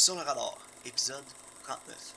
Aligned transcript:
Sur 0.00 0.14
le 0.14 0.22
radar, 0.22 0.56
épisode 0.86 1.26
39. 1.64 2.14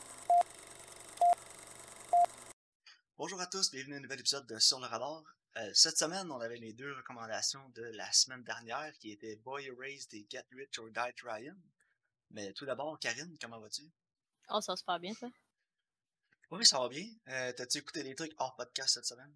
Bonjour 3.17 3.41
à 3.41 3.45
tous, 3.45 3.71
bienvenue 3.71 3.95
à 3.95 3.97
un 3.97 3.99
nouvel 3.99 4.21
épisode 4.21 4.47
de 4.47 4.57
Sur 4.57 4.79
le 4.79 4.85
radar. 4.85 5.21
Euh, 5.57 5.69
cette 5.73 5.97
semaine, 5.97 6.31
on 6.31 6.39
avait 6.39 6.55
les 6.55 6.71
deux 6.71 6.93
recommandations 6.93 7.67
de 7.75 7.81
la 7.81 8.09
semaine 8.13 8.41
dernière 8.45 8.97
qui 8.99 9.11
étaient 9.11 9.35
Boy 9.35 9.65
Erased 9.65 10.13
et 10.13 10.25
Get 10.29 10.45
Rich 10.53 10.79
or 10.79 10.91
Die 10.91 11.13
Trying. 11.17 11.61
Mais 12.31 12.53
tout 12.53 12.65
d'abord, 12.65 12.97
Karine, 12.99 13.37
comment 13.41 13.59
vas-tu? 13.59 13.83
Oh, 14.49 14.61
ça 14.61 14.77
se 14.77 14.83
passe 14.85 15.01
bien, 15.01 15.13
ça. 15.13 15.27
Oui, 16.51 16.65
ça 16.65 16.79
va 16.79 16.87
bien. 16.87 17.09
Euh, 17.27 17.51
T'as-tu 17.51 17.79
écouté 17.79 18.01
des 18.03 18.15
trucs 18.15 18.33
hors 18.37 18.55
podcast 18.55 18.93
cette 18.93 19.05
semaine? 19.05 19.35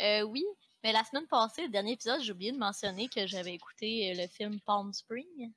Euh, 0.00 0.22
oui, 0.22 0.44
mais 0.82 0.90
la 0.90 1.04
semaine 1.04 1.28
passée, 1.28 1.62
le 1.62 1.70
dernier 1.70 1.92
épisode, 1.92 2.20
j'ai 2.22 2.32
oublié 2.32 2.50
de 2.50 2.58
mentionner 2.58 3.08
que 3.08 3.24
j'avais 3.28 3.54
écouté 3.54 4.12
le 4.16 4.26
film 4.26 4.60
Palm 4.62 4.92
Spring. 4.92 5.54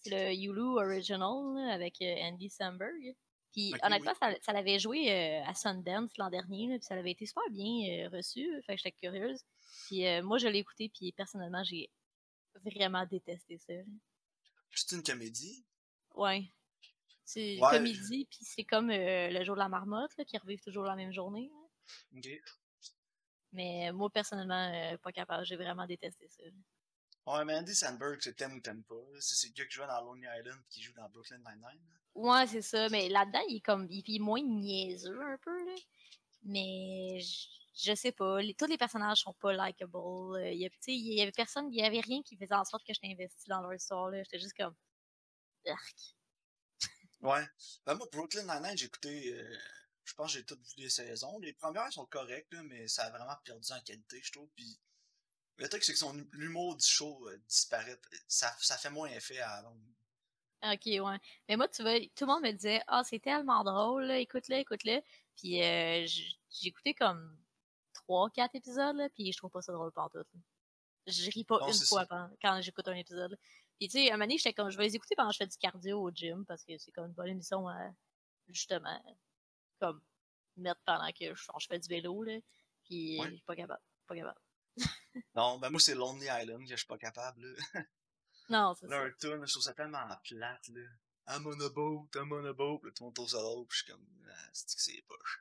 C'est 0.00 0.10
le 0.10 0.32
Hulu 0.34 0.60
Original 0.78 1.54
là, 1.54 1.72
avec 1.74 2.00
euh, 2.02 2.14
Andy 2.22 2.48
Samberg. 2.48 3.14
Puis 3.52 3.72
Ok, 3.74 3.80
honnêtement, 3.82 4.14
ça, 4.20 4.34
ça 4.42 4.52
l'avait 4.52 4.78
joué 4.78 5.10
euh, 5.10 5.42
à 5.44 5.54
Sundance 5.54 6.10
l'an 6.18 6.28
dernier, 6.30 6.68
là, 6.68 6.74
puis 6.78 6.84
ça 6.84 6.94
avait 6.94 7.10
été 7.12 7.26
super 7.26 7.48
bien 7.50 8.06
euh, 8.06 8.08
reçu. 8.10 8.46
Fait 8.66 8.76
que 8.76 8.82
j'étais 8.82 8.92
curieuse. 8.92 9.42
Puis 9.86 10.06
euh, 10.06 10.22
moi, 10.22 10.38
je 10.38 10.48
l'ai 10.48 10.58
écouté, 10.58 10.90
puis 10.94 11.12
personnellement, 11.12 11.64
j'ai 11.64 11.90
vraiment 12.64 13.04
détesté 13.06 13.58
ça. 13.58 13.72
C'est 14.70 14.94
une 14.96 15.02
comédie? 15.02 15.64
Ouais. 16.14 16.44
C'est 17.24 17.54
une 17.56 17.64
Ouais. 17.64 17.70
comédie, 17.72 18.26
puis 18.30 18.40
c'est 18.42 18.64
comme 18.64 18.88
le 18.90 19.44
jour 19.44 19.54
de 19.54 19.60
la 19.60 19.68
marmotte, 19.68 20.16
là, 20.18 20.24
qui 20.24 20.36
revivent 20.38 20.62
toujours 20.62 20.84
la 20.84 20.94
même 20.96 21.12
journée. 21.12 21.50
là. 21.50 22.30
Mais 23.52 23.92
moi, 23.92 24.10
personnellement, 24.10 24.96
pas 25.02 25.10
capable. 25.12 25.44
J'ai 25.46 25.56
vraiment 25.56 25.86
détesté 25.86 26.28
ça. 26.28 26.42
Ouais, 27.28 27.44
mais 27.44 27.54
Andy 27.56 27.74
Sandberg, 27.74 28.18
c'est 28.20 28.34
t'aimes 28.34 28.54
ou 28.54 28.60
t'aimes 28.60 28.82
pas. 28.84 28.94
C'est 29.20 29.48
le 29.48 29.52
gars 29.54 29.66
qui 29.66 29.74
joue 29.74 29.82
dans 29.86 30.00
Lonely 30.00 30.26
Island 30.38 30.60
et 30.60 30.68
qui 30.68 30.82
joue 30.82 30.92
dans 30.94 31.08
Brooklyn 31.10 31.38
Nine-Nine. 31.38 31.80
Ouais, 32.14 32.46
c'est 32.46 32.62
ça. 32.62 32.88
Mais 32.88 33.08
là-dedans, 33.08 33.42
il 33.48 33.56
est 33.56 33.60
comme. 33.60 33.86
Il 33.90 34.02
est 34.16 34.18
moins 34.18 34.42
niaiseux 34.42 35.20
un 35.20 35.38
peu, 35.38 35.64
là. 35.66 35.74
Mais 36.44 37.20
je, 37.20 37.48
je 37.90 37.94
sais 37.94 38.12
pas. 38.12 38.40
les- 38.40 38.54
tous 38.54 38.66
les 38.66 38.78
personnages 38.78 39.18
sont 39.22 39.34
pas 39.34 39.52
likable. 39.52 39.96
Euh, 39.96 40.50
Il 40.52 40.58
y, 40.60 40.66
a- 40.66 40.70
sais, 40.80 40.92
il 40.94 41.14
y 41.14 41.20
avait 41.22 41.32
personne. 41.32 41.72
Il 41.72 41.78
y 41.78 41.84
avait 41.84 42.00
rien 42.00 42.22
qui 42.22 42.36
faisait 42.36 42.54
en 42.54 42.64
sorte 42.64 42.84
que 42.86 42.94
j'étais 42.94 43.12
investi 43.12 43.48
dans 43.48 43.60
leur 43.60 43.74
histoire, 43.74 44.10
là. 44.10 44.22
J'étais 44.24 44.38
juste 44.40 44.56
comme. 44.56 44.74
Arc. 45.66 45.96
Ouais. 47.20 47.44
Ben 47.84 47.94
moi, 47.94 48.06
Brooklyn 48.12 48.44
Nine-Nine, 48.44 48.78
j'ai 48.78 48.86
écouté, 48.86 49.32
euh, 49.34 49.58
je 50.04 50.14
pense 50.14 50.32
que 50.32 50.38
j'ai 50.38 50.44
toutes 50.44 50.60
vu 50.62 50.74
les 50.78 50.88
saisons. 50.90 51.38
Les 51.40 51.52
premières 51.52 51.92
sont 51.92 52.06
correctes, 52.06 52.52
là, 52.52 52.62
mais 52.62 52.86
ça 52.88 53.04
a 53.06 53.10
vraiment 53.10 53.36
perdu 53.44 53.72
en 53.72 53.80
qualité, 53.80 54.20
je 54.22 54.32
trouve. 54.32 54.48
Puis 54.54 54.78
le 55.58 55.68
truc, 55.68 55.84
c'est 55.84 55.92
que 55.92 55.98
son 55.98 56.12
l'humour 56.32 56.76
du 56.76 56.86
show 56.86 57.28
euh, 57.28 57.36
disparaît. 57.48 57.98
Ça, 58.28 58.54
ça 58.60 58.76
fait 58.78 58.90
moins 58.90 59.08
effet 59.10 59.40
à 59.40 59.62
long. 59.62 59.76
Ok, 60.64 60.86
ouais. 60.86 61.18
Mais 61.48 61.56
moi, 61.56 61.68
tu 61.68 61.82
vois, 61.82 62.00
tout 62.00 62.24
le 62.24 62.26
monde 62.26 62.42
me 62.42 62.50
disait, 62.52 62.82
ah, 62.88 63.02
c'est 63.04 63.20
tellement 63.20 63.62
drôle, 63.62 64.10
écoute-le, 64.10 64.56
écoute-le. 64.56 65.00
Puis 65.36 65.62
euh, 65.62 66.04
j'ai 66.06 66.68
écouté 66.68 66.94
comme 66.94 67.38
trois, 67.94 68.28
quatre 68.30 68.56
épisodes, 68.56 68.96
là, 68.96 69.08
puis 69.10 69.32
je 69.32 69.36
trouve 69.38 69.50
pas 69.50 69.62
ça 69.62 69.72
drôle 69.72 69.92
partout. 69.92 70.18
Là. 70.18 70.24
Je 71.06 71.30
ris 71.30 71.44
pas 71.44 71.58
Non, 71.60 71.68
une 71.68 71.74
fois 71.86 72.06
quand, 72.06 72.28
quand 72.42 72.60
j'écoute 72.60 72.88
un 72.88 72.94
épisode. 72.96 73.30
là. 73.30 73.36
Puis 73.78 73.88
tu 73.88 73.92
sais, 73.98 74.08
un 74.08 74.14
moment 74.14 74.24
donné, 74.24 74.38
j'étais 74.38 74.52
comme, 74.52 74.70
je 74.70 74.76
vais 74.76 74.84
les 74.84 74.96
écouter 74.96 75.14
pendant 75.14 75.28
que 75.28 75.34
je 75.34 75.38
fais 75.38 75.46
du 75.46 75.56
cardio 75.56 76.00
au 76.02 76.10
gym, 76.10 76.44
parce 76.44 76.64
que 76.64 76.76
c'est 76.78 76.90
comme 76.90 77.06
une 77.06 77.12
bonne 77.12 77.28
émission 77.28 77.68
à, 77.68 77.90
justement, 78.48 79.00
comme, 79.80 80.00
mettre 80.56 80.80
pendant 80.84 81.10
que 81.12 81.34
je, 81.34 81.42
je 81.60 81.66
fais 81.68 81.78
du 81.78 81.88
vélo, 81.88 82.24
là. 82.24 82.36
Puis 82.84 83.20
Ouais. 83.20 83.28
je 83.30 83.34
suis 83.36 83.44
pas 83.44 83.54
capable, 83.54 83.80
pas 84.08 84.16
capable. 84.16 84.40
Non, 85.34 85.58
ben 85.58 85.70
moi, 85.70 85.80
c'est 85.80 85.94
Lonely 85.94 86.26
Island 86.26 86.62
que 86.64 86.70
je 86.70 86.76
suis 86.76 86.86
pas 86.86 86.98
capable. 86.98 87.44
Là. 87.72 87.82
Non, 88.50 88.74
c'est 88.74 88.86
ça. 88.88 89.04
Leur 89.04 89.16
tune, 89.16 89.44
je 89.46 89.52
trouve 89.52 89.62
ça 89.62 89.74
tellement 89.74 90.06
plate. 90.24 90.68
Là. 90.68 90.80
I'm 91.28 91.46
on 91.46 91.60
a 91.60 91.68
boat, 91.68 92.08
I'm 92.14 92.32
on 92.32 92.44
a 92.46 92.52
boat. 92.52 92.80
Là, 92.84 92.90
tout 92.90 93.02
le 93.02 93.04
monde 93.06 93.14
trouve 93.14 93.28
ça 93.28 93.38
puis 93.68 93.78
je 93.78 93.84
suis 93.84 93.92
comme, 93.92 94.06
ah, 94.30 94.48
c'est 94.52 94.74
que 94.76 94.82
c'est 94.82 95.02
poche? 95.02 95.40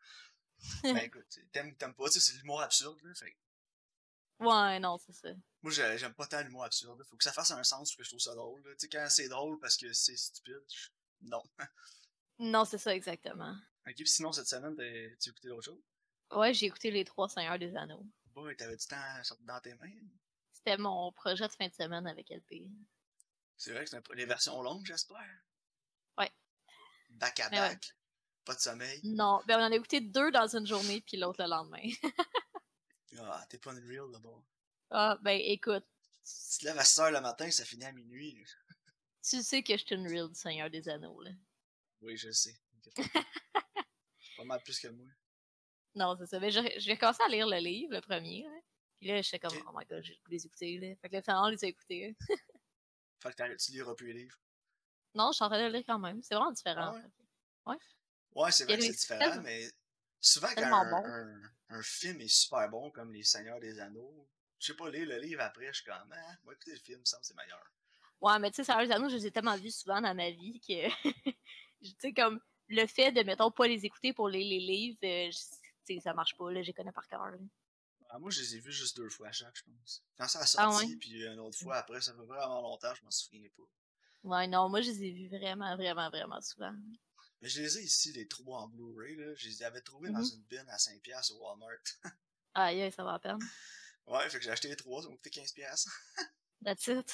ben 0.84 0.98
écoute, 1.06 1.40
t'aimes 1.52 1.76
t'aimes 1.76 1.94
pas, 1.96 2.06
tu 2.10 2.20
sais, 2.20 2.20
c'est 2.20 2.38
l'humour 2.40 2.62
absurde. 2.62 3.00
Là, 3.04 3.14
fait 3.16 3.38
Ouais, 4.40 4.80
non, 4.80 4.98
c'est 4.98 5.14
ça. 5.14 5.30
Moi, 5.64 5.72
j'ai- 5.72 5.98
j'aime 5.98 6.14
pas 6.14 6.28
tant 6.28 6.42
l'humour 6.44 6.64
absurde. 6.66 7.04
Faut 7.06 7.16
que 7.18 7.24
ça 7.24 7.32
fasse 7.34 7.52
un 7.52 7.64
sens 7.64 7.92
pour 7.92 7.98
que 8.00 8.04
je 8.04 8.10
trouve 8.10 8.20
ça 8.20 8.36
drôle. 8.36 8.62
là. 8.64 8.72
Tu 8.74 8.82
sais, 8.82 8.90
quand 8.90 9.08
c'est 9.10 9.30
drôle 9.30 9.60
parce 9.60 9.78
que 9.78 9.92
c'est 9.94 10.18
stupide, 10.18 10.62
je- 10.72 10.90
non. 11.22 11.44
Non, 12.40 12.66
c'est 12.66 12.78
ça, 12.78 12.94
exactement. 12.94 13.56
ok, 13.88 13.96
puis 13.96 14.08
sinon, 14.08 14.32
cette 14.32 14.48
semaine, 14.48 14.76
t'as- 14.76 15.16
tu 15.18 15.30
écouté 15.30 15.48
d'autres 15.48 15.64
choses? 15.66 15.82
Ouais, 16.32 16.54
j'ai 16.54 16.68
écouté 16.68 16.92
les 16.92 17.04
trois 17.06 17.30
Seigneurs 17.30 17.58
des 17.58 17.76
Anneaux. 17.76 18.06
T'avais 18.58 18.78
du 18.78 18.86
temps 18.86 19.22
dans 19.42 19.60
tes 19.62 19.74
mains. 19.76 19.92
C'était 20.54 20.78
mon 20.78 21.12
projet 21.12 21.48
de 21.48 21.54
fin 21.54 21.68
de 21.68 21.74
semaine 21.74 22.06
avec 22.08 22.30
LP. 22.30 22.64
C'est 23.56 23.72
vrai 23.72 23.84
que 23.84 23.90
c'est 23.90 24.14
les 24.14 24.26
versions 24.26 24.62
longues, 24.62 24.86
j'espère? 24.86 25.26
Ouais. 26.18 26.32
Back 27.10 27.40
à 27.40 27.50
Mais 27.50 27.60
ouais. 27.60 27.70
back. 27.70 27.94
Pas 28.46 28.56
de 28.56 28.60
sommeil? 28.60 29.02
Non, 29.04 29.42
ben 29.48 29.60
on 29.60 29.64
en 29.64 29.72
a 29.72 29.76
écouté 29.76 30.02
deux 30.02 30.32
dans 30.32 30.56
une 30.56 30.68
journée, 30.68 31.02
puis 31.02 31.18
l'autre 31.18 31.44
le 31.44 31.50
lendemain. 31.50 31.84
Ah, 33.20 33.44
t'es 33.50 33.58
pas 33.58 33.72
une 33.72 33.88
real 33.88 34.12
là-bas. 34.12 34.44
ah, 34.92 35.18
ben 35.22 35.40
écoute, 35.44 35.86
Tu 36.24 36.60
te 36.60 36.66
lèves 36.66 36.78
à 36.78 36.84
6h 36.84 37.12
le 37.14 37.22
matin, 37.22 37.50
ça 37.50 37.66
finit 37.66 37.86
à 37.86 37.92
minuit. 37.92 38.36
là. 38.36 38.76
tu 39.28 39.42
sais 39.42 39.64
que 39.64 39.76
je 39.76 39.84
suis 39.86 39.96
une 39.96 40.08
real 40.08 40.28
du 40.28 40.36
Seigneur 40.36 40.70
des 40.70 40.88
Anneaux, 40.90 41.20
là. 41.22 41.32
Oui, 42.02 42.16
je 42.18 42.30
sais. 42.32 42.56
pas 44.38 44.44
mal 44.44 44.62
plus 44.62 44.78
que 44.80 44.90
moi. 44.90 45.08
Non, 45.98 46.16
c'est 46.18 46.28
ça. 46.28 46.40
Ben, 46.40 46.52
j'ai 46.52 46.98
commencé 46.98 47.24
à 47.24 47.28
lire 47.28 47.48
le 47.48 47.58
livre, 47.58 47.94
le 47.94 48.02
premier. 48.02 48.46
Puis 49.00 49.08
là, 49.08 49.20
j'étais 49.22 49.40
comme, 49.40 49.58
oh 49.68 49.72
my 49.76 49.84
god, 49.86 50.04
j'ai 50.04 50.14
le 50.14 50.20
goût 50.20 50.30
de 50.30 50.36
les 50.36 50.46
écouter, 50.46 50.78
là. 50.78 50.96
Fait 51.02 51.10
que 51.10 51.14
là, 51.16 51.22
finalement, 51.24 51.48
on 51.48 51.50
les 51.50 51.66
a 51.66 51.68
écoutés. 51.68 52.16
Fait 53.20 53.34
que 53.34 53.56
tu 53.56 53.72
liras 53.72 53.96
plus 53.96 54.14
les 54.14 54.22
livres? 54.22 54.38
Non, 55.16 55.32
je 55.32 55.38
suis 55.38 55.44
en 55.44 55.50
train 55.50 55.58
de 55.58 55.66
le 55.66 55.74
lire 55.74 55.84
quand 55.88 55.98
même. 55.98 56.22
C'est 56.22 56.36
vraiment 56.36 56.52
différent. 56.52 56.94
Ah 57.66 57.72
ouais? 57.72 57.78
Ouais, 58.36 58.52
c'est 58.52 58.66
vrai 58.66 58.78
que 58.78 58.84
c'est 58.84 58.92
différent, 58.92 59.20
tellement- 59.20 59.42
mais 59.42 59.68
souvent 60.22 60.50
quand 60.56 60.64
un, 60.64 60.92
bon. 60.92 61.08
un, 61.08 61.78
un 61.78 61.82
film 61.82 62.22
est 62.22 62.28
super 62.28 62.70
bon, 62.70 62.92
comme 62.92 63.12
Les 63.12 63.24
Seigneurs 63.24 63.60
des 63.60 63.80
Anneaux, 63.80 64.30
je 64.60 64.68
sais 64.68 64.76
pas, 64.76 64.92
lire 64.92 65.08
le 65.08 65.18
livre 65.18 65.42
après, 65.42 65.68
je 65.68 65.82
suis 65.82 65.86
comme, 65.86 66.14
ah, 66.16 66.36
moi 66.44 66.54
écouter 66.54 66.74
le 66.74 66.80
film, 66.80 67.04
ça 67.04 67.18
me 67.18 67.24
c'est 67.24 67.36
meilleur. 67.36 67.72
Ouais, 68.22 68.38
mais 68.38 68.52
tu 68.52 68.58
sais, 68.58 68.64
Seigneur 68.64 68.86
des 68.86 68.92
Anneaux, 68.92 69.10
je 69.10 69.16
les 69.16 69.26
ai 69.26 69.32
tellement 69.32 69.58
vus 69.58 69.72
souvent 69.72 70.00
dans 70.00 70.14
ma 70.14 70.30
vie 70.30 70.60
que, 70.60 70.88
tu 71.82 71.96
sais, 72.00 72.14
comme, 72.14 72.40
le 72.68 72.86
fait 72.86 73.12
de, 73.12 73.24
mettons, 73.24 73.50
pas 73.50 73.68
les 73.68 73.86
écouter 73.86 74.14
pour 74.14 74.30
lire 74.30 74.48
les 74.48 74.60
livres, 74.60 74.98
euh, 75.04 75.32
sais, 75.96 76.00
ça 76.02 76.14
marche 76.14 76.36
pas, 76.38 76.52
là, 76.52 76.62
je 76.62 76.68
les 76.68 76.74
connais 76.74 76.92
par 76.92 77.08
cœur. 77.08 77.34
Ah, 78.10 78.20
moi, 78.20 78.30
je 78.32 78.40
les 78.40 78.56
ai 78.56 78.60
vus 78.60 78.72
juste 78.72 78.96
deux 78.98 79.10
fois 79.10 79.28
à 79.28 79.32
chaque, 79.32 79.56
je 79.58 79.64
pense. 79.64 80.04
Quand 80.18 80.28
ça 80.28 80.40
a 80.40 80.44
Ah 80.44 80.46
sorti, 80.72 80.86
ouais? 80.92 80.96
puis 80.98 81.26
une 81.26 81.40
autre 81.40 81.58
fois 81.58 81.76
après, 81.78 82.00
ça 82.02 82.14
fait 82.14 82.26
vraiment 82.26 82.62
longtemps, 82.62 82.94
je 82.96 83.04
m'en 83.04 83.12
souviens 83.12 83.48
pas. 83.56 83.64
Ouais, 84.24 84.48
non, 84.48 84.70
moi, 84.70 84.82
je 84.82 84.90
les 84.92 85.04
ai 85.04 85.12
vus 85.12 85.28
vraiment, 85.28 85.76
vraiment, 85.76 86.10
vraiment 86.10 86.42
souvent. 86.42 86.74
Mais 87.42 87.50
je 87.50 87.62
les 87.62 87.78
ai 87.78 87.82
ici, 87.84 88.12
les 88.14 88.28
trois 88.28 88.62
en 88.62 88.68
Blu-ray, 88.70 89.16
là. 89.16 89.36
Je 89.36 89.48
les 89.48 89.62
avais 89.64 89.82
trouvés 89.82 90.10
dans 90.10 90.20
Mhm. 90.20 90.32
une 90.36 90.44
bin 90.44 90.68
à 90.70 90.78
5$ 90.78 91.32
au 91.32 91.38
Walmart. 91.44 91.70
Aïe, 92.54 92.82
aïe, 92.82 92.92
ça 92.92 93.04
va 93.04 93.14
à 93.16 93.20
peine. 93.20 93.38
ouais, 94.08 94.30
fait 94.30 94.40
que 94.40 94.44
j'ai 94.46 94.50
acheté 94.52 94.68
les 94.70 94.76
trois, 94.76 95.04
ça 95.04 95.10
m'a 95.10 95.16
coûté 95.16 95.30
15$. 95.30 95.86
That's 96.66 96.88
it. 96.88 97.12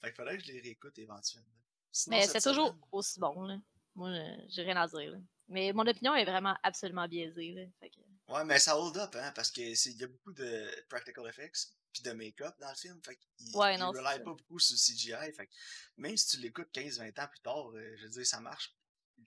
fait 0.00 0.10
que 0.10 0.14
fallait 0.16 0.38
que 0.38 0.44
je 0.44 0.52
les 0.52 0.60
réécoute 0.60 0.96
éventuellement. 0.98 1.48
Sinon, 1.92 2.16
Mais 2.16 2.26
c'est 2.26 2.40
toujours 2.40 2.74
aussi 2.92 3.18
bon, 3.20 3.42
là. 3.42 3.58
Moi, 3.98 4.10
euh, 4.10 4.36
j'ai 4.48 4.62
rien 4.62 4.76
à 4.76 4.86
dire, 4.86 5.10
là. 5.10 5.18
Mais 5.48 5.72
mon 5.72 5.84
opinion 5.84 6.14
est 6.14 6.24
vraiment 6.24 6.56
absolument 6.62 7.08
biaisée, 7.08 7.50
là. 7.52 7.62
Fait 7.80 7.90
que... 7.90 7.96
Ouais, 8.32 8.44
mais 8.44 8.60
ça 8.60 8.78
hold 8.78 8.96
up, 8.96 9.16
hein, 9.16 9.32
parce 9.34 9.50
que 9.50 9.74
c'est- 9.74 9.90
il 9.90 9.96
y 9.98 10.04
a 10.04 10.06
beaucoup 10.06 10.32
de 10.32 10.70
practical 10.88 11.26
effects 11.26 11.72
puis 11.92 12.02
de 12.04 12.12
make-up 12.12 12.54
dans 12.60 12.68
le 12.68 12.74
film. 12.76 13.00
Fait 13.02 13.16
qu'il 13.16 13.56
Ouais, 13.56 13.74
il 13.74 13.80
non, 13.80 13.92
pas 13.92 14.18
beaucoup 14.18 14.60
sur 14.60 14.74
le 14.74 14.78
CGI. 14.78 15.32
Fait 15.32 15.46
que 15.48 15.52
même 15.96 16.16
si 16.16 16.28
tu 16.28 16.36
l'écoutes 16.42 16.70
15-20 16.72 17.18
ans 17.18 17.26
plus 17.26 17.40
tard, 17.40 17.70
euh, 17.74 17.96
je 17.96 18.04
veux 18.04 18.10
dire, 18.10 18.26
ça 18.26 18.38
marche. 18.40 18.72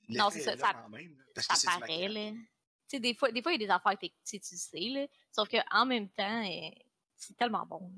Non, 0.07 0.29
c'est 0.29 0.39
ça, 0.41 0.53
est 0.53 0.55
là 0.55 0.67
ça- 0.67 0.73
quand 0.73 0.89
même, 0.89 1.17
là, 1.17 1.23
parce 1.35 1.47
Ça 1.47 1.55
que 1.55 1.65
paraît, 1.65 1.79
maquillage. 2.07 2.13
là. 2.13 2.31
Tu 2.31 2.39
sais, 2.87 2.99
des 3.01 3.13
fois, 3.13 3.31
des 3.31 3.41
fois, 3.41 3.51
il 3.51 3.59
y 3.59 3.63
a 3.63 3.67
des 3.67 3.71
affaires 3.73 3.93
que 3.95 4.05
t'es- 4.05 4.09
tu 4.09 4.15
sais, 4.23 4.39
tu 4.39 4.57
sais, 4.57 4.79
là. 4.89 5.05
Sauf 5.35 5.49
qu'en 5.49 5.85
même 5.85 6.09
temps, 6.11 6.45
euh, 6.45 6.69
c'est 7.17 7.35
tellement 7.35 7.65
bon. 7.65 7.91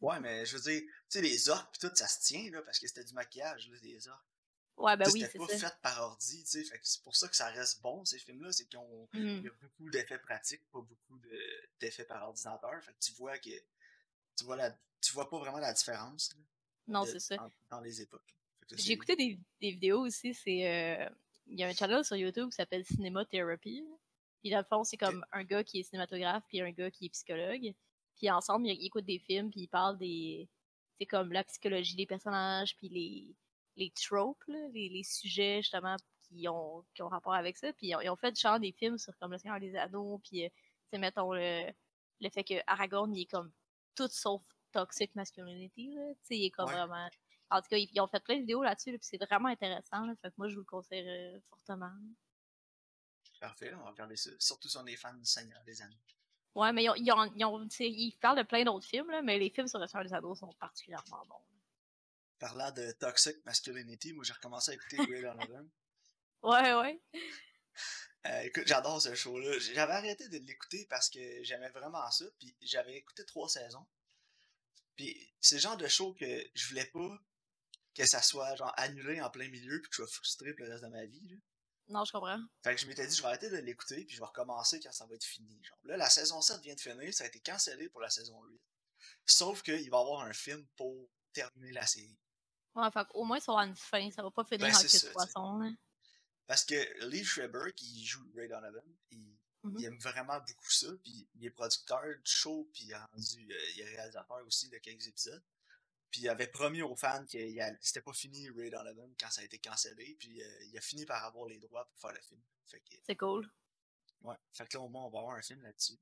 Ouais, 0.00 0.18
mais 0.20 0.46
je 0.46 0.56
veux 0.56 0.62
dire, 0.62 0.80
tu 0.80 0.88
sais, 1.10 1.20
les 1.20 1.48
orques 1.50 1.74
pis 1.74 1.80
tout, 1.80 1.94
ça 1.94 2.08
se 2.08 2.20
tient, 2.22 2.50
là, 2.50 2.62
parce 2.62 2.78
que 2.78 2.86
c'était 2.86 3.04
du 3.04 3.12
maquillage, 3.12 3.68
là, 3.68 3.78
des 3.80 4.08
orques. 4.08 4.24
Ouais, 4.80 4.96
ben 4.96 5.06
oui, 5.12 5.20
c'est 5.30 5.38
pas 5.38 5.46
ça. 5.48 5.68
fait 5.70 5.76
par 5.82 6.00
ordi, 6.02 6.42
tu 6.44 6.64
sais, 6.64 6.80
c'est 6.82 7.02
pour 7.02 7.14
ça 7.14 7.28
que 7.28 7.36
ça 7.36 7.46
reste 7.50 7.82
bon, 7.82 8.04
ces 8.04 8.18
films-là, 8.18 8.50
c'est 8.52 8.64
qu'ils 8.66 8.78
ont 8.78 9.08
Mhm. 9.12 9.20
il 9.38 9.42
y 9.44 9.48
a 9.48 9.52
beaucoup 9.60 9.90
d'effets 9.90 10.18
pratiques, 10.18 10.62
pas 10.72 10.80
beaucoup 10.80 11.18
de- 11.18 11.68
d'effets 11.80 12.04
par 12.04 12.22
ordinateur. 12.28 12.82
Fait 12.82 12.92
que 12.92 12.98
tu 13.00 13.12
vois 13.12 13.38
que 13.38 13.50
tu 14.36 14.44
vois 14.44 14.56
la 14.56 14.70
tu 15.02 15.12
vois 15.12 15.28
pas 15.28 15.38
vraiment 15.38 15.58
la 15.58 15.72
différence 15.72 16.34
là, 16.34 16.40
Non, 16.88 17.04
c'est 17.04 17.20
ça. 17.20 17.36
en- 17.42 17.50
dans 17.70 17.80
les 17.80 18.00
époques. 18.02 18.34
J'ai 18.76 18.92
écouté 18.92 19.16
des, 19.16 19.38
des 19.60 19.70
vidéos 19.72 20.00
aussi, 20.06 20.32
c'est... 20.32 20.66
euh, 20.66 21.08
Il 21.46 21.58
y 21.58 21.64
a 21.64 21.66
un 21.68 21.72
channel 21.74 22.04
sur 22.04 22.14
YouTube 22.16 22.48
qui 22.50 22.54
s'appelle 22.56 22.84
Cinema 22.84 23.24
Therapy. 23.24 23.84
Puis 24.40 24.50
dans 24.50 24.58
le 24.58 24.64
fond, 24.64 24.84
c'est 24.84 24.96
comme 24.96 25.24
un 25.32 25.42
gars 25.42 25.64
qui 25.64 25.80
est 25.80 25.82
cinématographe 25.82 26.44
puis 26.48 26.60
un 26.60 26.70
gars 26.70 26.90
qui 26.90 27.06
est 27.06 27.08
psychologue. 27.08 27.74
Puis 28.16 28.30
ensemble, 28.30 28.68
ils, 28.68 28.80
ils 28.80 28.86
écoutent 28.86 29.04
des 29.06 29.18
films 29.18 29.50
puis 29.50 29.62
ils 29.62 29.68
parlent 29.68 29.98
des... 29.98 30.48
C'est 30.98 31.06
comme 31.06 31.32
la 31.32 31.42
psychologie 31.44 31.96
des 31.96 32.06
personnages 32.06 32.76
puis 32.76 32.88
les, 32.88 33.34
les 33.80 33.90
tropes, 33.90 34.44
là, 34.46 34.68
les, 34.72 34.88
les 34.88 35.02
sujets 35.02 35.62
justement 35.62 35.96
qui 36.20 36.46
ont, 36.48 36.84
qui 36.94 37.02
ont 37.02 37.08
rapport 37.08 37.34
avec 37.34 37.56
ça. 37.56 37.72
Puis 37.72 37.88
ils 37.88 37.96
ont, 37.96 38.00
ils 38.00 38.10
ont 38.10 38.16
fait 38.16 38.38
genre 38.38 38.60
des 38.60 38.72
films 38.72 38.98
sur 38.98 39.16
comme 39.18 39.32
Le 39.32 39.38
Seigneur 39.38 39.58
des 39.58 39.74
Anneaux 39.76 40.20
puis, 40.22 40.44
euh, 40.44 40.48
tu 40.48 40.54
sais, 40.92 40.98
mettons, 40.98 41.32
le, 41.32 41.72
le 42.20 42.30
fait 42.30 42.44
que 42.44 42.54
Aragorn, 42.66 43.12
il 43.14 43.22
est 43.22 43.26
comme 43.26 43.50
tout 43.96 44.08
sauf 44.08 44.42
toxic 44.72 45.14
masculinity, 45.16 45.94
là. 45.94 46.12
Il 46.30 46.44
est 46.44 46.50
comme 46.50 46.68
Ouais. 46.68 46.74
vraiment 46.74 47.08
En 47.50 47.60
tout 47.60 47.68
cas, 47.70 47.76
ils, 47.76 48.00
ont 48.00 48.06
fait 48.06 48.20
plein 48.22 48.36
de 48.36 48.40
vidéos 48.42 48.62
là-dessus, 48.62 48.92
puis 48.92 49.00
c'est 49.02 49.18
vraiment 49.18 49.48
intéressant. 49.48 50.06
Là, 50.06 50.14
fait 50.22 50.28
que 50.28 50.34
moi, 50.38 50.48
je 50.48 50.54
vous 50.54 50.60
le 50.60 50.66
conseille 50.66 51.40
fortement. 51.48 51.90
Parfait, 53.40 53.72
on 53.74 53.82
va 53.84 53.90
regarder 53.90 54.16
ça. 54.16 54.30
Surtout 54.38 54.68
si 54.68 54.76
on 54.76 54.86
est 54.86 54.96
fan 54.96 55.18
du 55.18 55.24
Seigneur 55.26 55.62
des 55.64 55.80
Anneaux. 55.82 55.96
Ouais, 56.54 56.72
mais 56.72 56.84
ils, 56.84 56.90
ont, 56.90 56.94
ils, 56.96 57.12
ont, 57.12 57.32
ils, 57.34 57.44
ont, 57.44 57.68
ils 57.80 58.16
parlent 58.20 58.38
de 58.38 58.42
plein 58.42 58.64
d'autres 58.64 58.86
films, 58.86 59.10
là, 59.10 59.22
mais 59.22 59.38
les 59.38 59.50
films 59.50 59.66
sur 59.66 59.78
le 59.78 59.86
Seigneur 59.86 60.04
des 60.04 60.14
Anneaux 60.14 60.34
sont 60.34 60.52
particulièrement 60.54 61.24
bons. 61.26 61.42
Parlant 62.40 62.72
de 62.72 62.90
Toxic 62.92 63.36
Masculinity, 63.44 64.12
moi 64.14 64.24
j'ai 64.24 64.32
recommencé 64.32 64.72
à 64.72 64.74
écouter 64.74 64.96
Grey 65.06 65.22
Donovan. 65.22 65.70
Ouais, 66.42 66.74
ouais. 66.74 67.02
Euh, 68.26 68.40
écoute, 68.40 68.64
j'adore 68.66 69.00
ce 69.00 69.14
show-là. 69.14 69.58
J'avais 69.58 69.92
arrêté 69.92 70.28
de 70.28 70.38
l'écouter 70.38 70.86
parce 70.90 71.08
que 71.08 71.42
j'aimais 71.42 71.68
vraiment 71.70 72.10
ça, 72.10 72.24
puis 72.38 72.56
j'avais 72.62 72.96
écouté 72.96 73.24
trois 73.24 73.48
saisons. 73.48 73.86
Puis 74.96 75.32
c'est 75.40 75.56
le 75.56 75.60
genre 75.60 75.76
de 75.76 75.86
show 75.86 76.14
que 76.14 76.50
je 76.54 76.68
voulais 76.68 76.86
pas 76.86 77.18
que 77.94 78.06
ça 78.06 78.22
soit 78.22 78.54
genre 78.56 78.72
annulé 78.76 79.20
en 79.20 79.30
plein 79.30 79.48
milieu 79.48 79.80
puis 79.80 79.90
que 79.90 79.96
je 79.96 80.02
sois 80.02 80.12
frustré 80.12 80.52
pour 80.54 80.64
le 80.66 80.72
reste 80.72 80.84
de 80.84 80.88
ma 80.88 81.04
vie. 81.04 81.28
Là. 81.28 81.36
Non, 81.88 82.04
je 82.04 82.12
comprends. 82.12 82.38
Fait 82.62 82.74
que 82.74 82.80
je 82.80 82.86
m'étais 82.86 83.06
dit, 83.06 83.16
je 83.16 83.20
vais 83.20 83.28
arrêter 83.28 83.50
de 83.50 83.56
l'écouter, 83.56 84.04
puis 84.04 84.14
je 84.14 84.20
vais 84.20 84.26
recommencer 84.26 84.78
quand 84.80 84.92
ça 84.92 85.06
va 85.06 85.14
être 85.14 85.24
fini. 85.24 85.60
Genre. 85.64 85.78
Là, 85.84 85.96
la 85.96 86.08
saison 86.08 86.40
7 86.40 86.60
vient 86.60 86.74
de 86.74 86.80
finir, 86.80 87.12
ça 87.12 87.24
a 87.24 87.26
été 87.26 87.40
cancellé 87.40 87.88
pour 87.88 88.00
la 88.00 88.10
saison 88.10 88.40
8. 88.44 88.60
Sauf 89.26 89.62
qu'il 89.62 89.90
va 89.90 89.98
y 89.98 90.00
avoir 90.00 90.20
un 90.20 90.32
film 90.32 90.64
pour 90.76 91.10
terminer 91.32 91.72
la 91.72 91.86
série. 91.86 92.16
Ouais, 92.74 92.90
fait 92.92 93.06
au 93.14 93.24
moins 93.24 93.40
ça 93.40 93.52
aura 93.52 93.66
une 93.66 93.76
fin, 93.76 94.10
ça 94.10 94.22
va 94.22 94.30
pas 94.30 94.44
finir 94.44 94.66
Ben, 94.68 94.74
en 94.76 94.80
queue 94.80 94.86
de 95.08 95.12
poisson. 95.12 95.60
hein. 95.62 95.74
Parce 96.46 96.64
que 96.64 97.06
Lee 97.06 97.24
Schreiber, 97.24 97.72
qui 97.76 98.04
joue 98.04 98.24
Ray 98.34 98.48
Donovan, 98.48 98.82
il, 99.10 99.36
Mhm. 99.62 99.76
il 99.78 99.84
aime 99.84 99.98
vraiment 99.98 100.38
beaucoup 100.38 100.70
ça, 100.70 100.88
puis 101.02 101.28
il 101.34 101.44
est 101.44 101.50
producteur 101.50 102.02
du 102.02 102.30
show, 102.30 102.68
puis 102.72 102.84
il, 102.84 102.94
a 102.94 103.04
rendu, 103.06 103.46
euh, 103.52 103.70
il 103.74 103.80
est 103.80 103.84
réalisateur 103.96 104.42
aussi 104.46 104.68
de 104.70 104.78
quelques 104.78 105.06
épisodes. 105.06 105.42
Puis 106.10 106.22
il 106.22 106.28
avait 106.30 106.46
promis 106.48 106.80
aux 106.82 106.96
fans 106.96 107.24
que 107.26 107.38
c'était 107.80 108.00
pas 108.00 108.12
fini 108.14 108.48
Ray 108.50 108.70
Donovan 108.70 109.14
quand 109.20 109.30
ça 109.30 109.42
a 109.42 109.44
été 109.44 109.58
cancellé, 109.58 110.16
puis 110.18 110.42
euh, 110.42 110.64
il 110.64 110.78
a 110.78 110.80
fini 110.80 111.04
par 111.04 111.22
avoir 111.24 111.46
les 111.46 111.58
droits 111.58 111.84
pour 111.88 112.00
faire 112.00 112.12
le 112.12 112.20
film. 112.22 112.40
C'est 113.04 113.16
cool. 113.16 113.48
ouais. 114.22 114.36
Fait 114.52 114.66
que 114.66 114.76
là, 114.78 114.82
au 114.82 114.88
moins, 114.88 115.04
on 115.04 115.10
va 115.10 115.18
avoir 115.18 115.34
un 115.36 115.42
film 115.42 115.60
là-dessus. 115.62 115.98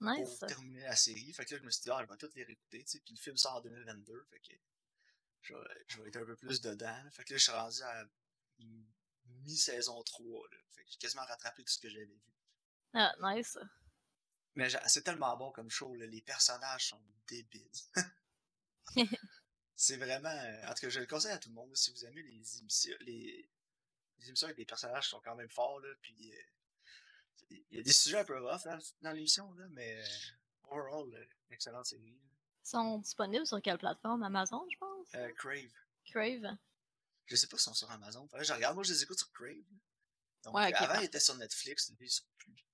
Nice. 0.00 0.18
pour 0.38 0.48
terminer 0.48 0.80
la 0.82 0.96
série. 0.96 1.32
Fait 1.32 1.44
que 1.44 1.54
là, 1.54 1.60
je 1.60 1.64
me 1.64 1.70
suis 1.70 1.82
dit, 1.82 1.90
ah, 1.90 1.98
je 2.04 2.10
vais 2.10 2.16
toutes 2.18 2.34
les 2.34 2.42
réécouter, 2.42 2.82
tu 2.84 2.90
sais. 2.90 3.00
Puis 3.00 3.14
le 3.14 3.20
film 3.20 3.36
sort 3.36 3.54
en 3.56 3.60
2022, 3.60 4.26
fait 4.30 4.40
que 4.40 4.52
je 5.42 5.54
vais, 5.54 5.84
je 5.88 6.00
vais 6.02 6.08
être 6.08 6.16
un 6.16 6.24
peu 6.24 6.36
plus 6.36 6.60
dedans. 6.60 7.10
Fait 7.10 7.24
que 7.24 7.32
là, 7.32 7.38
je 7.38 7.42
suis 7.42 7.52
rendu 7.52 7.82
à 7.82 8.04
mi- 8.60 8.88
mi-saison 9.44 10.02
3, 10.02 10.48
là. 10.50 10.56
Fait 10.70 10.84
que 10.84 10.90
j'ai 10.90 10.98
quasiment 10.98 11.24
rattrapé 11.24 11.64
tout 11.64 11.72
ce 11.72 11.78
que 11.78 11.88
j'avais 11.88 12.04
vu. 12.06 12.20
Ah, 12.94 13.12
nice. 13.20 13.58
Mais 14.54 14.68
c'est 14.86 15.02
tellement 15.02 15.36
bon 15.36 15.50
comme 15.52 15.70
show, 15.70 15.94
là. 15.94 16.06
Les 16.06 16.22
personnages 16.22 16.88
sont 16.88 17.02
débiles. 17.26 17.70
c'est 19.76 19.96
vraiment... 19.96 20.28
euh, 20.28 20.66
En 20.68 20.74
tout 20.74 20.80
cas, 20.82 20.88
je 20.90 21.00
le 21.00 21.06
conseille 21.06 21.32
à 21.32 21.38
tout 21.38 21.48
le 21.48 21.54
monde, 21.54 21.74
si 21.76 21.90
vous 21.90 22.04
aimez 22.04 22.22
les 22.22 22.58
émissions... 22.58 22.96
Les, 23.00 23.50
les 24.18 24.28
émissions 24.28 24.46
avec 24.46 24.56
des 24.58 24.64
personnages 24.66 25.04
qui 25.04 25.10
sont 25.10 25.20
quand 25.20 25.34
même 25.36 25.50
forts, 25.50 25.80
là, 25.80 25.88
puis... 26.02 26.32
euh, 26.32 26.42
il 27.50 27.76
y 27.76 27.80
a 27.80 27.82
des 27.82 27.92
sujets 27.92 28.18
un 28.18 28.24
peu 28.24 28.38
rough 28.38 28.62
dans, 28.64 28.78
dans 29.00 29.12
l'émission, 29.12 29.52
là, 29.54 29.66
mais... 29.70 30.00
euh, 30.00 30.06
overall, 30.70 31.28
excellente 31.50 31.86
série. 31.86 32.18
Sont 32.64 32.98
disponibles 32.98 33.46
sur 33.46 33.60
quelle 33.62 33.78
plateforme? 33.78 34.22
Amazon, 34.22 34.64
je 34.70 34.78
pense? 34.78 35.08
Euh, 35.14 35.32
Crave. 35.34 35.70
Crave. 36.06 36.56
Je 37.26 37.36
sais 37.36 37.46
pas 37.46 37.56
si 37.56 37.62
ils 37.62 37.64
sont 37.66 37.74
sur 37.74 37.90
Amazon. 37.90 38.28
Je 38.40 38.52
regarde. 38.52 38.74
Moi, 38.74 38.84
je 38.84 38.92
les 38.92 39.02
écoute 39.02 39.18
sur 39.18 39.30
Crave. 39.32 39.54
Donc, 40.44 40.54
Ouais, 40.54 40.72
avant, 40.74 40.86
parfait. 40.86 41.02
ils 41.02 41.06
étaient 41.06 41.20
sur 41.20 41.36
Netflix. 41.36 41.92
Ils 42.00 42.10
sont 42.10 42.24
plus. 42.36 42.66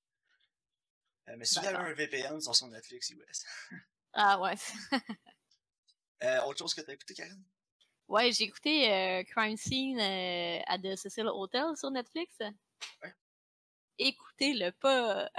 Euh, 1.28 1.34
mais 1.36 1.44
si 1.44 1.58
vous 1.58 1.66
avez 1.66 1.76
un 1.76 1.92
VPN, 1.92 2.36
ils 2.36 2.42
sont 2.42 2.52
sur 2.54 2.66
Netflix 2.68 3.10
US. 3.10 3.44
Ah 4.14 4.40
ouais. 4.40 4.54
Euh, 6.22 6.40
autre 6.44 6.58
chose 6.58 6.74
que 6.74 6.80
t'as 6.80 6.94
écouté, 6.94 7.12
Karen? 7.14 7.44
Ouais, 8.08 8.32
j'ai 8.32 8.44
écouté 8.44 8.90
euh, 8.90 9.22
Crime 9.24 9.56
Scene 9.56 10.00
à 10.66 10.78
The 10.78 10.96
Cecil 10.96 11.28
Hotel 11.28 11.76
sur 11.76 11.90
Netflix. 11.90 12.34
Ouais. 12.40 13.14
Écoutez-le 13.98 14.72
pas. 14.72 15.30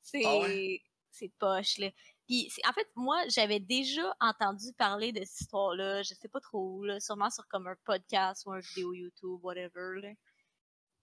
c'est 0.00 0.22
Ah 0.24 0.38
ouais? 0.38 0.80
c'est 1.10 1.28
poche 1.38 1.78
là. 1.78 1.90
Puis 2.28 2.50
en 2.68 2.72
fait, 2.74 2.86
moi, 2.94 3.26
j'avais 3.28 3.58
déjà 3.58 4.14
entendu 4.20 4.72
parler 4.76 5.12
de 5.12 5.24
cette 5.24 5.40
histoire-là, 5.40 6.02
je 6.02 6.12
sais 6.12 6.28
pas 6.28 6.40
trop 6.40 6.76
où, 6.76 6.84
là, 6.84 7.00
sûrement 7.00 7.30
sur 7.30 7.48
comme 7.48 7.66
un 7.66 7.76
podcast 7.84 8.44
ou 8.44 8.52
un 8.52 8.60
vidéo 8.60 8.92
YouTube, 8.92 9.40
whatever. 9.42 10.00
Là. 10.02 10.10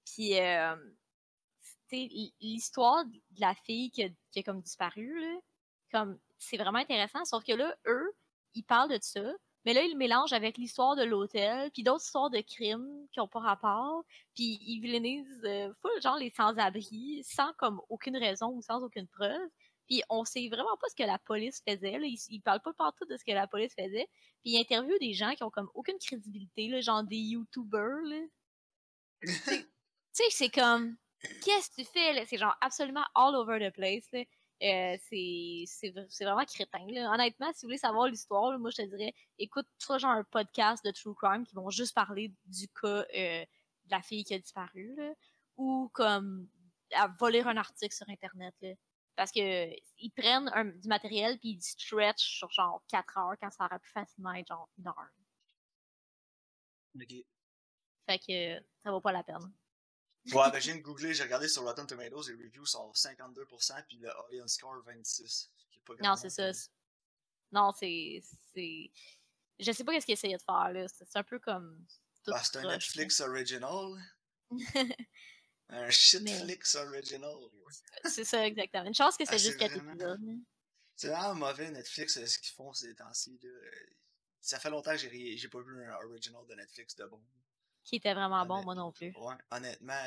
Puis 0.05 0.39
euh, 0.39 0.75
l'histoire 1.91 3.05
de 3.05 3.41
la 3.41 3.55
fille 3.55 3.89
qui 3.89 4.03
a, 4.03 4.43
comme 4.43 4.61
disparu 4.61 5.19
là. 5.19 5.39
Comme 5.91 6.19
c'est 6.37 6.57
vraiment 6.57 6.79
intéressant, 6.79 7.25
sauf 7.25 7.43
que 7.43 7.53
là, 7.53 7.75
eux, 7.87 8.11
ils 8.53 8.63
parlent 8.63 8.89
de 8.89 8.99
ça, 9.01 9.23
mais 9.65 9.73
là, 9.73 9.81
ils 9.81 9.91
le 9.91 9.97
mélangent 9.97 10.33
avec 10.33 10.57
l'histoire 10.57 10.95
de 10.95 11.03
l'hôtel, 11.03 11.71
puis 11.71 11.83
d'autres 11.83 12.03
histoires 12.03 12.29
de 12.29 12.41
crimes 12.41 13.07
qui 13.11 13.19
ont 13.19 13.27
pas 13.27 13.39
rapport, 13.39 14.03
puis 14.35 14.59
ils 14.61 14.79
vilainisent 14.79 15.43
euh, 15.45 15.73
full, 15.81 16.01
genre 16.01 16.17
les 16.17 16.29
sans-abri, 16.29 17.23
sans 17.23 17.51
comme 17.53 17.81
aucune 17.89 18.17
raison 18.17 18.49
ou 18.49 18.61
sans 18.61 18.81
aucune 18.83 19.07
preuve. 19.07 19.49
Puis 19.87 20.01
on 20.09 20.25
sait 20.25 20.47
vraiment 20.49 20.75
pas 20.79 20.87
ce 20.89 20.95
que 20.95 21.07
la 21.07 21.19
police 21.19 21.61
faisait. 21.67 21.99
Là. 21.99 22.05
Ils, 22.05 22.19
ils 22.29 22.41
parlent 22.41 22.61
pas 22.61 22.73
partout 22.73 23.05
de 23.05 23.17
ce 23.17 23.23
que 23.23 23.31
la 23.31 23.47
police 23.47 23.73
faisait. 23.73 24.07
Puis 24.41 24.53
ils 24.53 24.59
interviewent 24.59 24.99
des 24.99 25.13
gens 25.13 25.33
qui 25.35 25.43
ont 25.43 25.49
comme 25.49 25.69
aucune 25.73 25.97
crédibilité, 25.99 26.67
là, 26.67 26.81
genre 26.81 27.03
des 27.03 27.17
YouTubers. 27.17 28.29
Tu 30.17 30.23
sais, 30.23 30.29
c'est 30.29 30.49
comme, 30.49 30.95
qu'est-ce 31.43 31.69
que 31.69 31.81
tu 31.81 31.85
fais? 31.85 32.13
là? 32.13 32.25
C'est 32.25 32.37
genre 32.37 32.55
absolument 32.61 33.03
all 33.15 33.35
over 33.35 33.59
the 33.59 33.73
place. 33.73 34.09
Là. 34.13 34.23
Euh, 34.63 34.97
c'est 35.01 35.91
vraiment 36.21 36.45
crétin. 36.45 36.85
Là. 36.89 37.11
Honnêtement, 37.11 37.51
si 37.53 37.61
vous 37.61 37.67
voulez 37.67 37.77
savoir 37.77 38.07
l'histoire, 38.07 38.57
moi 38.57 38.69
je 38.69 38.83
te 38.83 38.87
dirais, 38.87 39.13
écoute 39.37 39.67
soit 39.77 39.97
genre 39.97 40.11
un 40.11 40.23
podcast 40.23 40.85
de 40.85 40.91
True 40.91 41.15
Crime 41.15 41.45
qui 41.45 41.55
vont 41.55 41.69
juste 41.69 41.93
parler 41.93 42.31
du 42.45 42.67
cas 42.69 43.05
euh, 43.13 43.43
de 43.43 43.91
la 43.91 44.01
fille 44.01 44.23
qui 44.23 44.33
a 44.33 44.39
disparu, 44.39 44.95
là, 44.95 45.13
ou 45.57 45.89
comme 45.93 46.47
à 46.93 47.07
voler 47.19 47.41
un 47.41 47.57
article 47.57 47.93
sur 47.93 48.07
Internet. 48.09 48.55
Là. 48.61 48.69
Parce 49.15 49.31
que 49.31 49.69
ils 49.97 50.11
prennent 50.11 50.49
un- 50.53 50.65
du 50.65 50.87
matériel 50.87 51.39
puis 51.39 51.51
ils 51.51 51.61
stretch 51.61 52.37
sur 52.37 52.51
genre 52.51 52.83
4 52.89 53.17
heures 53.17 53.35
quand 53.41 53.49
ça 53.51 53.65
aurait 53.65 53.79
pu 53.79 53.89
facilement 53.89 54.33
être 54.33 54.47
genre 54.47 54.69
une 54.77 54.87
heure. 54.87 55.09
Ok. 56.95 57.13
Fait 58.07 58.19
que 58.19 58.65
ça 58.83 58.91
vaut 58.91 59.01
pas 59.01 59.11
la 59.11 59.23
peine. 59.23 59.51
Ouais, 60.33 60.51
ben, 60.51 60.59
je 60.59 60.71
viens 60.71 60.75
de 60.77 60.81
googler, 60.81 61.13
j'ai 61.13 61.23
regardé 61.23 61.47
sur 61.47 61.63
Rotten 61.63 61.85
Tomatoes, 61.87 62.27
les 62.29 62.35
reviews 62.43 62.65
sont 62.65 62.91
52%, 62.93 63.83
puis 63.87 63.97
le 63.97 64.09
audience 64.27 64.53
score 64.53 64.81
26. 64.83 65.51
Qui 65.71 65.79
est 65.79 65.81
pas 65.81 65.93
Non, 66.01 66.15
c'est 66.15 66.29
ça. 66.29 66.51
Non, 67.51 67.71
c'est. 67.71 68.21
c'est... 68.53 68.91
Je 69.59 69.71
sais 69.71 69.83
pas 69.83 69.93
qu'est-ce 69.93 70.05
qu'ils 70.05 70.13
essayaient 70.13 70.37
de 70.37 70.41
faire, 70.41 70.71
là. 70.73 70.85
C'est 70.87 71.15
un 71.15 71.23
peu 71.23 71.39
comme. 71.39 71.85
Ah, 72.27 72.41
c'est 72.43 72.57
un. 72.57 72.67
Netflix 72.67 73.21
original. 73.21 73.93
Un 75.69 75.89
shitflix 75.89 76.75
original. 76.75 77.35
c'est 78.05 78.23
ça, 78.23 78.45
exactement. 78.45 78.85
Une 78.85 78.93
chance 78.93 79.17
que 79.17 79.25
c'est 79.25 79.33
Ah, 79.33 79.37
juste 79.37 79.53
c'est 79.53 79.57
4 79.57 79.71
vraiment- 79.73 79.91
épisodes. 79.93 80.21
là. 80.23 80.33
C'est 80.95 81.07
vraiment 81.09 81.35
mauvais 81.35 81.71
Netflix 81.71 82.17
euh, 82.17 82.25
ce 82.25 82.39
qu'ils 82.39 82.53
font 82.53 82.71
ces 82.73 82.95
temps-ci. 82.95 83.39
Ça 84.41 84.59
fait 84.59 84.69
longtemps 84.69 84.91
que 84.91 84.97
j'ai 84.97 85.07
ri- 85.07 85.37
j'ai 85.37 85.49
pas 85.49 85.61
vu 85.61 85.83
un 85.83 85.95
original 86.05 86.41
de 86.47 86.55
Netflix 86.55 86.95
de 86.95 87.05
bon. 87.05 87.21
Qui 87.83 87.97
était 87.97 88.13
vraiment 88.13 88.45
bon, 88.45 88.63
moi 88.63 88.75
non 88.75 88.91
plus. 88.91 89.11
Ouais, 89.17 89.35
honnêtement, 89.51 90.05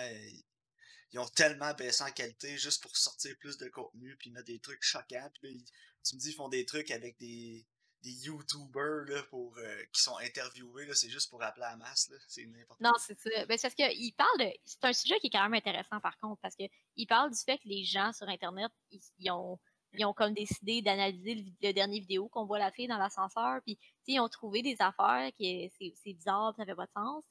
ils 1.13 1.19
ont 1.19 1.27
tellement 1.29 1.75
baissé 1.75 2.03
en 2.05 2.11
qualité 2.13 2.57
juste 2.57 2.83
pour 2.83 2.97
sortir 2.97 3.37
plus 3.39 3.57
de 3.59 3.69
contenu 3.69 4.17
puis 4.17 4.31
mettre 4.31 4.47
des 4.47 4.61
trucs 4.61 4.83
choquants. 4.83 5.31
Puis 5.35 5.43
là, 5.43 5.51
ils- 5.51 5.65
tu 6.05 6.15
me 6.17 6.21
dis 6.21 6.31
ils 6.31 6.35
font 6.35 6.49
des 6.49 6.65
trucs 6.65 6.91
avec 6.91 7.19
des, 7.19 7.67
des 8.03 8.11
YouTubers 8.27 9.05
là, 9.09 9.23
pour, 9.31 9.57
euh, 9.59 9.83
qui 9.93 10.01
sont 10.03 10.17
interviewés. 10.19 10.87
là, 10.87 10.95
C'est 10.95 11.11
juste 11.11 11.31
pour 11.31 11.43
appeler 11.43 11.67
à 11.67 11.71
la 11.71 11.77
masse. 11.77 12.09
là. 12.11 12.17
C'est 12.29 12.47
n'importe 12.47 12.81
Non, 12.81 12.91
quoi. 12.91 12.99
c'est 13.01 13.19
ça. 13.19 13.31
Ben, 13.47 13.59
c'est 13.59 13.69
parce 13.69 13.75
qu'il 13.75 14.15
parle 14.15 14.39
de. 14.39 14.51
C'est 14.65 14.85
un 14.85 14.93
sujet 14.93 15.19
qui 15.21 15.27
est 15.29 15.31
quand 15.31 15.43
même 15.43 15.55
intéressant, 15.55 16.01
par 16.01 16.17
contre, 16.19 16.41
parce 16.41 16.55
que 16.55 16.65
il 16.97 17.07
parle 17.07 17.31
du 17.31 17.39
fait 17.39 17.59
que 17.59 17.67
les 17.69 17.85
gens 17.85 18.13
sur 18.13 18.29
Internet, 18.29 18.71
ils, 18.91 19.01
ils 19.19 19.31
ont. 19.31 19.59
Ils 19.95 20.05
ont 20.05 20.13
comme 20.13 20.35
décidé 20.35 20.83
d'analyser 20.83 21.35
le, 21.35 21.69
le 21.69 21.73
dernier 21.73 21.99
vidéo 22.01 22.29
qu'on 22.29 22.45
voit 22.45 22.59
la 22.59 22.71
fille 22.71 22.89
dans 22.89 22.99
l'ascenseur, 22.99 23.63
puis 23.65 23.79
ils 24.07 24.21
ont 24.21 24.29
trouvé 24.29 24.61
des 24.61 24.77
affaires 24.81 25.33
qui 25.33 25.73
c'est 25.79 25.95
c'est 26.05 26.13
bizarre, 26.13 26.55
ça 26.59 26.67
fait 26.67 26.75
pas 26.75 26.85
de 26.85 26.91
sens. 26.93 27.25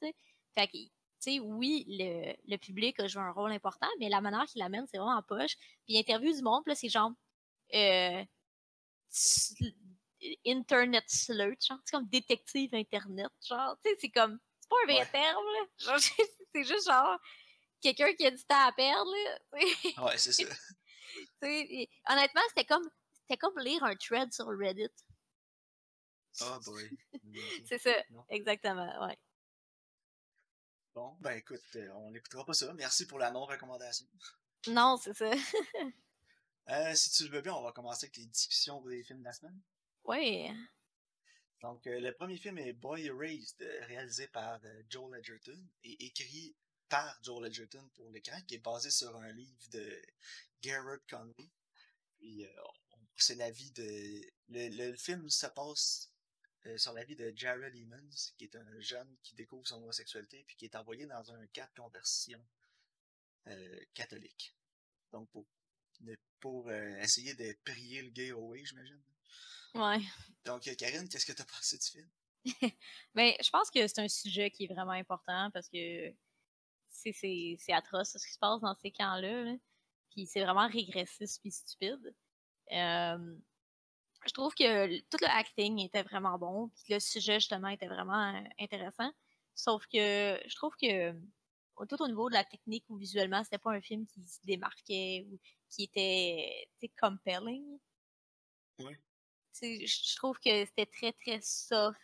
Fait 0.56 0.68
que, 0.68 0.72
tu 0.76 0.90
sais, 1.20 1.40
oui, 1.40 1.86
le, 1.88 2.34
le 2.48 2.58
public 2.58 3.00
a 3.00 3.06
joué 3.08 3.22
un 3.22 3.30
rôle 3.32 3.52
important, 3.52 3.86
mais 4.00 4.10
la 4.10 4.22
manière 4.22 4.46
qu'il 4.48 4.58
l'amène, 4.60 4.88
c'est 4.92 4.98
vraiment 4.98 5.16
en 5.18 5.22
poche. 5.22 5.56
Puis 5.86 5.94
il 5.94 6.00
interview 6.00 6.34
du 6.36 6.42
monde, 6.42 6.64
là, 6.66 6.74
c'est 6.74 6.90
genre 6.90 7.12
euh, 7.76 8.24
Internet 10.46 11.04
sleuth, 11.08 11.66
genre, 11.66 11.80
c'est 11.86 11.92
comme 11.96 12.08
détective 12.10 12.74
Internet, 12.74 13.32
genre, 13.48 13.78
tu 13.84 13.90
sais, 13.92 13.98
c'est 14.02 14.10
comme, 14.10 14.40
c'est 14.60 14.70
pas 14.70 14.76
un 14.84 14.86
vrai 14.86 15.00
Ouais. 15.00 15.12
terme, 15.12 15.46
là. 15.46 15.66
Genre, 15.80 16.00
c'est 16.00 16.64
juste 16.64 16.88
genre 16.88 17.20
quelqu'un 17.82 18.14
qui 18.16 18.26
a 18.26 18.32
du 18.32 18.44
temps 18.46 18.68
à 18.68 18.72
perdre, 18.74 19.12
là. 19.12 20.04
Ouais, 20.06 20.18
c'est 20.18 20.34
ça. 20.34 20.44
Tu 21.14 21.26
sais, 21.42 21.62
et 21.70 21.90
honnêtement, 22.10 22.42
c'était 22.50 22.66
comme, 22.66 22.88
c'était 23.14 23.38
comme 23.38 23.58
lire 23.60 23.84
un 23.84 23.96
thread 23.96 24.32
sur 24.34 24.46
Reddit. 24.48 24.90
Oh 26.42 26.60
boy. 26.66 26.90
C'est 27.68 27.80
ça, 27.80 27.96
Non. 28.12 28.24
exactement, 28.30 29.08
ouais. 29.08 29.18
Bon, 30.94 31.16
ben 31.22 31.32
écoute, 31.38 31.62
euh, 31.76 31.90
on 31.96 32.12
n'écoutera 32.12 32.46
pas 32.46 32.54
ça. 32.54 32.72
Merci 32.74 33.08
pour 33.08 33.18
la 33.20 33.32
non-recommandation. 33.32 34.06
Non, 34.68 34.98
c'est 34.98 35.14
ça. 35.16 35.32
Euh, 36.70 36.94
si 36.96 37.10
tu 37.12 37.24
le 37.24 37.30
veux 37.30 37.42
bien, 37.42 37.54
on 37.54 37.64
va 37.64 37.72
commencer 37.72 38.06
avec 38.08 38.18
les 38.18 38.26
discussions 38.26 38.82
des 38.82 39.04
films 39.04 39.20
de 39.20 39.24
la 39.26 39.34
semaine. 39.34 39.60
Ouais. 40.08 40.52
Donc, 41.62 41.88
euh, 41.88 42.00
le 42.00 42.14
premier 42.14 42.38
film 42.38 42.60
est 42.60 42.74
Boy 42.74 43.08
Erased, 43.08 43.62
euh, 43.62 43.86
réalisé 43.86 44.28
par 44.28 44.64
euh, 44.64 44.84
Joel 44.90 45.20
Edgerton 45.20 45.60
et 45.84 46.06
écrit 46.06 46.56
par 46.88 47.18
Joel 47.24 47.48
Edgerton 47.48 47.90
pour 47.96 48.10
l'écran, 48.12 48.40
qui 48.48 48.56
est 48.56 48.64
basé 48.64 48.92
sur 48.92 49.16
un 49.16 49.32
livre 49.32 49.70
de 49.72 50.02
Garrett 50.62 51.02
Conley. 51.10 51.50
Puis, 52.20 52.46
c'est 53.16 53.36
la 53.36 53.52
vie 53.52 53.72
de. 53.72 54.22
Le, 54.50 54.70
le 54.70 54.96
film 54.96 55.30
se 55.30 55.48
passe 55.48 56.12
sur 56.78 56.94
la 56.94 57.04
vie 57.04 57.16
de 57.16 57.32
Jared 57.36 57.76
Emmons, 57.76 58.10
qui 58.38 58.44
est 58.46 58.56
un 58.56 58.80
jeune 58.80 59.18
qui 59.24 59.36
découvre 59.36 59.68
son 59.68 59.78
homosexualité, 59.78 60.44
puis 60.48 60.56
qui 60.56 60.66
est 60.66 60.76
envoyé 60.76 61.06
dans 61.06 61.32
un 61.32 61.48
camp 61.48 61.68
de 61.76 61.82
conversion 61.82 62.44
catholique. 63.94 64.56
Donc, 65.12 65.30
pour, 65.30 65.46
pour 66.40 66.72
essayer 66.72 67.34
de 67.36 67.56
prier 67.64 68.02
le 68.02 68.10
gay 68.10 68.32
away, 68.32 68.66
j'imagine. 68.66 69.02
Ouais. 69.76 70.00
Donc, 70.46 70.68
euh, 70.68 70.76
Karine, 70.76 71.08
qu'est-ce 71.08 71.26
que 71.26 71.34
t'as 71.34 71.46
pensé 71.46 71.78
du 71.78 71.86
film? 71.86 72.10
Ben, 73.14 73.34
je 73.42 73.50
pense 73.50 73.70
que 73.70 73.86
c'est 73.88 74.00
un 74.00 74.08
sujet 74.08 74.52
qui 74.52 74.66
est 74.66 74.74
vraiment 74.74 74.92
important 74.92 75.50
parce 75.54 75.68
que 75.70 76.14
c'est- 76.90 77.58
atroce 77.70 78.14
ce 78.18 78.26
qui 78.26 78.34
se 78.34 78.40
passe 78.40 78.62
dans 78.62 78.76
ces 78.76 78.92
camps-là. 78.92 79.44
là. 79.44 79.56
Puis 80.12 80.26
c'est 80.28 80.42
vraiment 80.44 80.68
régressif 80.68 81.30
puis 81.42 81.52
stupide. 81.52 82.16
Euh, 82.72 83.38
je 84.26 84.34
trouve 84.34 84.54
que 84.56 85.00
tout 85.10 85.18
le 85.22 85.28
acting 85.28 85.80
était 85.80 86.04
vraiment 86.04 86.38
bon. 86.38 86.70
Puis 86.70 86.94
le 86.94 87.00
sujet, 87.00 87.36
justement, 87.40 87.68
était 87.70 87.88
vraiment 87.88 88.34
euh, 88.36 88.42
intéressant. 88.60 89.12
Sauf 89.54 89.86
que 89.88 90.40
je 90.46 90.56
trouve 90.56 90.74
que 90.82 91.12
tout 91.88 92.02
au 92.02 92.08
niveau 92.08 92.30
de 92.30 92.34
la 92.34 92.44
technique 92.44 92.86
ou 92.90 92.98
visuellement, 92.98 93.44
c'était 93.44 93.58
pas 93.60 93.72
un 93.72 93.82
film 93.82 94.08
qui 94.08 94.26
se 94.28 94.40
démarquait 94.44 95.28
ou 95.30 95.40
qui 95.70 95.84
était 95.84 96.70
tu 96.80 96.90
compelling. 97.00 97.80
Ouais. 98.80 99.00
Je 99.62 100.16
trouve 100.16 100.38
que 100.40 100.66
c'était 100.66 100.86
très, 100.86 101.14
très 101.14 101.40
soft. 101.42 102.00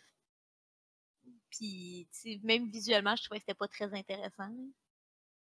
Puis, 1.50 2.08
même 2.42 2.68
visuellement, 2.70 3.16
je 3.16 3.24
trouvais 3.24 3.38
que 3.40 3.44
c'était 3.46 3.58
pas 3.58 3.68
très 3.68 3.92
intéressant. 3.94 4.50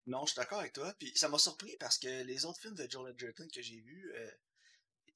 Non, 0.07 0.25
je 0.25 0.33
suis 0.33 0.39
d'accord 0.39 0.59
avec 0.59 0.73
toi. 0.73 0.93
Puis 0.99 1.11
ça 1.15 1.29
m'a 1.29 1.39
surpris 1.39 1.75
parce 1.79 1.97
que 1.97 2.23
les 2.23 2.45
autres 2.45 2.59
films 2.59 2.75
de 2.75 2.87
Joel 2.89 3.11
Edgerton 3.13 3.47
que 3.51 3.61
j'ai 3.61 3.79
vus, 3.79 4.11
euh, 4.15 4.31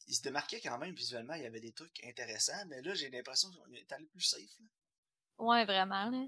ils 0.07 0.15
se 0.15 0.21
démarquaient 0.21 0.61
quand 0.61 0.77
même 0.79 0.95
visuellement. 0.95 1.35
Il 1.35 1.43
y 1.43 1.45
avait 1.45 1.59
des 1.59 1.73
trucs 1.73 2.03
intéressants, 2.05 2.65
mais 2.67 2.81
là, 2.81 2.95
j'ai 2.95 3.09
l'impression 3.09 3.51
qu'on 3.51 3.71
est 3.73 3.91
allé 3.91 4.05
plus 4.07 4.21
safe. 4.21 4.59
là. 4.59 4.65
Ouais, 5.37 5.65
vraiment. 5.65 6.09
Là. 6.09 6.27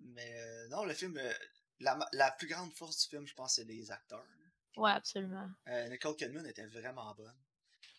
Mais 0.00 0.32
euh, 0.40 0.68
non, 0.68 0.84
le 0.84 0.94
film, 0.94 1.16
euh, 1.18 1.34
la, 1.80 1.98
la 2.12 2.30
plus 2.30 2.46
grande 2.46 2.72
force 2.74 3.02
du 3.02 3.08
film, 3.08 3.26
je 3.26 3.34
pense, 3.34 3.56
c'est 3.56 3.64
les 3.64 3.90
acteurs. 3.90 4.24
là. 4.24 4.44
Ouais, 4.76 4.92
absolument. 4.92 5.50
Euh, 5.66 5.88
Nicole 5.88 6.14
Kidman 6.14 6.46
était 6.46 6.66
vraiment 6.66 7.12
bonne. 7.14 7.36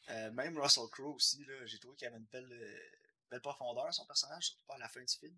Euh, 0.10 0.32
même 0.32 0.58
Russell 0.58 0.88
Crowe 0.92 1.16
aussi, 1.16 1.46
j'ai 1.66 1.80
trouvé 1.80 1.96
qu'il 1.96 2.08
avait 2.08 2.18
une 2.18 2.26
belle, 2.26 2.52
euh, 2.52 2.90
belle 3.30 3.42
profondeur, 3.42 3.94
son 3.94 4.06
personnage, 4.06 4.46
surtout 4.46 4.64
pas 4.66 4.76
à 4.76 4.80
la 4.80 4.88
fin 4.90 5.02
du 5.04 5.14
film. 5.14 5.38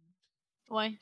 Ouais. 0.69 0.97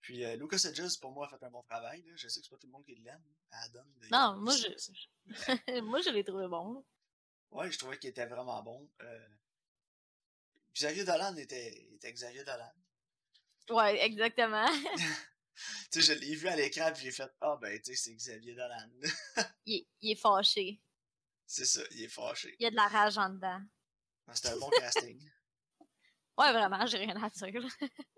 Puis 0.00 0.24
euh, 0.24 0.36
Lucas 0.36 0.58
Hedges, 0.64 1.00
pour 1.00 1.10
moi, 1.12 1.26
a 1.26 1.30
fait 1.36 1.42
un 1.44 1.50
bon 1.50 1.62
travail. 1.62 2.02
là. 2.02 2.12
Je 2.14 2.28
sais 2.28 2.40
que 2.40 2.44
c'est 2.46 2.50
pas 2.50 2.58
tout 2.58 2.66
le 2.66 2.72
monde 2.72 2.84
qui 2.84 2.94
l'aime. 2.96 3.24
Adam. 3.50 3.84
de- 4.00 4.08
Non, 4.10 4.36
moi, 4.36 4.54
je-. 4.56 5.80
Moi, 5.82 6.00
je 6.02 6.10
l'ai 6.10 6.22
trouvé 6.24 6.46
bon. 6.46 6.74
là. 6.74 6.80
Ouais, 7.50 7.70
je 7.72 7.78
trouvais 7.78 7.98
qu'il 7.98 8.10
était 8.10 8.26
vraiment 8.26 8.62
bon. 8.62 8.88
Euh, 9.00 9.28
Xavier 10.74 11.04
Dolan 11.04 11.36
était, 11.36 11.88
était 11.94 12.12
Xavier 12.12 12.44
Dolan. 12.44 12.72
Ouais, 13.70 14.00
exactement. 14.04 14.66
Tu 15.92 16.02
sais, 16.02 16.14
je 16.14 16.18
l'ai 16.18 16.34
vu 16.34 16.48
à 16.48 16.56
l'écran 16.56 16.90
puis 16.92 17.04
j'ai 17.04 17.12
fait 17.12 17.30
Ah 17.40 17.56
ben 17.62 17.80
tu 17.80 17.94
sais, 17.94 17.96
c'est 17.96 18.14
Xavier 18.16 18.56
Dolan. 18.56 18.90
il, 19.66 19.76
est- 19.76 19.86
il 20.00 20.10
est 20.10 20.16
fâché. 20.16 20.80
C'est 21.46 21.64
ça, 21.66 21.80
il 21.92 22.02
est 22.04 22.08
fâché. 22.08 22.54
Il 22.58 22.64
y 22.64 22.66
a 22.66 22.70
de 22.70 22.76
la 22.76 22.88
rage 22.88 23.18
en 23.18 23.28
dedans. 23.30 23.60
C'était 24.32 24.48
un 24.50 24.58
bon 24.58 24.70
casting. 24.70 25.30
Ouais, 26.36 26.52
vraiment, 26.52 26.84
j'ai 26.86 26.98
rien 26.98 27.22
à 27.22 27.30
dire. 27.30 27.62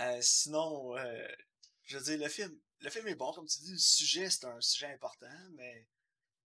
Euh, 0.00 0.18
sinon, 0.22 0.96
euh, 0.96 1.28
je 1.84 1.96
veux 1.98 2.02
dire, 2.04 2.18
le 2.18 2.28
film, 2.28 2.58
le 2.80 2.90
film 2.90 3.06
est 3.06 3.14
bon, 3.14 3.32
comme 3.32 3.46
tu 3.46 3.60
dis, 3.60 3.70
le 3.72 3.78
sujet, 3.78 4.28
c'est 4.28 4.44
un 4.44 4.60
sujet 4.60 4.92
important, 4.92 5.30
mais 5.52 5.86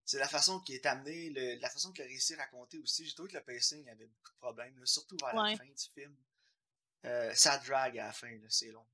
c'est 0.04 0.18
la 0.20 0.28
façon 0.28 0.60
qui 0.60 0.74
est 0.74 0.86
amené, 0.86 1.30
le- 1.30 1.58
la 1.60 1.68
façon 1.68 1.90
qu'il 1.92 2.04
a 2.04 2.06
réussi 2.06 2.34
à 2.34 2.38
raconter 2.38 2.78
aussi. 2.78 3.04
J'ai 3.06 3.14
trouvé 3.14 3.30
que 3.32 3.38
le 3.38 3.42
pacing 3.42 3.88
avait 3.90 4.06
beaucoup 4.06 4.30
de 4.32 4.38
problèmes, 4.38 4.78
là, 4.78 4.86
surtout 4.86 5.16
vers 5.20 5.34
Ouais. 5.34 5.50
la 5.52 5.56
fin 5.56 5.64
du 5.64 5.84
film. 5.94 6.16
Euh, 7.06 7.34
ça 7.34 7.58
drague 7.58 7.98
à 7.98 8.06
la 8.06 8.12
fin, 8.12 8.38
c'est 8.48 8.68
long. 8.70 8.86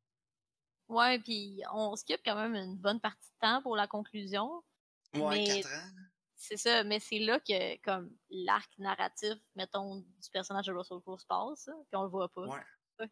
Ouais, 0.88 1.18
puis 1.18 1.60
on 1.72 1.94
skip 1.96 2.20
quand 2.24 2.36
même 2.36 2.54
une 2.54 2.76
bonne 2.78 3.00
partie 3.00 3.28
de 3.28 3.38
temps 3.40 3.60
pour 3.62 3.76
la 3.76 3.86
conclusion. 3.88 4.62
Ouais, 5.14 5.36
Mais- 5.44 5.60
4 5.62 5.66
ans. 5.66 5.70
là. 5.96 6.02
C'est 6.38 6.56
ça, 6.58 6.84
mais 6.84 7.00
c'est 7.00 7.18
là 7.18 7.40
que, 7.40 7.76
comme, 7.82 8.14
l'arc 8.28 8.70
narratif, 8.78 9.34
mettons, 9.54 9.96
du 9.96 10.30
personnage 10.30 10.66
de 10.66 10.72
Russell 10.72 11.00
Crowe 11.00 11.18
se 11.18 11.26
passe, 11.26 11.64
puis 11.64 11.96
on 11.96 12.02
le 12.02 12.08
voit 12.08 12.28
pas. 12.28 12.42
Ouais. 12.46 13.08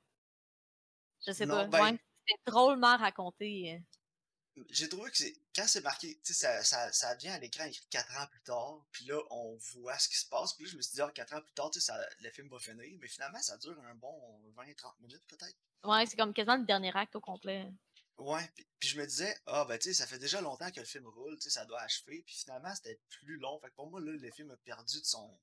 Je 1.27 1.33
sais 1.33 1.47
Non, 1.47 1.69
pas. 1.71 1.91
ben- 1.91 1.99
c'est 2.29 2.37
drôlement 2.53 2.97
raconté. 2.99 3.75
euh. 3.77 4.63
J'ai 4.71 4.89
trouvé 4.89 5.11
que 5.11 5.25
quand 5.57 5.67
c'est 5.67 5.81
marqué, 5.83 6.21
tu 6.23 6.33
sais, 6.33 6.47
ça, 6.47 6.63
ça, 6.63 6.93
ça 6.93 7.15
vient 7.17 7.33
à 7.35 7.39
l'écran 7.39 7.65
écrit 7.65 7.87
4 7.91 8.21
ans 8.21 8.27
plus 8.31 8.43
tard, 8.43 8.87
puis 8.93 9.07
là, 9.07 9.19
on 9.31 9.57
voit 9.73 9.99
ce 9.99 10.09
qui 10.09 10.17
se 10.17 10.29
passe, 10.29 10.53
puis 10.53 10.65
là, 10.67 10.71
je 10.73 10.77
me 10.77 10.83
suis 10.83 10.95
dit, 10.95 11.01
ah, 11.01 11.11
4 11.13 11.35
ans 11.35 11.41
plus 11.41 11.53
tard, 11.55 11.71
tu 11.71 11.81
sais, 11.81 11.87
ça- 11.87 12.07
le 12.21 12.31
film 12.31 12.49
va 12.49 12.59
finir, 12.59 12.99
mais 13.01 13.09
finalement, 13.09 13.41
ça 13.41 13.57
dure 13.57 13.77
un 13.81 13.95
bon 13.95 14.41
20-30 14.55 15.01
minutes, 15.01 15.25
peut-être. 15.27 15.57
Ouais, 15.85 16.05
c'est 16.07 16.17
comme 16.17 16.33
quasiment 16.35 16.57
le 16.59 16.65
dernier 16.65 16.93
acte 16.95 17.17
au 17.17 17.21
complet. 17.21 17.73
Ouais, 18.19 18.49
puis, 18.55 18.67
puis 18.79 18.89
je 18.89 19.01
me 19.01 19.07
disais, 19.07 19.37
ah, 19.47 19.65
ben, 19.65 19.77
tu 19.79 19.89
sais, 19.89 19.95
ça 19.95 20.07
fait 20.07 20.19
déjà 20.19 20.41
longtemps 20.41 20.71
que 20.71 20.81
le 20.81 20.87
film 20.87 21.07
roule, 21.07 21.37
tu 21.37 21.43
sais, 21.43 21.51
ça 21.51 21.65
doit 21.65 21.81
achever, 21.81 22.23
puis 22.23 22.37
finalement, 22.37 22.75
c'était 22.75 23.01
plus 23.11 23.39
long, 23.39 23.59
fait 23.59 23.69
que 23.71 23.75
pour 23.75 23.91
moi, 23.91 24.01
là, 24.01 24.13
le 24.13 24.31
film 24.31 24.51
a 24.53 24.57
perdu 24.59 25.01
de 25.01 25.05
son, 25.05 25.39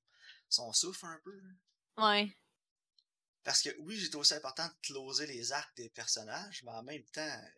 son 0.48 0.72
souffle 0.72 1.04
un 1.06 1.20
peu. 1.22 1.38
Ouais. 1.98 2.34
Parce 3.44 3.60
que 3.60 3.70
oui, 3.80 3.96
j'ai 3.98 4.08
trouvé 4.08 4.22
aussi 4.22 4.34
important 4.34 4.66
de 4.66 4.74
closer 4.82 5.26
les 5.26 5.52
arcs 5.52 5.76
des 5.76 5.90
personnages, 5.90 6.62
mais 6.62 6.70
en 6.70 6.82
même 6.82 7.04
temps, 7.06 7.20
euh, 7.20 7.48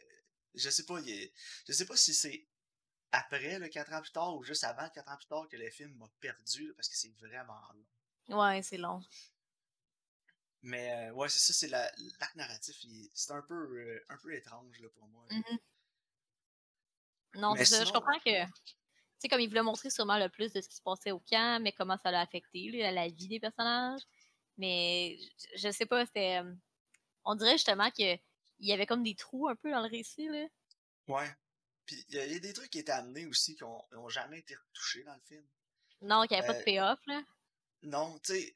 je 0.54 0.70
sais 0.70 0.84
pas, 0.84 0.98
il 1.00 1.10
est- 1.10 1.32
je 1.68 1.72
sais 1.72 1.84
pas 1.86 1.96
si 1.96 2.14
c'est 2.14 2.48
après 3.12 3.58
le 3.58 3.68
4 3.68 3.92
ans 3.92 4.00
plus 4.00 4.10
tard 4.10 4.34
ou 4.34 4.42
juste 4.42 4.64
avant 4.64 4.82
le 4.82 4.90
4 4.90 5.08
ans 5.12 5.16
plus 5.16 5.26
tard 5.26 5.48
que 5.48 5.56
le 5.56 5.70
film 5.70 5.94
m'a 5.96 6.08
perdu, 6.20 6.66
là, 6.66 6.72
parce 6.74 6.88
que 6.88 6.96
c'est 6.96 7.14
vraiment 7.18 7.60
long. 7.72 8.38
Ouais, 8.40 8.62
c'est 8.62 8.78
long. 8.78 9.00
Mais 10.66 11.08
euh, 11.10 11.12
ouais, 11.12 11.28
c'est 11.28 11.38
ça, 11.38 11.52
c'est 11.52 11.68
la- 11.68 11.92
l'arc 12.20 12.34
narratif, 12.36 12.74
c'est 13.12 13.32
un 13.32 13.42
peu 13.42 13.54
euh, 13.54 14.04
un 14.08 14.16
peu 14.16 14.34
étrange 14.34 14.80
là, 14.80 14.88
pour 14.96 15.06
moi. 15.08 15.24
là. 15.30 15.36
Mhm. 15.36 15.58
Non, 17.36 17.54
c'est 17.56 17.64
ça. 17.66 17.84
Je 17.84 17.92
comprends 17.92 18.18
que. 18.18 18.44
Tu 18.46 18.50
sais, 19.18 19.28
comme 19.28 19.40
il 19.40 19.48
voulait 19.48 19.62
montrer 19.62 19.90
sûrement 19.90 20.18
le 20.18 20.28
plus 20.28 20.52
de 20.52 20.60
ce 20.60 20.68
qui 20.68 20.76
se 20.76 20.82
passait 20.82 21.10
au 21.12 21.20
camp, 21.20 21.60
mais 21.62 21.72
comment 21.72 21.98
ça 22.02 22.10
l'a 22.10 22.20
affecté, 22.20 22.70
là, 22.70 22.92
la 22.92 23.08
vie 23.08 23.28
des 23.28 23.40
personnages. 23.40 24.02
Mais 24.56 25.18
je, 25.52 25.58
je 25.58 25.70
sais 25.70 25.86
pas, 25.86 26.04
c'était. 26.06 26.42
euh, 26.42 26.54
On 27.24 27.34
dirait 27.34 27.52
justement 27.52 27.90
que 27.90 28.14
il 28.60 28.68
y 28.68 28.72
avait 28.72 28.86
comme 28.86 29.02
des 29.02 29.14
trous 29.16 29.48
un 29.48 29.56
peu 29.56 29.70
dans 29.70 29.82
le 29.82 29.88
récit, 29.90 30.28
là. 30.28 30.46
Ouais. 31.08 31.28
Puis 31.86 32.02
il 32.08 32.14
y, 32.14 32.18
a- 32.18 32.26
il 32.26 32.32
y 32.32 32.36
a 32.36 32.38
des 32.38 32.52
trucs 32.54 32.70
qui 32.70 32.78
étaient 32.78 32.92
amenés 32.92 33.26
aussi 33.26 33.56
qui 33.56 33.64
ont, 33.64 33.84
ont 33.92 34.08
jamais 34.08 34.38
été 34.38 34.54
retouchés 34.54 35.02
dans 35.04 35.14
le 35.14 35.20
film. 35.20 35.44
Non, 36.00 36.22
qu'il 36.26 36.36
n'y 36.38 36.42
avait 36.44 36.46
pas 36.54 36.58
de 36.58 36.64
payoff, 36.64 37.00
là. 37.06 37.22
Non, 37.82 38.18
tu 38.20 38.34
sais, 38.34 38.54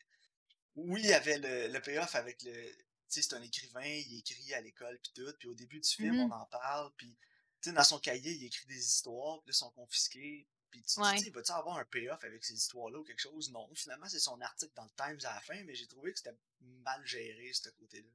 oui, 0.76 1.00
il 1.02 1.10
y 1.10 1.12
avait 1.12 1.38
le, 1.38 1.72
le 1.72 1.80
payoff 1.80 2.14
avec 2.14 2.42
le. 2.42 2.52
Tu 2.52 2.74
sais, 3.08 3.22
c'est 3.22 3.34
un 3.34 3.42
écrivain, 3.42 3.84
il 3.84 4.18
écrit 4.18 4.52
à 4.54 4.60
l'école, 4.60 4.98
puis 5.02 5.12
tout. 5.14 5.32
Puis 5.38 5.48
au 5.48 5.54
début 5.54 5.80
du 5.80 5.88
film, 5.88 6.14
Mhm. 6.14 6.30
on 6.30 6.34
en 6.34 6.44
parle. 6.46 6.92
Puis, 6.96 7.16
tu 7.62 7.70
sais, 7.70 7.72
dans 7.74 7.82
son 7.84 7.98
cahier, 7.98 8.32
il 8.32 8.44
écrit 8.44 8.66
des 8.66 8.78
histoires, 8.78 9.42
puis 9.44 9.54
sont 9.54 9.70
confisqués. 9.70 10.46
Puis 10.70 10.82
tu 10.82 11.00
Ouais. 11.00 11.16
dis, 11.16 11.30
va-tu 11.30 11.50
avoir 11.52 11.78
un 11.78 11.84
payoff 11.86 12.22
avec 12.24 12.44
ces 12.44 12.52
histoires-là 12.54 12.98
ou 12.98 13.04
quelque 13.04 13.20
chose? 13.22 13.50
Non, 13.50 13.66
finalement, 13.74 14.06
c'est 14.08 14.18
son 14.18 14.38
article 14.42 14.72
dans 14.76 14.84
le 14.84 14.90
Times 14.90 15.26
à 15.26 15.34
la 15.36 15.40
fin, 15.40 15.62
mais 15.64 15.74
j'ai 15.74 15.86
trouvé 15.86 16.12
que 16.12 16.18
c'était 16.18 16.36
mal 16.60 17.00
géré, 17.06 17.50
ce 17.54 17.70
côté-là. 17.70 18.08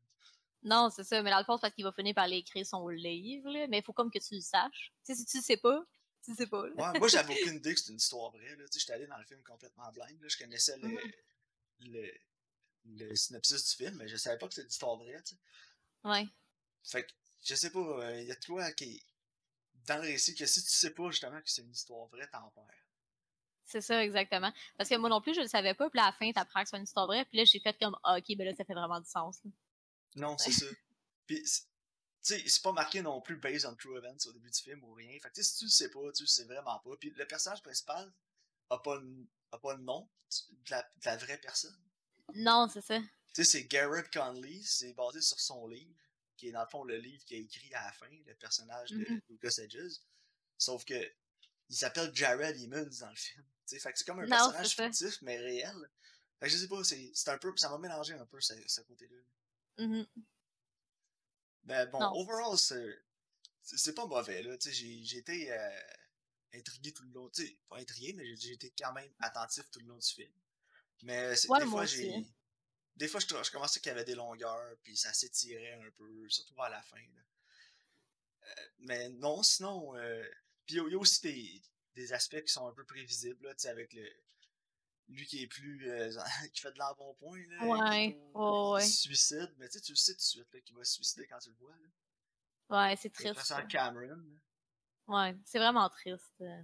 Non, 0.61 0.89
c'est 0.95 1.03
ça. 1.03 1.21
Mais 1.23 1.31
dans 1.31 1.39
le 1.39 1.43
fond, 1.45 1.57
c'est 1.57 1.61
parce 1.61 1.73
qu'il 1.73 1.83
va 1.83 1.91
finir 1.91 2.13
par 2.13 2.27
l'écrire 2.27 2.65
son 2.65 2.87
livre, 2.87 3.49
là. 3.49 3.65
Mais 3.67 3.79
il 3.79 3.83
faut 3.83 3.91
comme 3.93 4.11
que 4.11 4.19
tu 4.19 4.35
le 4.35 4.41
saches. 4.41 4.93
Tu 5.03 5.13
sais, 5.13 5.15
si 5.15 5.25
tu 5.25 5.37
le 5.37 5.43
sais 5.43 5.57
pas, 5.57 5.83
tu 6.23 6.31
le 6.31 6.37
sais 6.37 6.47
pas. 6.47 6.61
Ouais, 6.61 6.99
moi, 6.99 7.07
j'avais 7.07 7.33
aucune 7.51 7.55
idée 7.55 7.73
que 7.73 7.79
c'était 7.79 7.91
une 7.93 7.97
histoire 7.97 8.29
vraie. 8.31 8.55
Là. 8.55 8.65
Tu 8.67 8.73
sais, 8.73 8.79
j'étais 8.81 8.93
allé 8.93 9.07
dans 9.07 9.17
le 9.17 9.25
film 9.25 9.41
complètement 9.41 9.91
blind. 9.91 10.21
Là. 10.21 10.27
Je 10.29 10.37
connaissais 10.37 10.77
le, 10.77 10.87
Mhm. 10.89 10.99
le, 11.79 12.13
le 12.85 13.15
synopsis 13.15 13.69
du 13.69 13.85
film, 13.85 13.95
mais 13.97 14.07
je 14.07 14.17
savais 14.17 14.37
pas 14.37 14.47
que 14.47 14.53
c'était 14.53 14.65
une 14.65 14.71
histoire 14.71 14.97
vraie. 14.97 15.21
Tu 15.23 15.35
sais. 15.35 15.41
Ouais. 16.03 16.27
Fait 16.83 17.03
que, 17.05 17.11
je 17.43 17.55
sais 17.55 17.71
pas, 17.71 17.79
euh, 17.79 18.21
il 18.21 18.27
y 18.27 18.31
a 18.31 18.35
de 18.35 18.45
quoi 18.45 18.71
qui. 18.71 19.03
Dans 19.85 19.97
le 19.97 20.03
récit, 20.03 20.33
que 20.33 20.45
si 20.45 20.63
tu 20.63 20.69
sais 20.69 20.93
pas 20.93 21.09
justement 21.11 21.41
que 21.41 21.49
c'est 21.49 21.61
une 21.61 21.71
histoire 21.71 22.07
vraie, 22.07 22.27
t'en 22.29 22.49
perds. 22.51 22.87
C'est 23.65 23.81
ça, 23.81 24.03
exactement. 24.03 24.53
Parce 24.77 24.89
que 24.89 24.95
moi 24.95 25.09
non 25.09 25.21
plus, 25.21 25.33
je 25.33 25.41
le 25.41 25.47
savais 25.47 25.73
pas. 25.73 25.89
Puis 25.89 25.99
à 25.99 26.05
la 26.05 26.13
fin, 26.13 26.31
t'apprends 26.31 26.63
que 26.63 26.69
c'est 26.69 26.77
une 26.77 26.83
histoire 26.83 27.07
vraie. 27.07 27.25
Puis 27.25 27.37
là, 27.37 27.45
j'ai 27.45 27.59
fait 27.59 27.77
comme, 27.79 27.97
ah, 28.03 28.17
ok, 28.17 28.37
ben 28.37 28.45
là, 28.45 28.53
ça 28.55 28.63
fait 28.63 28.73
vraiment 28.73 28.99
du 28.99 29.09
sens. 29.09 29.39
là. 29.43 29.51
Non, 30.15 30.37
c'est 30.37 30.51
ça. 30.51 30.65
Puis, 31.27 31.41
tu 31.41 31.49
sais, 32.21 32.43
c'est 32.47 32.61
pas 32.61 32.71
marqué 32.71 33.01
non 33.01 33.19
plus 33.21 33.37
based 33.37 33.65
on 33.65 33.75
true 33.75 33.97
events 33.97 34.27
au 34.27 34.33
début 34.33 34.51
du 34.51 34.59
film 34.59 34.83
ou 34.83 34.93
rien. 34.93 35.17
Fait 35.19 35.31
que, 35.31 35.41
si 35.41 35.57
tu 35.57 35.65
le 35.65 35.69
sais 35.69 35.89
pas, 35.89 36.11
tu 36.13 36.23
le 36.23 36.27
sais 36.27 36.45
vraiment 36.45 36.79
pas. 36.79 36.91
Puis, 36.99 37.11
le 37.11 37.25
personnage 37.25 37.61
principal 37.63 38.13
a 38.69 38.77
pas 38.77 38.95
le, 38.97 39.27
a 39.51 39.57
pas 39.57 39.73
le 39.73 39.83
nom 39.83 40.09
de 40.51 40.71
la, 40.71 40.81
de 40.81 41.05
la 41.05 41.17
vraie 41.17 41.37
personne. 41.37 41.77
Non, 42.35 42.67
c'est 42.71 42.81
ça. 42.81 42.99
Tu 42.99 43.07
sais, 43.33 43.43
c'est 43.43 43.63
Garrett 43.65 44.11
Conley, 44.11 44.61
c'est 44.63 44.93
basé 44.93 45.21
sur 45.21 45.39
son 45.39 45.67
livre, 45.67 45.95
qui 46.37 46.47
est 46.49 46.51
dans 46.51 46.61
le 46.63 46.67
fond 46.69 46.83
le 46.83 46.97
livre 46.97 47.23
qu'il 47.25 47.37
a 47.37 47.39
écrit 47.39 47.73
à 47.73 47.85
la 47.85 47.91
fin, 47.93 48.09
le 48.25 48.35
personnage 48.35 48.91
de 48.91 48.97
Mhm. 48.97 49.21
Lucas 49.29 49.55
Hedges. 49.59 49.99
Sauf 50.57 50.85
que 50.85 50.93
il 51.69 51.75
s'appelle 51.75 52.13
Jared 52.13 52.55
Emmons 52.57 52.89
dans 52.99 53.09
le 53.09 53.15
film. 53.15 53.43
Tu 53.67 53.75
sais, 53.75 53.79
fait 53.79 53.91
que 53.91 53.97
c'est 53.97 54.05
comme 54.05 54.19
un 54.19 54.23
Non, 54.27 54.51
personnage 54.51 54.75
fictif, 54.75 55.21
mais 55.21 55.37
réel. 55.37 55.89
Fait 56.39 56.47
que 56.47 56.51
je 56.51 56.57
sais 56.57 56.67
pas, 56.67 56.83
c'est 56.83 57.29
un 57.29 57.37
peu, 57.37 57.53
ça 57.57 57.69
m'a 57.69 57.77
mélangé 57.77 58.13
un 58.13 58.25
peu 58.25 58.39
ce, 58.41 58.53
ce 58.67 58.81
côté-là. 58.81 59.17
Mhm. 59.85 60.05
Ben 61.63 61.89
bon, 61.89 61.99
Non. 61.99 62.11
overall, 62.15 62.57
c'est 62.57 63.95
pas 63.95 64.05
mauvais, 64.05 64.43
là. 64.43 64.57
Tu 64.57 64.69
sais, 64.73 65.03
j'ai 65.05 65.17
été 65.17 65.51
euh, 65.51 65.81
intrigué 66.53 66.91
tout 66.93 67.03
le 67.03 67.11
long. 67.11 67.29
Tu 67.29 67.47
sais, 67.47 67.57
pas 67.69 67.77
intrigué, 67.77 68.13
mais 68.13 68.35
j'ai 68.35 68.51
été 68.51 68.73
quand 68.77 68.91
même 68.93 69.11
attentif 69.19 69.63
tout 69.71 69.79
le 69.79 69.85
long 69.87 69.97
du 69.97 70.07
film. 70.07 70.33
Mais 71.03 71.35
Ouais, 71.49 71.59
des 71.59 71.65
fois, 71.65 71.85
j'ai. 71.85 72.25
Des 72.95 73.07
fois, 73.07 73.19
je, 73.19 73.25
je 73.27 73.51
commençais 73.51 73.79
qu'il 73.79 73.89
y 73.89 73.91
avait 73.91 74.05
des 74.05 74.13
longueurs, 74.15 74.75
puis 74.83 74.95
ça 74.95 75.11
s'étirait 75.13 75.73
un 75.73 75.89
peu, 75.97 76.29
surtout 76.29 76.53
vers 76.55 76.69
la 76.69 76.81
fin. 76.83 76.97
là. 76.97 77.21
Euh, 78.43 78.67
mais 78.79 79.09
non, 79.09 79.41
sinon. 79.43 79.95
euh, 79.95 80.23
Puis 80.65 80.75
il 80.75 80.77
y 80.77 80.79
a- 80.79 80.83
il 80.87 80.91
y, 80.91 80.95
a 80.95 80.99
aussi 80.99 81.21
des, 81.21 81.61
des 81.95 82.13
aspects 82.13 82.41
qui 82.41 82.51
sont 82.53 82.67
un 82.67 82.73
peu 82.73 82.85
prévisibles, 82.85 83.43
là, 83.45 83.53
tu 83.55 83.61
sais, 83.63 83.69
avec 83.69 83.91
le. 83.93 84.07
Lui 85.09 85.25
qui 85.25 85.41
est 85.43 85.47
plus. 85.47 85.89
euh, 85.89 86.09
qui 86.53 86.61
fait 86.61 86.71
de 86.71 86.77
l'embonpoint, 86.79 87.43
là. 87.49 87.65
Ouais, 87.65 88.17
au- 88.35 88.73
ouais, 88.75 88.85
suicide. 88.85 89.53
Mais 89.57 89.67
tu 89.67 89.73
sais, 89.79 89.81
tu 89.81 89.91
le 89.91 89.97
sais 89.97 90.13
tout 90.13 90.17
de 90.19 90.21
suite, 90.21 90.63
qu'il 90.63 90.75
va 90.75 90.83
se 90.83 90.93
suicider 90.93 91.27
quand 91.27 91.39
tu 91.39 91.49
le 91.49 91.55
vois, 91.55 91.75
là. 91.75 91.87
Ouais, 92.69 92.95
c'est 92.95 93.09
triste. 93.11 93.39
ça 93.43 93.63
Cameron, 93.63 94.15
là. 94.15 94.15
Ouais, 95.07 95.35
c'est 95.45 95.59
vraiment 95.59 95.89
triste. 95.89 96.31
euh. 96.41 96.63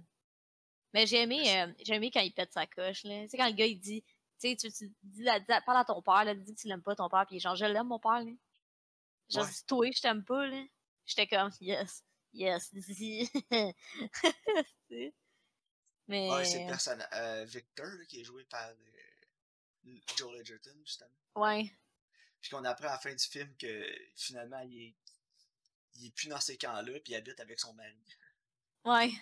Mais 0.94 1.06
j'ai 1.06 1.22
aimé, 1.22 1.60
euh, 1.60 1.72
j'ai 1.84 1.94
aimé 1.94 2.10
quand 2.10 2.20
il 2.20 2.32
pète 2.32 2.52
sa 2.52 2.66
coche, 2.66 3.04
là. 3.04 3.22
Tu 3.24 3.28
sais, 3.30 3.36
quand 3.36 3.46
le 3.48 3.54
gars, 3.54 3.66
il 3.66 3.78
dit, 3.78 4.02
tu 4.40 4.48
sais, 4.50 4.56
tu, 4.56 4.72
tu 4.72 4.92
dis, 5.02 5.22
la- 5.22 5.40
parle 5.62 5.78
à 5.78 5.84
ton 5.84 6.00
père, 6.02 6.24
là, 6.24 6.34
dis 6.34 6.54
que 6.54 6.60
tu 6.60 6.68
l'aimes 6.68 6.82
pas, 6.82 6.94
ton 6.96 7.08
père, 7.08 7.26
puis 7.28 7.38
genre, 7.40 7.56
je 7.56 7.64
l'aime, 7.66 7.88
mon 7.88 7.98
père, 7.98 8.22
là. 8.24 8.30
Genre, 9.28 9.44
Ouais. 9.44 9.50
dis, 9.50 9.64
toi, 9.66 9.90
je 9.94 10.00
t'aime 10.00 10.24
pas, 10.24 10.46
là. 10.46 10.64
J'étais 11.06 11.26
comme, 11.26 11.50
yes, 11.60 12.04
yes, 12.32 12.72
dis. 12.74 13.30
Mais, 16.08 16.28
Ouais, 16.28 16.44
c'est 16.44 16.60
le 16.60 16.66
personnage. 16.66 17.08
euh, 17.12 17.44
Victor, 17.44 17.86
là, 17.86 18.04
qui 18.06 18.20
est 18.20 18.24
joué 18.24 18.44
par 18.44 18.68
euh, 18.68 19.96
Joel 20.16 20.40
Edgerton, 20.40 20.76
justement. 20.84 21.10
ouais, 21.36 21.70
Puis 22.40 22.50
qu'on 22.50 22.64
apprend 22.64 22.88
à 22.88 22.92
la 22.92 22.98
fin 22.98 23.14
du 23.14 23.24
film 23.24 23.54
que 23.56 23.86
finalement, 24.16 24.58
il 24.60 24.86
est, 24.88 24.94
il 25.94 26.06
est 26.06 26.10
plus 26.14 26.28
dans 26.28 26.40
ces 26.40 26.56
camps-là, 26.58 26.92
puis 27.00 27.12
il 27.12 27.16
habite 27.16 27.38
avec 27.40 27.60
son 27.60 27.72
mari. 27.74 27.96
ouais, 28.84 29.12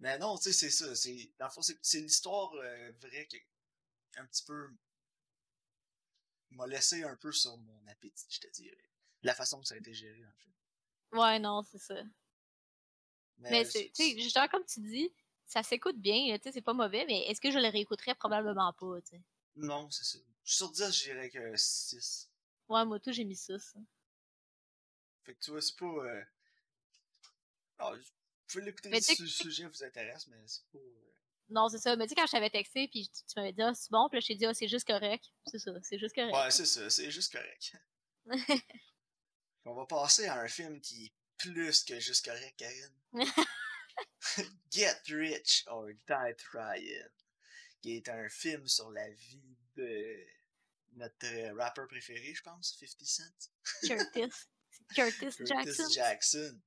Mais 0.00 0.18
non, 0.18 0.36
tu 0.36 0.44
sais, 0.44 0.52
c'est 0.52 0.70
ça. 0.70 0.94
C'est, 0.94 1.30
dans 1.38 1.46
le 1.46 1.50
fond, 1.50 1.62
c'est, 1.62 2.00
l'histoire 2.00 2.52
euh, 2.54 2.92
vraie 3.00 3.26
qui 3.26 3.40
un 4.16 4.26
petit 4.26 4.44
peu 4.44 4.68
m'a 6.50 6.66
laissé 6.66 7.02
un 7.02 7.16
peu 7.16 7.32
sur 7.32 7.56
mon 7.56 7.86
appétit, 7.88 8.26
je 8.28 8.40
te 8.40 8.48
dirais. 8.48 8.90
La 9.22 9.34
façon 9.34 9.60
que 9.60 9.66
ça 9.66 9.74
a 9.74 9.78
été 9.78 9.92
géré, 9.94 10.24
en 10.24 10.32
fait. 10.32 11.16
ouais, 11.18 11.38
non, 11.38 11.62
c'est 11.62 11.78
ça. 11.78 11.96
Mais, 13.38 13.64
c'est, 13.64 13.70
c'est- 13.70 13.92
tu 13.94 14.02
sais, 14.16 14.22
justement, 14.22 14.48
comme 14.48 14.64
tu 14.64 14.80
dis, 14.80 15.12
ça 15.46 15.62
s'écoute 15.62 15.98
bien, 15.98 16.36
tu 16.38 16.44
sais, 16.44 16.52
c'est 16.52 16.62
pas 16.62 16.72
mauvais, 16.72 17.04
mais 17.06 17.26
est-ce 17.26 17.40
que 17.40 17.50
je 17.50 17.58
le 17.58 17.68
réécouterais? 17.68 18.14
Probablement 18.14 18.72
pas, 18.72 19.00
tu 19.02 19.10
sais. 19.16 19.22
Non, 19.56 19.90
c'est 19.90 20.04
ça. 20.04 20.18
Sur 20.44 20.70
10, 20.70 20.90
je 20.92 21.04
dirais 21.04 21.30
que 21.30 21.56
6. 21.56 22.30
Ouais, 22.68 22.84
moi, 22.84 22.98
tout, 23.00 23.12
j'ai 23.12 23.24
mis 23.24 23.36
ça, 23.36 23.58
ça. 23.58 23.78
Fait 25.24 25.34
que 25.34 25.40
tu 25.40 25.50
vois, 25.50 25.62
c'est 25.62 25.76
pas. 25.76 25.86
Euh... 25.86 26.24
Ah, 27.78 27.92
pouvez 28.60 28.64
l'écouter 28.66 29.00
si 29.00 29.20
le 29.22 29.28
sujet 29.28 29.66
vous 29.66 29.84
intéresse, 29.84 30.26
mais 30.28 30.36
c'est 30.46 30.66
pas. 30.72 30.78
euh, 30.78 31.12
Non, 31.50 31.68
c'est 31.68 31.78
ça. 31.78 31.96
Mais 31.96 32.04
tu 32.04 32.10
sais, 32.10 32.14
quand 32.14 32.26
je 32.26 32.32
t'avais 32.32 32.50
texté, 32.50 32.88
puis 32.88 33.08
tu, 33.08 33.24
tu 33.24 33.34
m'avais 33.38 33.52
dit, 33.52 33.62
ah, 33.62 33.72
c'est 33.74 33.90
bon, 33.90 34.08
puis 34.08 34.16
là, 34.16 34.20
je 34.20 34.26
t'ai 34.28 34.34
dit, 34.34 34.46
ah, 34.46 34.54
c'est 34.54 34.68
juste 34.68 34.86
correct. 34.86 35.24
C'est 35.46 35.58
ça, 35.58 35.72
c'est 35.82 35.98
juste 35.98 36.14
correct. 36.14 36.34
Ouais, 36.34 36.50
c'est 36.50 36.66
ça, 36.66 36.88
c'est 36.90 37.10
juste 37.10 37.32
correct. 37.32 37.76
On 39.66 39.74
va 39.74 39.86
passer 39.86 40.26
à 40.26 40.40
un 40.40 40.48
film 40.48 40.80
qui 40.80 41.06
est 41.06 41.12
plus 41.38 41.84
que 41.84 41.98
juste 42.00 42.24
correct, 42.24 42.54
Karine. 42.56 42.94
Get 44.70 45.02
Rich 45.08 45.64
or 45.68 45.86
Die 45.88 46.34
Trying, 46.38 47.08
qui 47.82 47.96
est 47.96 48.08
un 48.08 48.28
film 48.28 48.66
sur 48.66 48.90
la 48.90 49.08
vie 49.10 49.56
de 49.76 50.26
notre 50.94 51.26
euh, 51.26 51.54
rappeur 51.54 51.86
préféré, 51.88 52.34
je 52.34 52.42
pense, 52.42 52.76
50 52.78 53.06
Cent. 53.06 53.50
Curtis. 53.86 54.46
Curtis 54.94 55.44
Curtis 55.44 55.94
Jackson. 55.94 56.60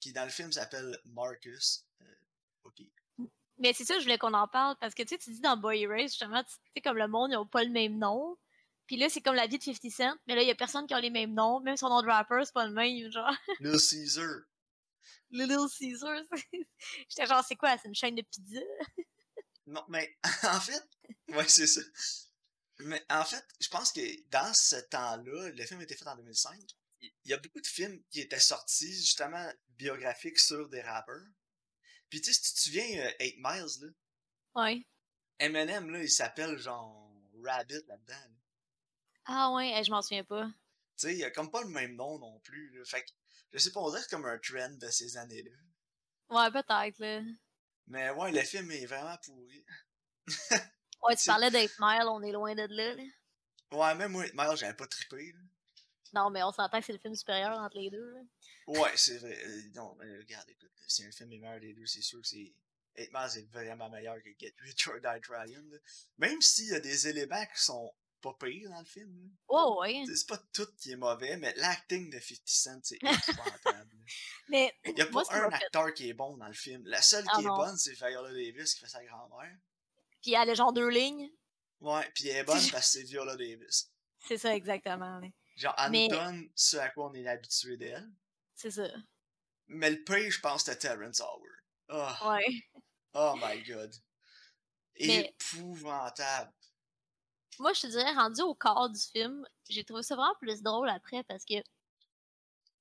Qui 0.00 0.12
dans 0.12 0.24
le 0.24 0.30
film 0.30 0.52
s'appelle 0.52 0.98
Marcus. 1.06 1.84
Euh, 2.02 2.14
ok. 2.64 2.82
Mais 3.58 3.72
c'est 3.72 3.84
ça, 3.84 3.98
je 3.98 4.04
voulais 4.04 4.18
qu'on 4.18 4.34
en 4.34 4.46
parle, 4.46 4.76
parce 4.80 4.94
que 4.94 5.02
tu 5.02 5.08
sais, 5.08 5.18
tu 5.18 5.30
dis 5.32 5.40
dans 5.40 5.56
Boy 5.56 5.82
Erase, 5.82 6.12
justement, 6.12 6.42
tu 6.44 6.52
sais, 6.52 6.80
comme 6.80 6.96
le 6.96 7.08
monde, 7.08 7.32
ils 7.32 7.36
ont 7.36 7.46
pas 7.46 7.64
le 7.64 7.70
même 7.70 7.98
nom. 7.98 8.36
Puis 8.86 8.96
là, 8.96 9.08
c'est 9.10 9.20
comme 9.20 9.34
la 9.34 9.46
vie 9.46 9.58
de 9.58 9.62
50 9.62 9.90
Cent, 9.90 10.14
mais 10.26 10.36
là, 10.36 10.42
il 10.42 10.48
y 10.48 10.50
a 10.50 10.54
personne 10.54 10.86
qui 10.86 10.94
a 10.94 11.00
les 11.00 11.10
mêmes 11.10 11.34
noms, 11.34 11.60
même 11.60 11.76
son 11.76 11.88
nom 11.88 12.00
de 12.00 12.06
rapper, 12.06 12.40
c'est 12.44 12.54
pas 12.54 12.66
le 12.66 12.72
même, 12.72 13.10
genre. 13.10 13.30
Little 13.60 13.80
Caesar. 13.80 14.42
Little 15.30 15.68
Caesar. 15.68 16.22
J'étais 17.08 17.26
genre, 17.26 17.44
c'est 17.46 17.56
quoi, 17.56 17.76
c'est 17.76 17.88
une 17.88 17.94
chaîne 17.94 18.14
de 18.14 18.22
pizza? 18.22 18.60
Non, 19.70 19.84
mais 19.88 20.16
en 20.44 20.60
fait, 20.60 20.82
ouais, 21.28 21.46
c'est 21.46 21.66
ça. 21.66 21.82
Mais 22.78 23.04
en 23.10 23.22
fait, 23.22 23.44
je 23.60 23.68
pense 23.68 23.92
que 23.92 24.00
dans 24.30 24.50
ce 24.54 24.76
temps-là, 24.76 25.50
le 25.50 25.66
film 25.66 25.80
a 25.80 25.82
été 25.82 25.94
fait 25.94 26.06
en 26.06 26.16
2005. 26.16 26.58
Il 27.00 27.30
y 27.30 27.32
a 27.32 27.38
beaucoup 27.38 27.60
de 27.60 27.66
films 27.66 28.02
qui 28.10 28.20
étaient 28.20 28.40
sortis, 28.40 28.92
justement, 28.92 29.50
biographiques 29.70 30.38
sur 30.38 30.68
des 30.68 30.80
rappeurs. 30.80 31.24
Puis 32.10 32.20
tu 32.20 32.32
sais, 32.32 32.40
si 32.40 32.42
tu 32.42 32.54
te 32.54 32.60
souviens, 32.60 33.06
euh, 33.06 33.12
8 33.20 33.36
Miles, 33.38 33.82
là, 33.82 33.88
Ouais. 34.54 34.86
Eminem, 35.38 35.90
là, 35.90 36.02
il 36.02 36.10
s'appelle 36.10 36.58
genre 36.58 37.12
Rabbit 37.44 37.82
là-dedans. 37.86 38.14
là. 38.14 38.36
Ah 39.26 39.52
ouais, 39.52 39.82
je 39.84 39.90
m'en 39.90 40.02
souviens 40.02 40.24
pas. 40.24 40.46
Tu 40.46 40.52
sais, 40.96 41.16
il 41.16 41.22
a 41.24 41.30
comme 41.30 41.50
pas 41.50 41.62
le 41.62 41.68
même 41.68 41.94
nom 41.94 42.18
non 42.18 42.40
plus. 42.40 42.70
Là. 42.76 42.84
Fait 42.84 43.02
que, 43.04 43.10
je 43.52 43.58
sais 43.58 43.70
pas, 43.70 43.80
on 43.80 43.90
dirait 43.90 44.02
comme 44.10 44.24
un 44.24 44.38
trend 44.38 44.70
de 44.70 44.88
ces 44.88 45.16
années-là. 45.16 45.50
Ouais, 46.30 46.50
peut-être, 46.50 46.98
là. 46.98 47.22
Mais 47.86 48.10
ouais, 48.10 48.32
le 48.32 48.42
film 48.42 48.70
est 48.72 48.86
vraiment 48.86 49.16
pourri. 49.18 49.64
Ouais, 51.02 51.16
tu 51.16 51.24
parlais 51.26 51.50
d'Eight 51.50 51.72
Mile, 51.78 52.04
on 52.08 52.22
est 52.22 52.32
loin 52.32 52.54
de 52.54 52.66
là, 52.68 52.94
là. 52.94 53.02
Ouais, 53.70 53.94
même 53.94 54.12
moi, 54.12 54.24
8 54.24 54.34
Miles, 54.34 54.56
j'avais 54.56 54.74
pas 54.76 54.86
trippé. 54.88 55.32
Là. 55.32 55.40
Non, 56.14 56.30
mais 56.30 56.42
on 56.42 56.52
s'entend 56.52 56.80
que 56.80 56.86
c'est 56.86 56.92
le 56.92 56.98
film 56.98 57.14
supérieur 57.14 57.58
entre 57.58 57.76
les 57.78 57.90
deux, 57.90 58.10
là. 58.12 58.20
Ouais, 58.66 58.92
c'est 58.96 59.18
vrai. 59.18 59.36
Euh, 59.46 59.62
Non, 59.74 59.94
mais 59.98 60.16
regarde, 60.18 60.48
écoute, 60.50 60.70
si 60.86 61.04
un 61.04 61.10
film 61.12 61.32
est 61.32 61.38
meilleur 61.38 61.60
des 61.60 61.72
deux, 61.74 61.86
c'est 61.86 62.02
sûr 62.02 62.20
que 62.20 62.26
c'est. 62.28 62.52
8 62.96 63.10
Miles 63.12 63.38
est 63.38 63.50
vraiment 63.52 63.88
meilleur 63.88 64.16
que 64.22 64.28
Get 64.38 64.54
Rich 64.60 64.88
or 64.88 64.94
Die 64.96 65.20
Trying. 65.22 65.70
là. 65.70 65.78
Même 66.18 66.40
s'il 66.42 66.66
y 66.68 66.74
a 66.74 66.80
des 66.80 67.06
éléments 67.06 67.44
qui 67.54 67.62
sont 67.62 67.94
pas 68.20 68.34
pires 68.40 68.68
dans 68.70 68.80
le 68.80 68.84
film. 68.84 69.22
là. 69.22 69.28
Oh, 69.48 69.78
ouais. 69.80 70.02
C'est- 70.06 70.16
C'est 70.16 70.28
pas 70.28 70.38
tout 70.52 70.66
qui 70.76 70.90
est 70.90 70.96
mauvais, 70.96 71.36
mais 71.36 71.54
l'acting 71.56 72.10
de 72.10 72.18
50 72.18 72.42
Cent, 72.46 72.80
c'est 72.82 72.96
épouvantable. 72.96 73.96
Mais 74.48 74.74
Il 74.86 74.98
y 74.98 75.02
a 75.02 75.06
pas 75.06 75.20
un 75.30 75.48
fait- 75.50 75.54
acteur 75.64 75.94
qui 75.94 76.08
est 76.08 76.14
bon 76.14 76.36
dans 76.36 76.48
le 76.48 76.54
film. 76.54 76.84
La 76.86 77.00
seule 77.00 77.24
Ah 77.28 77.36
qui 77.36 77.44
est 77.44 77.48
bonne, 77.48 77.76
c'est 77.76 77.92
Viola 77.92 78.32
Davis 78.32 78.74
qui 78.74 78.80
fait 78.80 78.88
sa 78.88 79.04
grand-mère. 79.04 79.56
Puis 80.20 80.32
elle 80.34 80.50
a 80.50 80.54
genre 80.54 80.72
deux 80.72 80.88
lignes. 80.88 81.30
Ouais, 81.80 82.10
puis 82.12 82.26
elle 82.28 82.38
est 82.38 82.44
bonne 82.44 82.56
parce 82.72 82.86
que 82.92 82.98
c'est 82.98 83.02
Viola 83.04 83.36
Davis. 83.36 83.92
C'est 84.26 84.38
ça, 84.38 84.52
exactement. 84.56 85.20
Genre, 85.58 85.74
elle 85.76 85.90
Mais- 85.90 86.08
nous 86.08 86.16
donne 86.16 86.48
ce 86.54 86.76
à 86.76 86.88
quoi 86.88 87.10
on 87.10 87.14
est 87.14 87.26
habitué 87.26 87.76
d'elle. 87.76 88.08
C'est 88.54 88.70
ça. 88.70 88.88
Mais 89.66 89.90
le 89.90 90.02
pire, 90.04 90.30
je 90.30 90.40
pense, 90.40 90.64
c'était 90.64 90.78
Terrence 90.88 91.20
Howard. 91.20 91.42
Oh, 91.90 92.28
Ouais. 92.28 92.46
oh 93.14 93.34
my 93.42 93.62
god. 93.64 93.94
Mais- 95.00 95.34
Épouvantable. 95.40 96.52
Moi, 97.58 97.72
je 97.72 97.80
te 97.82 97.86
dirais, 97.88 98.12
rendu 98.14 98.40
au 98.42 98.54
corps 98.54 98.88
du 98.88 99.00
film, 99.00 99.44
j'ai 99.68 99.84
trouvé 99.84 100.02
ça 100.02 100.14
vraiment 100.14 100.34
plus 100.40 100.62
drôle 100.62 100.88
après 100.88 101.24
parce 101.24 101.44
que, 101.44 101.54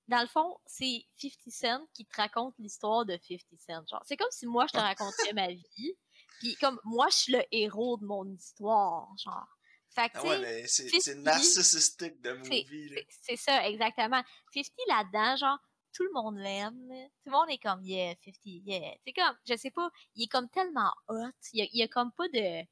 dans 0.08 0.22
le 0.22 0.28
fond, 0.28 0.58
c'est 0.68 1.04
50 1.18 1.50
Cent 1.52 1.88
qui 1.94 2.06
te 2.06 2.16
raconte 2.16 2.54
l'histoire 2.60 3.06
de 3.06 3.18
50 3.28 3.60
Cent. 3.60 3.86
Genre, 3.88 4.04
c'est 4.06 4.18
comme 4.18 4.32
si 4.32 4.46
moi, 4.46 4.68
je 4.68 4.74
te 4.74 4.78
racontais 4.78 5.34
ma 5.34 5.48
vie. 5.48 5.98
Puis 6.40 6.56
comme 6.58 6.80
moi, 6.84 7.08
je 7.10 7.16
suis 7.18 7.34
le 7.34 7.44
héros 7.52 7.98
de 7.98 8.06
mon 8.06 8.26
histoire. 8.26 9.10
Genre. 9.18 9.57
Fait 9.98 10.10
que, 10.10 10.18
Ah 10.18 10.24
ouais, 10.26 10.64
c'est 10.68 10.84
50, 10.90 11.02
c'est 11.02 11.16
narcissistique 11.16 12.22
de 12.22 12.34
movie, 12.34 12.94
c'est- 13.22 13.36
ça, 13.36 13.68
exactement. 13.68 14.24
50 14.54 14.72
là-dedans, 14.88 15.36
genre, 15.38 15.58
tout 15.92 16.04
le 16.04 16.12
monde 16.14 16.38
l'aime. 16.38 16.88
Tout 17.24 17.26
le 17.26 17.32
monde 17.32 17.50
est 17.50 17.58
comme, 17.58 17.84
yeah, 17.84 18.14
50, 18.24 18.40
yeah. 18.46 18.94
C'est 19.06 19.14
comme, 19.14 19.36
je 19.50 19.56
sais 19.58 19.72
pas, 19.72 19.90
il 20.16 20.26
est 20.26 20.28
comme 20.28 20.50
tellement 20.50 20.92
hot. 21.08 21.32
Il 21.54 21.60
y 21.60 21.62
a, 21.64 21.66
il 21.72 21.80
y 21.80 21.84
a 21.84 21.88
comme 21.88 22.12
pas 22.12 22.28
de. 22.28 22.64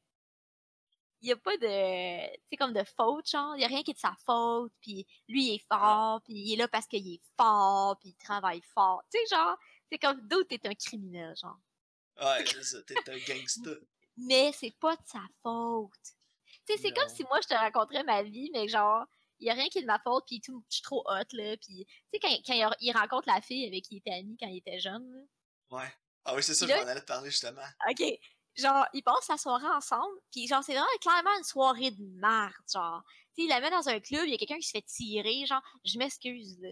Il 1.21 1.29
y 1.29 1.31
a 1.31 1.35
pas 1.37 1.57
de. 1.57 2.37
Tu 2.51 2.57
comme 2.57 2.73
de 2.73 2.83
faute, 2.83 3.27
genre. 3.27 3.55
Il 3.55 3.61
y 3.61 3.65
a 3.65 3.67
rien 3.67 3.81
qui 3.81 3.91
est 3.91 3.95
de 3.95 3.99
sa 3.99 4.15
faute. 4.23 4.71
Puis 4.81 5.07
lui, 5.27 5.45
il 5.47 5.55
est 5.55 5.65
fort. 5.67 6.21
Puis 6.23 6.33
il 6.35 6.53
est 6.53 6.57
là 6.57 6.67
parce 6.67 6.85
qu'il 6.85 7.11
est 7.11 7.21
fort. 7.35 7.97
Puis 7.99 8.09
il 8.09 8.15
travaille 8.23 8.61
fort. 8.61 9.01
Tu 9.11 9.17
sais, 9.17 9.35
genre, 9.35 9.57
c'est 9.91 9.97
comme 9.97 10.21
d'autres, 10.27 10.49
t'es 10.55 10.67
un 10.67 10.75
criminel, 10.75 11.33
genre. 11.35 11.57
Ouais, 12.21 12.45
c'est 12.45 12.63
ça, 12.63 12.77
t'es 12.83 12.95
un 13.09 13.17
gangsta. 13.17 13.71
Mais 14.17 14.51
c'est 14.53 14.75
pas 14.79 14.95
de 14.95 15.01
sa 15.07 15.21
faute. 15.41 15.91
Tu 16.67 16.73
sais, 16.73 16.81
c'est 16.81 16.93
comme 16.93 17.09
si 17.09 17.23
moi, 17.23 17.39
je 17.41 17.47
te 17.47 17.53
raconterais 17.53 18.03
ma 18.03 18.23
vie, 18.23 18.49
mais 18.53 18.67
genre, 18.67 19.05
il 19.39 19.47
y 19.47 19.49
a 19.49 19.53
rien 19.53 19.67
qui 19.67 19.79
est 19.79 19.81
de 19.81 19.87
ma 19.87 19.99
faute, 19.99 20.23
puis 20.27 20.41
tout, 20.41 20.63
je 20.69 20.75
suis 20.75 20.83
trop 20.83 21.03
hot, 21.07 21.25
là. 21.33 21.57
Puis, 21.57 21.85
tu 21.85 21.93
sais, 22.13 22.19
quand, 22.19 22.29
quand 22.45 22.75
il, 22.79 22.91
rencontre 22.91 23.27
la 23.27 23.41
fille 23.41 23.67
avec 23.67 23.83
qui 23.83 23.95
il 23.95 23.97
était 23.97 24.13
ami 24.13 24.37
quand 24.39 24.47
il 24.47 24.57
était 24.57 24.79
jeune, 24.79 25.11
là. 25.11 25.77
Ouais. 25.77 25.93
Ah 26.25 26.35
oui, 26.35 26.41
c'est 26.41 26.55
ça, 26.55 26.65
je 26.65 26.73
m'en 26.73 26.87
allais 26.87 27.01
te 27.01 27.05
parler 27.05 27.29
justement. 27.29 27.61
OK. 27.89 28.03
Genre, 28.55 28.85
ils 28.93 29.03
passent 29.03 29.27
la 29.27 29.37
soirée 29.37 29.67
ensemble, 29.67 30.17
puis 30.31 30.47
genre, 30.47 30.63
c'est 30.63 30.73
vraiment 30.73 30.87
clairement 31.01 31.37
une 31.37 31.43
soirée 31.43 31.91
de 31.91 32.03
merde, 32.19 32.53
genre. 32.73 33.03
Tu 33.35 33.41
sais, 33.41 33.47
il 33.47 33.49
la 33.49 33.59
met 33.59 33.69
dans 33.69 33.89
un 33.89 33.99
club, 33.99 34.23
il 34.25 34.31
y 34.31 34.33
a 34.33 34.37
quelqu'un 34.37 34.57
qui 34.57 34.67
se 34.67 34.71
fait 34.71 34.81
tirer, 34.81 35.45
genre, 35.45 35.61
je 35.83 35.99
m'excuse, 35.99 36.57
là. 36.61 36.69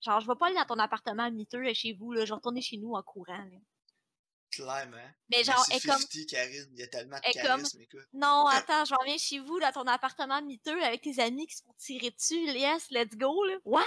Genre, 0.00 0.20
je 0.20 0.26
vais 0.26 0.36
pas 0.36 0.46
aller 0.46 0.54
dans 0.54 0.64
ton 0.64 0.78
appartement 0.78 1.30
miteux 1.30 1.60
là, 1.60 1.74
chez 1.74 1.92
vous, 1.92 2.12
là, 2.12 2.24
je 2.24 2.30
vais 2.30 2.36
retourner 2.36 2.62
chez 2.62 2.76
nous 2.76 2.92
en 2.92 3.02
courant, 3.02 3.36
là. 3.36 3.58
Clairement. 4.54 5.10
Mais 5.30 5.42
genre, 5.44 5.64
c'est 5.64 5.74
elle 5.76 5.82
comme. 5.82 5.98
50, 6.00 6.26
Karine. 6.28 6.68
Il 6.72 6.78
y 6.78 6.82
a 6.82 6.86
tellement 6.88 7.16
de 7.16 7.22
elle 7.24 7.32
comme- 7.34 7.42
charisme, 7.42 7.80
écoute. 7.80 8.06
Non, 8.12 8.46
attends, 8.46 8.84
je 8.84 8.94
reviens 8.94 9.18
chez 9.18 9.38
vous, 9.40 9.58
dans 9.60 9.72
ton 9.72 9.86
appartement 9.86 10.40
miteux, 10.42 10.82
avec 10.82 11.02
tes 11.02 11.20
amis 11.20 11.46
qui 11.46 11.56
se 11.56 11.62
font 11.62 11.74
tirer 11.78 12.10
dessus. 12.10 12.44
Yes, 12.52 12.86
let's 12.90 13.16
go, 13.16 13.44
là. 13.44 13.56
What? 13.64 13.84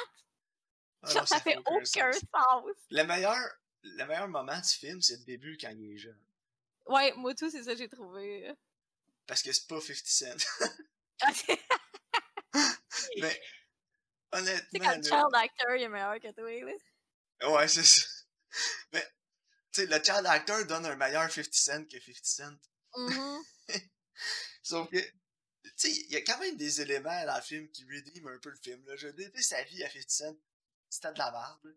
Ah 1.04 1.10
Genre, 1.12 1.22
non, 1.22 1.26
ça 1.26 1.40
fait 1.40 1.58
aucun 1.58 1.86
sens. 1.86 2.16
sens. 2.16 2.72
Le 2.90 3.04
meilleur, 3.04 3.38
le 3.84 4.06
meilleur 4.06 4.28
moment 4.28 4.58
du 4.60 4.70
film, 4.70 5.02
c'est 5.02 5.18
le 5.18 5.24
début 5.26 5.58
quand 5.60 5.70
il 5.70 5.94
est 5.94 5.98
jeune. 5.98 6.20
Ouais, 6.88 7.14
moi 7.18 7.34
tout, 7.36 7.50
c'est 7.50 7.64
ça 7.64 7.72
que 7.74 7.78
j'ai 7.78 7.90
trouvé. 7.90 8.52
Parce 9.28 9.42
que 9.42 9.52
c'est 9.52 9.68
pas 9.68 9.80
50 9.80 10.06
Cent. 10.06 10.26
C'est 11.34 11.60
Mais, 13.18 13.30
c'est 14.32 14.40
honnêtement, 14.40 14.80
quand 14.80 14.96
le 14.96 15.02
là- 15.02 15.02
child 15.02 15.36
actor 15.36 15.76
il 15.76 15.82
est 15.84 15.90
meilleur 15.90 16.20
que 16.20 16.32
toi, 16.32 16.72
là. 17.42 17.50
Ouais, 17.52 17.68
c'est 17.68 17.84
ça. 17.84 18.06
Mais, 18.94 19.06
sais, 19.82 19.86
le 19.88 20.04
child 20.04 20.26
actor 20.26 20.66
donne 20.66 20.86
un 20.86 20.96
meilleur 20.96 21.32
50 21.32 21.54
Cent 21.54 21.86
que 21.86 22.00
50 22.00 22.26
Cent. 22.26 22.58
Mhm. 22.96 23.44
Sauf 24.64 24.90
que, 24.90 24.98
tu 25.00 25.72
sais, 25.76 25.92
il 25.92 26.12
y 26.12 26.16
a 26.16 26.22
quand 26.22 26.40
même 26.40 26.58
des 26.58 26.82
éléments 26.82 27.26
dans 27.26 27.36
le 27.36 27.42
film 27.42 27.70
qui 27.72 27.84
redeem 27.86 28.28
un 28.28 28.40
peu 28.40 28.50
le 28.50 28.58
film. 28.58 28.84
Là. 28.86 28.96
Je 28.96 29.08
dis, 29.10 29.44
sa 29.44 29.64
vie 29.64 29.84
à 29.84 29.90
50 29.90 30.10
Cent, 30.10 30.38
c'était 30.90 31.14
de 31.14 31.18
la 31.20 31.32
merde. 31.32 31.76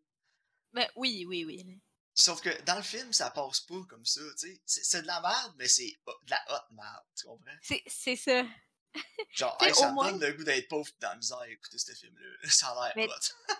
Mais 0.72 0.88
oui, 0.96 1.24
oui, 1.26 1.44
oui. 1.44 1.80
Sauf 2.14 2.40
que 2.40 2.50
dans 2.62 2.76
le 2.76 2.82
film, 2.82 3.12
ça 3.12 3.30
passe 3.30 3.60
pas 3.60 3.82
comme 3.88 4.04
ça, 4.04 4.20
tu 4.38 4.60
sais. 4.66 4.82
C'est- 4.82 5.02
de 5.02 5.06
la 5.06 5.20
merde, 5.20 5.54
mais 5.56 5.68
c'est 5.68 5.98
de 6.06 6.30
la 6.30 6.44
hot 6.50 6.74
merde, 6.74 7.04
tu 7.16 7.26
comprends? 7.26 7.56
C'est 7.86 8.16
ça. 8.16 8.44
Genre, 9.30 9.56
hey, 9.60 9.72
ça 9.74 9.88
me 9.90 9.94
moins- 9.94 10.10
donne 10.12 10.20
le 10.20 10.32
goût 10.32 10.42
d'être 10.44 10.68
pauvre 10.68 10.90
dans 10.98 11.10
la 11.10 11.16
misère 11.16 11.38
à 11.38 11.48
écouter 11.48 11.78
ce 11.78 11.92
film-là. 11.92 12.36
Ça 12.50 12.68
a 12.72 12.92
l'air 12.94 13.08
hot. 13.08 13.54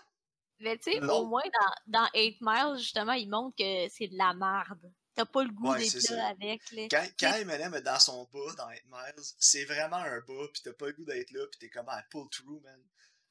Mais 0.61 0.77
tu 0.77 0.91
sais, 0.91 1.03
au 1.03 1.25
moins 1.25 1.43
dans, 1.87 1.99
dans 1.99 2.09
8 2.13 2.37
Miles, 2.41 2.77
justement, 2.77 3.13
il 3.13 3.29
montre 3.29 3.55
que 3.57 3.89
c'est 3.89 4.07
de 4.07 4.17
la 4.17 4.33
merde. 4.33 4.91
T'as 5.13 5.25
pas 5.25 5.43
le 5.43 5.49
goût 5.49 5.71
Ouais, 5.71 5.85
là 6.09 6.27
avec. 6.27 6.71
Là. 6.71 6.87
Quand, 6.89 7.05
quand 7.19 7.33
Eminem 7.33 7.73
est 7.73 7.81
dans 7.81 7.99
son 7.99 8.23
bas, 8.31 8.53
dans 8.57 8.69
8 8.69 8.83
Miles, 8.89 9.25
c'est 9.39 9.65
vraiment 9.65 9.97
un 9.97 10.19
bas, 10.21 10.47
pis 10.53 10.61
t'as 10.63 10.73
pas 10.73 10.87
le 10.87 10.93
goût 10.93 11.05
d'être 11.05 11.31
là, 11.31 11.45
pis 11.51 11.59
t'es 11.59 11.69
comme 11.69 11.89
à 11.89 12.01
pull 12.09 12.29
through, 12.29 12.61
man. 12.63 12.81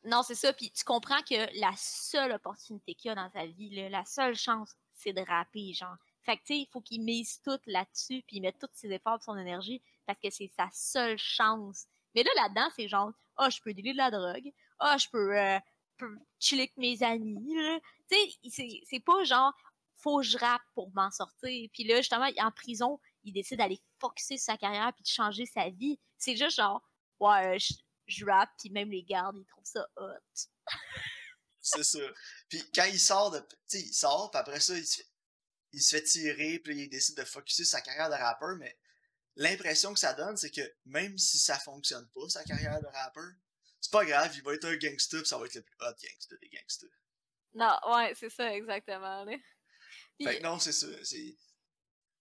Non, 0.05 0.23
c'est 0.23 0.35
ça. 0.35 0.53
Puis 0.53 0.71
tu 0.71 0.85
comprends 0.85 1.23
que 1.23 1.59
la 1.59 1.73
seule 1.77 2.33
opportunité 2.33 2.95
qu'il 2.95 3.11
a 3.11 3.15
dans 3.15 3.31
sa 3.31 3.47
vie, 3.47 3.71
là, 3.71 3.89
la 3.89 4.05
seule 4.05 4.35
chance, 4.35 4.75
c'est 4.95 5.13
de 5.13 5.21
rapper, 5.21 5.73
genre. 5.73 5.97
Fait 6.23 6.37
que 6.37 6.43
tu 6.43 6.55
sais, 6.55 6.59
il 6.61 6.69
faut 6.71 6.81
qu'il 6.81 7.03
mise 7.03 7.41
tout 7.43 7.59
là-dessus, 7.67 8.23
puis 8.27 8.37
il 8.37 8.41
met 8.43 8.53
tous 8.53 8.69
ses 8.75 8.91
efforts 8.91 9.19
et 9.21 9.25
son 9.25 9.39
énergie, 9.39 9.83
parce 10.07 10.19
que 10.21 10.31
c'est 10.31 10.51
sa 10.57 10.69
seule 10.73 11.19
chance. 11.19 11.87
Mais 12.15 12.23
là, 12.23 12.31
là-dedans, 12.37 12.69
c'est 12.77 12.89
genre, 12.89 13.13
ah, 13.37 13.49
je 13.49 13.61
peux 13.63 13.73
dealer 13.73 13.93
de 13.93 13.99
la 13.99 14.11
drogue, 14.11 14.53
ah, 14.79 14.97
je 14.99 15.09
peux, 15.09 15.39
euh, 15.39 15.59
peux 16.01 16.19
chiller 16.39 16.63
avec 16.63 16.77
mes 16.77 17.03
amis. 17.03 17.55
Tu 18.11 18.17
sais, 18.51 18.81
c'est- 18.89 19.01
pas 19.01 19.25
genre, 19.25 19.55
faut 19.97 20.19
que 20.19 20.25
je 20.25 20.39
rappe 20.39 20.63
pour 20.75 20.93
m'en 20.95 21.11
sortir. 21.11 21.69
Puis 21.73 21.85
là, 21.85 21.97
justement, 21.99 22.29
en 22.39 22.51
prison, 22.51 22.99
il 23.25 23.33
décide 23.33 23.59
d'aller 23.59 23.81
focuser 23.99 24.39
sa 24.39 24.57
carrière 24.57 24.93
puis 24.95 25.03
de 25.03 25.09
changer 25.09 25.47
sa 25.47 25.69
vie. 25.69 25.99
C'est 26.19 26.37
juste 26.37 26.57
genre, 26.57 26.83
ouais, 27.21 27.59
je, 27.59 27.75
je 28.07 28.25
rappe, 28.25 28.51
puis 28.59 28.71
même 28.71 28.91
les 28.91 29.03
gardes, 29.03 29.37
ils 29.39 29.47
trouvent 29.47 29.65
ça 29.65 29.87
hot. 29.97 30.49
C'est 31.63 31.85
ça. 31.85 31.99
Puis 32.49 32.63
quand 32.75 32.85
il 32.87 32.99
sort 32.99 33.31
de. 33.31 33.39
Tu 33.39 33.79
sais, 33.79 33.81
il 33.83 33.93
sort, 33.93 34.31
pis 34.31 34.39
après 34.39 34.61
ça, 34.61 34.75
il 34.77 34.87
se 35.83 35.97
fait, 35.97 36.03
tirer, 36.03 36.59
puis 36.59 36.85
il 36.85 36.89
décide 36.89 37.17
de 37.17 37.25
focuser 37.25 37.65
sa 37.65 37.81
carrière 37.83 38.09
de 38.09 38.15
rappeur, 38.15 38.57
mais 38.57 38.79
l'impression 39.37 39.93
que 39.93 40.01
ça 40.01 40.15
donne, 40.15 40.37
c'est 40.37 40.51
que 40.51 40.75
même 40.87 41.17
si 41.19 41.39
ça 41.39 41.59
fonctionne 41.59 42.09
pas, 42.09 42.29
sa 42.29 42.45
carrière 42.45 42.81
de 42.81 42.87
rappeur, 42.87 43.31
c'est 43.81 43.93
pas 43.93 44.05
grave, 44.05 44.33
il 44.35 44.43
va 44.43 44.55
être 44.55 44.67
un 44.67 44.77
gangster, 44.77 45.23
pis 45.23 45.29
ça 45.29 45.39
va 45.39 45.47
être 45.47 45.55
le 45.55 45.63
plus 45.63 45.77
hot 45.81 45.95
gangster 46.03 46.39
des 46.41 46.49
gangsters. 46.49 46.89
Non, 47.55 47.77
ouais, 47.95 48.15
c'est 48.15 48.31
ça, 48.31 48.55
exactement. 48.55 49.25
Là. 49.25 49.37
Puis, 50.19 50.27
Fait 50.27 50.39
que 50.39 50.43
non, 50.43 50.59
c'est 50.59 50.73
ça. 50.73 50.87
C'est. 51.05 51.37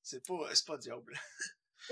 C'est 0.01 0.25
pas, 0.25 0.55
c'est 0.55 0.65
pas 0.65 0.77
diable. 0.77 1.13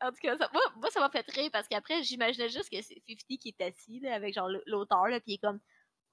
en 0.00 0.10
tout 0.10 0.18
cas, 0.22 0.38
ça, 0.38 0.48
moi, 0.52 0.62
moi, 0.76 0.90
ça 0.90 1.00
m'a 1.00 1.10
fait 1.10 1.28
rire 1.30 1.50
parce 1.52 1.66
qu'après, 1.66 2.02
j'imaginais 2.02 2.48
juste 2.48 2.70
que 2.70 2.80
c'est 2.82 3.02
50 3.08 3.38
qui 3.40 3.48
est 3.58 3.60
assis 3.62 4.00
là, 4.00 4.14
avec 4.14 4.34
genre 4.34 4.48
l'auteur, 4.66 5.08
là, 5.08 5.20
puis 5.20 5.32
il 5.32 5.34
est 5.34 5.38
comme 5.38 5.60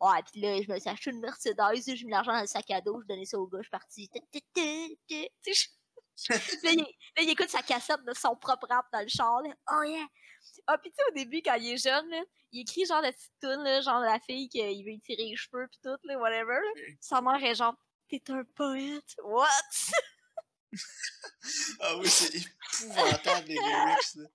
Ouais, 0.01 0.21
puis 0.29 0.41
là, 0.41 0.62
je 0.62 0.69
me 0.69 0.77
suis 0.77 0.89
acheté 0.89 1.12
une 1.12 1.21
Mercedes, 1.21 1.81
j'ai 1.86 2.05
mis 2.05 2.12
l'argent 2.12 2.34
dans 2.34 2.41
le 2.41 2.47
sac 2.47 2.69
à 2.71 2.81
dos, 2.81 3.01
je 3.01 3.08
donnais 3.08 3.25
ça 3.25 3.39
au 3.39 3.47
gars, 3.47 3.60
je 3.60 3.63
suis 3.63 3.71
parti. 3.71 4.10
Tu 4.34 4.41
sais, 4.55 5.53
je- 5.53 5.67
là, 6.30 6.38
il, 6.71 6.78
là, 6.80 7.21
il 7.23 7.30
écoute 7.30 7.49
sa 7.49 7.62
cassette 7.62 8.04
de 8.06 8.13
son 8.13 8.36
propre 8.36 8.67
rap 8.69 8.86
dans 8.91 9.01
le 9.01 9.08
char, 9.08 9.41
là. 9.41 9.54
Oh 9.71 9.84
yeah! 9.84 10.06
Ah, 10.67 10.78
pis 10.78 10.89
tu 10.91 10.95
sais, 10.97 11.04
au 11.10 11.13
début, 11.13 11.41
quand 11.43 11.56
il 11.56 11.73
est 11.73 11.78
jeune, 11.78 12.08
là, 12.10 12.21
il 12.51 12.62
écrit 12.62 12.86
genre 12.86 13.01
la 13.01 13.12
petite 13.12 13.34
toune, 13.41 13.63
là, 13.63 13.82
genre 13.82 13.99
la 13.99 14.19
fille 14.19 14.47
qu'il 14.49 14.62
veut 14.86 14.99
tirer 15.01 15.25
les 15.30 15.36
cheveux, 15.36 15.67
pis 15.67 15.80
tout, 15.84 15.97
là, 16.04 16.17
whatever. 16.19 16.54
là. 16.54 16.82
Sa 17.01 17.21
mère 17.21 17.43
est 17.43 17.56
genre, 17.56 17.75
t'es 18.10 18.21
un 18.30 18.43
poète. 18.56 19.15
What? 19.23 19.47
Ah 21.80 21.95
oui, 21.97 22.10
c'est 22.10 22.34
épouvantable 22.36 23.47
les 23.47 23.54
lyrics, 23.56 24.15
là. 24.15 24.28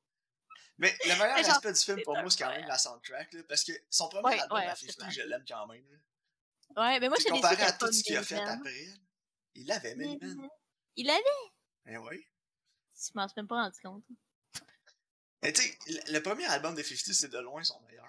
Mais 0.79 0.97
le 1.05 1.11
meilleur 1.19 1.37
genre, 1.39 1.51
aspect 1.51 1.73
du 1.75 1.81
film 1.81 2.01
pour 2.03 2.17
moi, 2.17 2.31
c'est 2.31 2.43
quand 2.43 2.51
même 2.51 2.67
la 2.67 2.79
soundtrack, 2.79 3.33
là, 3.35 3.43
parce 3.49 3.65
que 3.65 3.73
son 3.91 4.09
premier 4.09 4.25
Ouais, 4.25 4.41
album 4.41 4.59
ouais, 4.59 4.67
à 4.67 4.71
absolument. 4.71 4.95
50, 5.01 5.13
je 5.13 5.23
l'aime 5.23 5.45
quand 5.47 5.67
même. 5.67 5.85
là. 5.91 5.99
Ouais, 6.83 7.01
mais 7.01 7.09
moi, 7.09 7.19
déçue 7.19 7.31
comparé 7.31 7.63
à 7.63 7.73
tout 7.73 7.93
ce 7.93 8.03
qu'il 8.03 8.17
a 8.17 8.23
fait 8.23 8.41
après, 8.41 8.87
il 9.55 9.67
l'avait, 9.67 9.95
Many 9.97 10.19
Men. 10.21 10.35
Mhm. 10.37 10.49
Il 10.97 11.07
l'avait? 11.07 11.50
Eh 11.87 11.97
oui. 11.97 12.25
Je 12.97 13.11
m'en 13.15 13.27
suis 13.29 13.35
même 13.37 13.49
pas 13.49 13.63
rendu 13.63 13.79
compte. 13.81 14.05
Mais 15.43 15.53
tu 15.53 15.63
sais, 15.63 15.79
le, 15.87 16.13
le 16.15 16.23
premier 16.23 16.45
album 16.47 16.75
des 16.75 16.83
50, 16.83 17.15
c'est 17.15 17.29
de 17.29 17.39
loin 17.39 17.63
son 17.65 17.81
meilleur. 17.83 18.07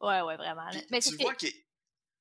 Ouais, 0.00 0.20
ouais, 0.22 0.36
vraiment. 0.36 0.68
Puis 0.70 0.86
Mais 0.90 1.00
tu 1.00 1.16
vois 1.16 1.34
qu'il 1.34 1.52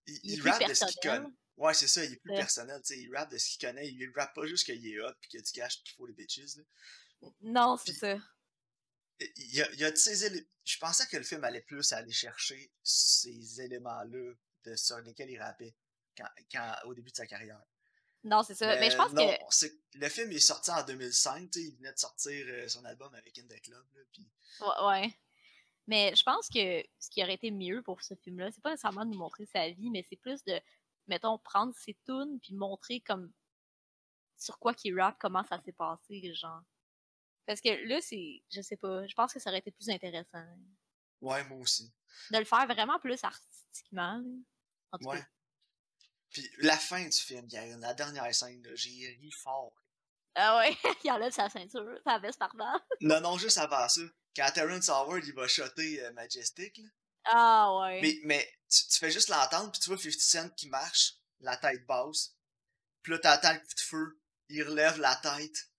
il, 0.08 0.42
rappe 0.42 0.68
de 0.68 0.74
ce 0.74 0.86
qu'il 0.86 1.00
connaît. 1.10 1.28
Ouais, 1.58 1.74
c'est 1.74 1.88
ça, 1.88 2.04
il 2.04 2.14
est 2.14 2.16
plus 2.18 2.32
Ouais. 2.32 2.38
personnel, 2.38 2.82
tu 2.82 2.94
sais, 2.96 3.00
il 3.00 3.14
rappe 3.16 3.30
de 3.32 3.38
ce 3.38 3.50
qu'il 3.50 3.68
connaît, 3.68 3.88
il 3.88 4.12
rappe 4.16 4.34
pas 4.34 4.46
juste 4.48 4.66
qu'il 4.66 4.86
est 4.88 5.00
hot 5.02 5.14
pis 5.22 5.28
qu'il 5.30 5.40
y 5.40 5.42
a 5.42 5.46
du 5.46 5.52
cash 5.52 5.84
qu'il 5.84 5.94
faut 5.94 6.08
les 6.08 6.14
bitches, 6.14 6.56
là. 6.56 6.64
Non, 7.42 7.76
c'est 7.78 7.92
Puis- 7.92 8.00
ça. 8.00 8.18
Il 9.20 9.54
y 9.56 9.62
a, 9.62 9.70
il 9.74 9.80
y 9.80 9.84
a 9.84 9.92
de 9.92 9.98
ces 9.98 10.48
Je 10.64 10.78
pensais 10.78 11.06
que 11.08 11.18
le 11.18 11.24
film 11.24 11.44
allait 11.44 11.62
plus 11.62 11.92
aller 11.92 12.12
chercher 12.14 12.72
ces 12.82 13.60
éléments-là 13.60 14.34
de- 14.64 14.76
sur 14.78 14.98
lesquels 15.00 15.30
il 15.30 15.38
rappait 15.38 15.76
quand, 16.18 16.30
quand, 16.50 16.76
au 16.86 16.94
début 16.94 17.12
de 17.12 17.18
sa 17.18 17.28
carrière. 17.28 17.62
Non, 18.24 18.44
c'est 18.44 18.56
ça. 18.56 18.76
Mais, 18.80 18.90
je 18.92 18.98
pense 18.98 19.14
non, 19.14 19.26
que. 19.28 19.66
le 19.98 20.10
film 20.10 20.32
est 20.32 20.40
sorti 20.40 20.72
en 20.72 20.84
2005, 20.84 21.52
tu 21.52 21.60
sais, 21.60 21.66
il 21.68 21.76
venait 21.78 21.94
de 21.94 21.98
sortir 21.98 22.46
euh, 22.50 22.68
son 22.68 22.84
album 22.86 23.14
avec 23.16 23.38
In 23.40 23.48
The 23.48 23.62
Club, 23.62 23.86
là, 23.94 24.02
pis... 24.12 24.30
Ouais, 24.62 24.88
ouais. 24.88 25.20
Mais 25.88 26.14
je 26.16 26.24
pense 26.24 26.50
que 26.50 26.84
ce 27.00 27.10
qui 27.10 27.24
aurait 27.24 27.36
été 27.36 27.50
mieux 27.50 27.82
pour 27.82 28.02
ce 28.04 28.14
film-là, 28.16 28.52
c'est 28.52 28.62
pas 28.62 28.72
nécessairement 28.72 29.06
de 29.06 29.12
nous 29.12 29.18
montrer 29.18 29.46
sa 29.46 29.70
vie, 29.70 29.90
mais 29.90 30.06
c'est 30.08 30.18
plus 30.18 30.44
de, 30.44 30.60
mettons, 31.08 31.38
prendre 31.40 31.74
ses 31.76 31.98
tunes 32.06 32.40
puis 32.42 32.54
montrer 32.54 33.00
comme 33.02 33.32
sur 34.38 34.60
quoi 34.60 34.74
qu'il 34.74 35.00
rappe, 35.00 35.18
comment 35.20 35.44
ça 35.46 35.60
s'est 35.62 35.72
passé, 35.72 36.34
genre. 36.34 36.62
Parce 37.46 37.62
que 37.62 37.70
là, 37.88 38.00
c'est. 38.02 38.44
Je 38.52 38.62
sais 38.62 38.78
pas. 38.78 39.08
Je 39.08 39.16
pense 39.16 39.34
que 39.34 39.40
ça 39.40 39.50
aurait 39.50 39.60
été 39.60 39.72
plus 39.72 39.90
intéressant. 39.90 40.46
Ouais, 41.22 41.44
moi 41.46 41.58
aussi. 41.58 41.92
De 42.32 42.38
le 42.38 42.46
faire 42.46 42.68
vraiment 42.68 43.00
plus 43.00 43.24
artistiquement. 43.24 44.22
En 44.92 44.98
tout 45.00 45.08
Ouais. 45.08 45.18
cas. 45.18 45.26
Puis 46.32 46.50
la 46.60 46.78
fin 46.78 47.04
du 47.04 47.18
film, 47.18 47.48
Karine, 47.48 47.80
la 47.82 47.94
dernière 47.94 48.34
scène, 48.34 48.66
j'ai 48.76 49.18
ri 49.22 49.32
fort. 49.32 49.74
Ah 50.36 50.58
ouais, 50.58 50.78
il 51.04 51.12
enlève 51.12 51.34
sa 51.34 51.50
ceinture, 51.50 52.00
sa 52.04 52.20
veste 52.20 52.40
par 52.40 52.56
là. 52.56 52.80
Non, 53.02 53.20
non, 53.22 53.38
juste 53.38 53.58
avant 53.58 53.88
ça. 53.90 54.02
Quand 54.36 54.52
Terrence 54.54 54.90
Howard, 54.90 55.26
il 55.26 55.34
va 55.34 55.48
shotter 55.48 56.04
euh, 56.04 56.14
Majestic, 56.14 56.78
là. 56.78 56.90
Ah 57.26 57.78
ouais. 57.80 58.02
Mais, 58.02 58.20
mais 58.24 58.54
tu, 58.70 58.84
tu 58.88 59.00
fais 59.00 59.12
juste 59.12 59.30
l'entendre, 59.30 59.72
puis 59.72 59.82
tu 59.82 59.90
vois 59.90 59.98
50 59.98 60.20
Cent 60.20 60.50
qui 60.56 60.70
marche, 60.70 61.16
la 61.42 61.58
tête 61.58 61.86
basse. 61.86 62.36
Puis 63.02 63.12
là, 63.12 63.20
t'entends 63.20 63.54
le 63.54 63.60
coup 63.60 63.76
de 63.76 63.80
feu, 63.82 64.22
il 64.50 64.64
relève 64.64 65.00
la 65.00 65.16
tête. 65.18 65.70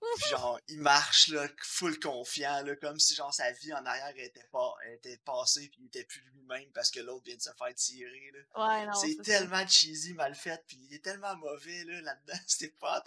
Puis 0.00 0.30
genre, 0.30 0.60
il 0.68 0.80
marche, 0.80 1.28
là, 1.28 1.48
full 1.62 1.98
confiant, 1.98 2.62
là, 2.62 2.76
comme 2.76 2.98
si, 2.98 3.14
genre, 3.14 3.32
sa 3.34 3.50
vie 3.52 3.72
en 3.72 3.84
arrière 3.84 4.12
était, 4.16 4.46
pas, 4.50 4.74
était 4.92 5.18
passée, 5.18 5.68
puis 5.68 5.80
il 5.82 5.86
était 5.86 6.04
plus 6.04 6.20
lui-même 6.32 6.70
parce 6.72 6.90
que 6.90 7.00
l'autre 7.00 7.24
vient 7.24 7.36
de 7.36 7.42
se 7.42 7.50
faire 7.52 7.74
tirer, 7.74 8.32
là. 8.32 8.68
Ouais, 8.68 8.86
non. 8.86 8.94
c'est 8.94 9.14
ça. 9.14 9.22
tellement 9.22 9.66
cheesy, 9.66 10.14
mal 10.14 10.34
fait, 10.34 10.62
puis 10.66 10.78
il 10.88 10.94
est 10.94 11.04
tellement 11.04 11.36
mauvais, 11.36 11.84
là, 11.84 12.00
là-dedans, 12.00 12.38
c'était 12.46 12.74
pas 12.78 13.02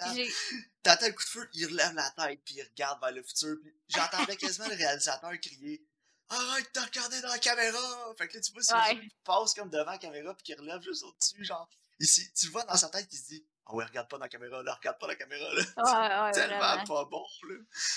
T'entends 0.84 1.08
le 1.08 1.14
coup 1.14 1.24
de 1.24 1.30
feu, 1.30 1.50
il 1.54 1.66
relève 1.68 1.94
la 1.94 2.10
tête, 2.12 2.42
puis 2.44 2.56
il 2.56 2.64
regarde 2.64 3.00
vers 3.02 3.12
le 3.12 3.24
futur, 3.24 3.56
puis 3.62 3.74
j'entendais 3.88 4.36
quasiment 4.36 4.68
le 4.68 4.76
réalisateur 4.76 5.32
crier 5.40 5.86
«Arrête 6.32 6.74
de 6.74 6.80
regarder 6.80 7.22
dans 7.22 7.28
la 7.28 7.40
caméra!» 7.40 8.14
Fait 8.18 8.28
que 8.28 8.36
là, 8.38 8.42
tu 8.42 8.54
vois, 8.54 8.64
c'est 8.64 8.74
Ouais. 8.74 9.02
passe 9.26 9.54
comme 9.54 9.70
devant 9.70 9.92
la 9.92 9.98
caméra, 9.98 10.34
puis 10.34 10.44
qui 10.44 10.54
relève 10.54 10.82
juste 10.82 11.04
au-dessus, 11.04 11.44
genre. 11.44 11.70
Ici, 12.00 12.32
tu 12.34 12.46
le 12.48 12.52
vois 12.54 12.64
dans 12.64 12.78
sa 12.78 12.90
tête 12.90 13.08
qui 13.08 13.18
se 13.18 13.28
dit 13.28 13.46
«Ah 13.72 13.76
ouais, 13.76 13.86
regarde 13.86 14.10
pas 14.10 14.18
dans 14.18 14.26
la 14.26 14.30
caméra, 14.30 14.62
là, 14.64 14.74
regarde 14.74 15.00
pas 15.00 15.08
dans 15.08 15.12
la 15.12 15.16
caméra, 15.16 15.46
là. 15.54 15.62
Ouais, 15.78 16.26
ouais, 16.26 16.32
tellement 16.34 16.60
vraiment. 16.60 16.84
pas 16.84 17.06
bon, 17.06 17.26
là. 17.50 17.56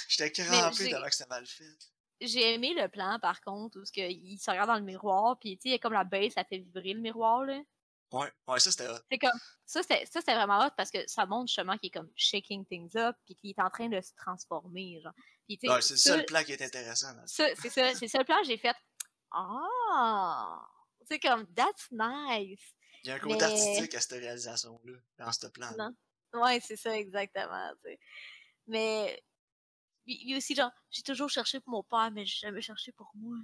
J'étais 0.09 0.31
crampé 0.31 0.89
tellement 0.89 1.07
que 1.07 1.15
c'était 1.15 1.29
mal 1.29 1.47
fait. 1.47 1.65
J'ai 2.21 2.55
aimé 2.55 2.75
le 2.75 2.89
plan, 2.89 3.19
par 3.21 3.41
contre, 3.41 3.79
où 3.79 3.83
que 3.83 4.09
il 4.09 4.39
se 4.39 4.51
regarde 4.51 4.69
dans 4.69 4.77
le 4.77 4.83
miroir, 4.83 5.37
puis 5.39 5.57
tu 5.57 5.63
sais, 5.63 5.69
il 5.71 5.73
y 5.73 5.75
a 5.75 5.79
comme 5.79 5.93
la 5.93 6.05
base, 6.05 6.33
ça 6.33 6.45
fait 6.45 6.59
vibrer 6.59 6.95
le 6.95 7.01
miroir, 7.01 7.45
là. 7.45 7.61
Ouais, 8.13 8.33
ouais, 8.47 8.61
ça 8.61 8.71
c'était 8.71 8.89
hot. 8.89 8.99
C'est 9.11 9.19
comme, 9.19 9.41
ça, 9.67 9.83
c'était 9.83 10.35
vraiment 10.35 10.65
hot 10.65 10.71
parce 10.77 10.91
que 10.91 10.99
ça 11.09 11.27
montre 11.27 11.49
justement 11.49 11.77
qu'il 11.77 11.89
est 11.89 11.91
comme 11.91 12.11
shaking 12.15 12.65
things 12.67 12.95
up, 12.97 13.17
puis 13.25 13.35
qu'il 13.35 13.51
est 13.51 13.61
en 13.61 13.71
train 13.71 13.89
de 13.89 14.01
se 14.01 14.13
transformer, 14.15 15.01
genre. 15.03 15.13
Puis 15.49 15.59
Ouais, 15.65 15.83
c'est 15.83 15.95
le 15.95 15.99
seul 15.99 16.25
plan 16.25 16.45
qui 16.45 16.53
est 16.53 16.63
intéressant. 16.63 17.09
c'est 17.27 17.57
ça, 17.57 17.95
c'est 17.95 18.19
le 18.19 18.25
plan, 18.25 18.37
j'ai 18.45 18.59
fait, 18.59 18.77
ah! 19.33 20.65
C'est 21.07 21.19
comme, 21.19 21.47
that's 21.55 21.89
nice! 21.91 22.75
Il 23.05 23.09
y 23.09 23.11
a 23.11 23.17
un 23.17 23.19
côté 23.19 23.37
Mais- 23.37 23.43
artistique 23.45 23.95
à 23.95 24.01
cette 24.01 24.13
réalisation-là, 24.21 24.99
dans 25.19 25.33
ce 25.33 25.47
plan. 25.49 25.71
Non. 25.79 25.95
Ouais, 26.43 26.59
c'est 26.61 26.77
ça, 26.77 26.97
exactement. 26.97 27.71
Mais 28.67 29.23
il 30.07 30.31
y 30.31 30.35
a 30.35 30.39
aussi 30.39 30.55
genre, 30.55 30.71
j'ai 30.91 31.03
toujours 31.03 31.29
cherché 31.31 31.61
pour 31.61 31.71
mon 31.71 31.83
père, 31.83 32.11
mais 32.13 32.25
j'ai 32.25 32.39
jamais 32.47 32.63
cherché 32.63 32.93
pour 32.93 33.11
moi. 33.15 33.37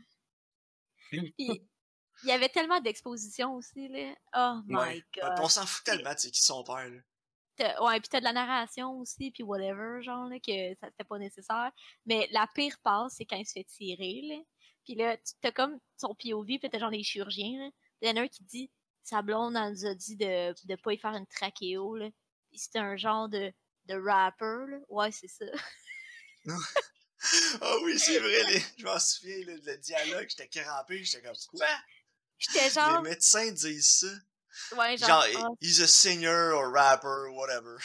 Puis, 1.10 1.34
il 1.38 2.28
y 2.28 2.32
avait 2.32 2.48
tellement 2.48 2.80
d'expositions 2.80 3.54
aussi, 3.54 3.88
là. 3.88 4.14
Oh 4.36 4.60
my 4.66 4.74
Ouais. 4.76 5.04
god. 5.14 5.34
on 5.40 5.48
s'en 5.48 5.66
fout 5.66 5.84
tellement, 5.84 6.14
tu 6.14 6.22
sais, 6.22 6.30
qui 6.30 6.42
sont 6.42 6.64
père, 6.64 6.88
là. 6.88 7.00
Ouais, 7.82 8.00
puis 8.00 8.08
t'as 8.08 8.20
de 8.20 8.24
la 8.24 8.32
narration 8.32 8.98
aussi, 8.98 9.30
puis 9.30 9.42
whatever, 9.42 10.02
genre, 10.02 10.26
là, 10.28 10.38
que 10.40 10.74
ça 10.80 10.88
c'était 10.88 11.04
pas 11.04 11.18
nécessaire. 11.18 11.70
Mais 12.06 12.26
la 12.30 12.46
pire 12.54 12.78
passe, 12.82 13.16
c'est 13.18 13.26
quand 13.26 13.36
il 13.36 13.44
se 13.46 13.52
fait 13.52 13.64
tirer, 13.64 14.22
là. 14.22 14.42
Puis 14.84 14.94
là, 14.94 15.18
tu- 15.18 15.34
t'as 15.42 15.52
comme 15.52 15.78
son 15.98 16.14
POV, 16.14 16.58
puis 16.58 16.70
t'as 16.70 16.78
genre 16.78 16.88
les 16.90 17.02
chirurgiens, 17.02 17.58
là. 17.66 17.70
Il 18.00 18.08
y 18.08 18.10
en 18.12 18.16
a 18.16 18.22
un 18.22 18.28
qui 18.28 18.42
dit, 18.44 18.70
sa 19.10 19.22
blonde, 19.22 19.56
elle 19.56 19.72
nous 19.72 19.86
a 19.86 19.94
dit 19.94 20.16
de, 20.16 20.54
de 20.66 20.76
pas 20.76 20.92
y 20.92 20.98
faire 20.98 21.14
une 21.14 21.26
trachéo, 21.26 21.96
là. 21.96 22.08
Puis 22.50 22.58
c'était 22.58 22.78
un 22.78 22.96
genre 22.96 23.28
de, 23.28 23.52
de 23.86 23.94
rapper, 23.94 24.70
là. 24.70 24.78
Ouais, 24.88 25.10
c'est 25.12 25.28
ça. 25.28 25.44
Ah 27.60 27.76
oui, 27.82 27.98
c'est 27.98 28.18
vrai, 28.18 28.44
les... 28.50 28.62
je 28.78 28.84
m'en 28.86 28.98
souviens, 28.98 29.44
là, 29.44 29.52
le 29.62 29.76
dialogue, 29.76 30.26
j'étais 30.30 30.48
crampé, 30.48 31.04
j'étais 31.04 31.20
comme, 31.20 31.36
quoi? 31.50 31.66
J'étais 32.38 32.64
Les 32.64 32.70
genre, 32.70 33.02
médecins 33.02 33.52
disent 33.52 33.98
ça. 34.00 34.76
ouais, 34.78 34.96
genre, 34.96 35.26
Genre, 35.26 35.44
ah, 35.44 35.54
he's 35.60 35.80
a 35.80 35.86
singer 35.86 36.52
or 36.54 36.72
rapper, 36.72 37.28
whatever. 37.34 37.76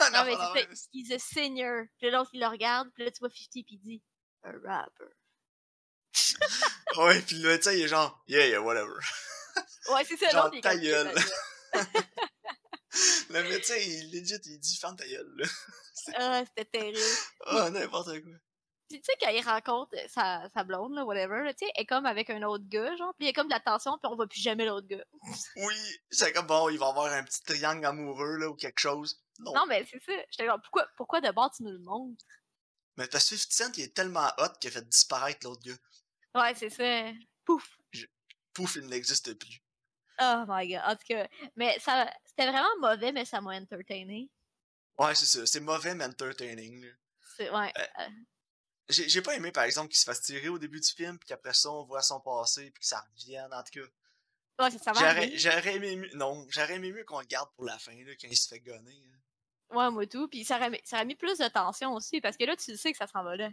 non, 0.12 0.24
mais 0.24 0.36
c'est 0.54 0.74
ça, 0.74 0.88
he's 0.94 1.10
a 1.12 1.18
senior. 1.18 1.84
Puis 1.98 2.10
là, 2.10 2.16
l'autre, 2.16 2.30
il 2.32 2.40
le 2.40 2.46
regarde, 2.46 2.88
puis 2.94 3.04
là, 3.04 3.10
tu 3.10 3.18
vois 3.18 3.28
50, 3.28 3.50
puis 3.50 3.64
il 3.68 3.78
dit, 3.78 4.02
a 4.42 4.52
rapper. 4.64 5.04
Ouais, 6.96 7.20
pis 7.20 7.34
le 7.34 7.50
médecin, 7.50 7.72
il 7.72 7.82
est 7.82 7.88
genre, 7.88 8.24
yeah, 8.26 8.46
yeah, 8.46 8.62
whatever. 8.62 8.98
Ouais, 9.94 10.04
c'est 10.04 10.16
ça, 10.16 10.30
Genre, 10.30 10.50
ta 10.62 10.76
gueule. 10.76 11.12
Le 13.30 13.42
médecin, 13.42 13.76
il 13.76 14.10
legit, 14.10 14.40
il 14.46 14.58
dit, 14.58 14.76
ferme 14.76 14.96
ta 14.96 15.06
gueule, 15.06 15.32
là. 15.36 15.46
Ah, 16.16 16.42
c'était 16.46 16.64
terrible. 16.64 16.98
Ah, 17.44 17.68
n'importe 17.70 18.22
quoi. 18.22 18.32
Puis 18.88 18.98
tu 19.00 19.04
sais, 19.04 19.18
quand 19.20 19.28
il 19.28 19.44
rencontre 19.44 19.94
sa, 20.08 20.48
sa 20.54 20.64
blonde, 20.64 20.94
là, 20.94 21.04
whatever, 21.04 21.42
là, 21.44 21.52
tu 21.52 21.66
sais, 21.66 21.72
elle 21.74 21.82
est 21.82 21.86
comme 21.86 22.06
avec 22.06 22.30
un 22.30 22.42
autre 22.44 22.64
gars, 22.66 22.96
genre, 22.96 23.12
puis 23.18 23.26
il 23.26 23.28
y 23.28 23.30
a 23.30 23.34
comme 23.34 23.48
de 23.48 23.52
la 23.52 23.60
tension, 23.60 23.98
puis 23.98 24.10
on 24.10 24.16
voit 24.16 24.26
plus 24.26 24.40
jamais 24.40 24.64
l'autre 24.64 24.86
gars. 24.86 25.04
Oui, 25.56 25.74
c'est 26.10 26.32
comme 26.32 26.46
bon, 26.46 26.70
il 26.70 26.78
va 26.78 26.86
avoir 26.88 27.12
un 27.12 27.22
petit 27.24 27.42
triangle 27.42 27.84
amoureux, 27.84 28.36
là, 28.38 28.48
ou 28.48 28.54
quelque 28.54 28.78
chose. 28.78 29.22
Non. 29.40 29.52
Non, 29.52 29.66
mais 29.66 29.86
c'est 29.90 30.02
ça. 30.02 30.12
J'étais 30.30 30.46
genre, 30.46 30.58
pourquoi, 30.62 30.88
pourquoi 30.96 31.20
d'abord 31.20 31.50
tu 31.54 31.62
nous 31.64 31.72
le 31.72 31.80
montres? 31.80 32.24
Mais 32.96 33.06
parce 33.06 33.28
que 33.28 33.36
50 33.36 33.52
Cent, 33.52 33.78
il 33.78 33.84
est 33.84 33.94
tellement 33.94 34.28
hot 34.38 34.48
qu'il 34.58 34.70
a 34.70 34.72
fait 34.72 34.88
disparaître 34.88 35.46
l'autre 35.46 35.62
gars. 35.62 36.40
Ouais, 36.40 36.54
c'est 36.54 36.70
ça. 36.70 37.12
Pouf! 37.44 37.77
Pouf, 38.58 38.74
il 38.76 38.86
n'existe 38.88 39.34
plus. 39.34 39.60
Oh 40.20 40.44
my 40.48 40.68
god. 40.68 40.82
En 40.84 40.96
tout 40.96 41.04
cas, 41.08 41.28
mais 41.54 41.78
ça, 41.78 42.12
c'était 42.24 42.50
vraiment 42.50 42.76
mauvais, 42.80 43.12
mais 43.12 43.24
ça 43.24 43.40
m'a 43.40 43.52
entertainé. 43.54 44.28
Ouais, 44.98 45.14
c'est 45.14 45.26
ça. 45.26 45.46
C'est 45.46 45.60
mauvais, 45.60 45.94
mais 45.94 46.06
entertaining. 46.06 46.90
C'est, 47.36 47.50
ouais. 47.50 47.72
Euh, 47.78 47.86
euh, 48.00 48.08
J'ai 48.88 49.08
j'ai 49.08 49.22
pas 49.22 49.36
aimé, 49.36 49.52
par 49.52 49.62
exemple, 49.62 49.90
qu'il 49.90 49.98
se 49.98 50.04
fasse 50.04 50.22
tirer 50.22 50.48
au 50.48 50.58
début 50.58 50.80
du 50.80 50.88
film, 50.88 51.18
puis 51.18 51.28
qu'après 51.28 51.54
ça, 51.54 51.70
on 51.70 51.84
voit 51.84 52.02
son 52.02 52.18
passé, 52.20 52.70
puis 52.72 52.80
que 52.80 52.86
ça 52.86 53.00
revienne, 53.12 53.52
en 53.54 53.62
tout 53.62 53.80
cas. 53.80 54.64
ouais, 54.64 54.70
ça, 54.72 54.78
ça 54.78 54.92
va 54.92 55.00
J'aurais 55.00 55.38
j'aurais 55.38 55.76
aimé 55.76 55.94
mieux. 55.94 56.10
Non, 56.14 56.44
j'aurais 56.50 56.74
aimé 56.74 56.90
mieux 56.90 57.04
qu'on 57.04 57.20
le 57.20 57.26
garde 57.26 57.50
pour 57.54 57.64
la 57.64 57.78
fin, 57.78 57.94
là, 58.04 58.12
quand 58.20 58.26
il 58.28 58.36
se 58.36 58.48
fait 58.48 58.58
gonner. 58.60 59.00
hein. 59.70 59.76
Ouais, 59.76 59.90
moi 59.90 60.04
tout. 60.06 60.26
Puis 60.26 60.44
ça 60.44 60.56
aurait, 60.56 60.70
mis- 60.70 60.80
ça 60.84 60.96
aurait 60.96 61.04
mis 61.04 61.14
plus 61.14 61.38
de 61.38 61.46
tension 61.46 61.94
aussi, 61.94 62.20
parce 62.20 62.36
que 62.36 62.44
là, 62.44 62.56
tu 62.56 62.76
sais 62.76 62.90
que 62.90 62.98
ça 62.98 63.06
s'en 63.06 63.22
va 63.22 63.36
là. 63.36 63.50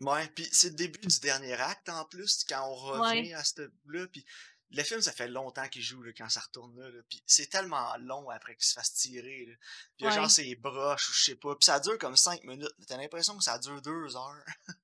Ouais, 0.00 0.26
puis 0.28 0.48
c'est 0.50 0.70
le 0.70 0.74
début 0.76 0.98
du 0.98 1.20
dernier 1.20 1.52
acte 1.54 1.88
en 1.90 2.04
plus, 2.06 2.44
quand 2.48 2.66
on 2.66 2.74
revient 2.74 3.34
à 3.34 3.44
ce 3.44 3.70
là 3.86 4.06
puis 4.08 4.24
le 4.72 4.82
film, 4.84 5.00
ça 5.00 5.10
fait 5.12 5.26
longtemps 5.28 5.66
qu'il 5.68 5.82
joue 5.82 6.00
là, 6.02 6.12
quand 6.16 6.28
ça 6.28 6.40
retourne 6.40 6.78
là, 6.80 6.88
là 6.88 7.00
puis 7.08 7.22
c'est 7.26 7.48
tellement 7.48 7.96
long 7.98 8.30
après 8.30 8.54
qu'il 8.54 8.64
se 8.64 8.72
fasse 8.72 8.94
tirer. 8.94 9.46
Là. 9.46 9.54
Puis 9.98 10.06
Ouais. 10.06 10.12
genre 10.12 10.30
ses 10.30 10.54
broches 10.54 11.08
ou 11.10 11.12
je 11.12 11.24
sais 11.24 11.34
pas, 11.36 11.54
puis 11.56 11.64
ça 11.66 11.80
dure 11.80 11.98
comme 11.98 12.16
5 12.16 12.44
minutes, 12.44 12.72
mais 12.78 12.86
t'as 12.86 12.96
l'impression 12.96 13.36
que 13.36 13.42
ça 13.44 13.58
dure 13.58 13.82
2 13.82 14.16
heures. 14.16 14.44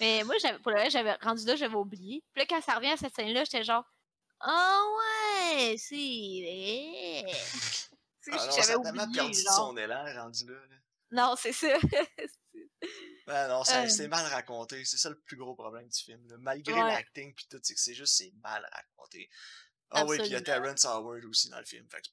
Mais 0.00 0.24
moi, 0.24 0.34
pour 0.62 0.72
le 0.72 0.78
reste, 0.78 0.92
j'avais 0.92 1.14
rendu 1.14 1.46
là, 1.46 1.56
j'avais 1.56 1.74
oublié. 1.74 2.22
Puis 2.34 2.42
là, 2.42 2.46
quand 2.48 2.60
ça 2.60 2.74
revient 2.74 2.90
à 2.90 2.96
cette 2.98 3.14
scène-là, 3.14 3.44
j'étais 3.44 3.64
genre, 3.64 3.84
oh 4.46 4.98
ouais, 4.98 5.76
c'est 5.78 5.94
vrai. 7.24 7.32
Ah 8.32 8.50
j'avais 8.56 8.74
oublié, 8.74 9.06
perdu 9.14 9.40
genre. 9.42 9.52
son 9.54 9.76
élan 9.78 10.04
rendu 10.14 10.46
là. 10.46 10.52
là. 10.52 10.76
Non, 11.12 11.34
c'est 11.38 11.52
ça. 11.52 11.78
Ouais, 13.26 13.48
non, 13.48 13.60
Euh. 13.62 13.88
c'est 13.88 14.08
mal 14.08 14.24
raconté, 14.26 14.84
c'est 14.84 14.98
ça 14.98 15.08
le 15.10 15.18
plus 15.18 15.36
gros 15.36 15.54
problème 15.56 15.88
du 15.88 15.98
film. 15.98 16.26
là. 16.28 16.36
Malgré 16.38 16.74
Ouais. 16.74 16.80
l'acting 16.92 17.34
pis 17.34 17.48
tout, 17.48 17.58
c'est 17.62 17.74
que 17.74 17.80
c'est 17.80 17.94
juste 17.94 18.14
c'est 18.16 18.32
mal 18.42 18.68
raconté. 18.72 19.28
Ah 19.90 20.04
oui, 20.04 20.16
puis 20.18 20.26
il 20.26 20.32
y 20.32 20.36
a. 20.36 20.40
Terrence 20.40 20.84
Howard 20.84 21.24
aussi 21.24 21.48
dans 21.48 21.58
le 21.58 21.64
film, 21.64 21.88
fait 21.90 22.00
que 22.02 22.06
c'est 22.06 22.12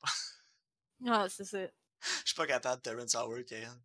pas- 1.05 1.21
ouais, 1.23 1.29
c'est 1.29 1.45
ça. 1.45 1.57
je 2.01 2.25
suis 2.25 2.35
pas 2.35 2.47
capable 2.47 2.77
de 2.77 2.81
Terrence 2.89 3.15
Howard, 3.15 3.45
Karen. 3.45 3.81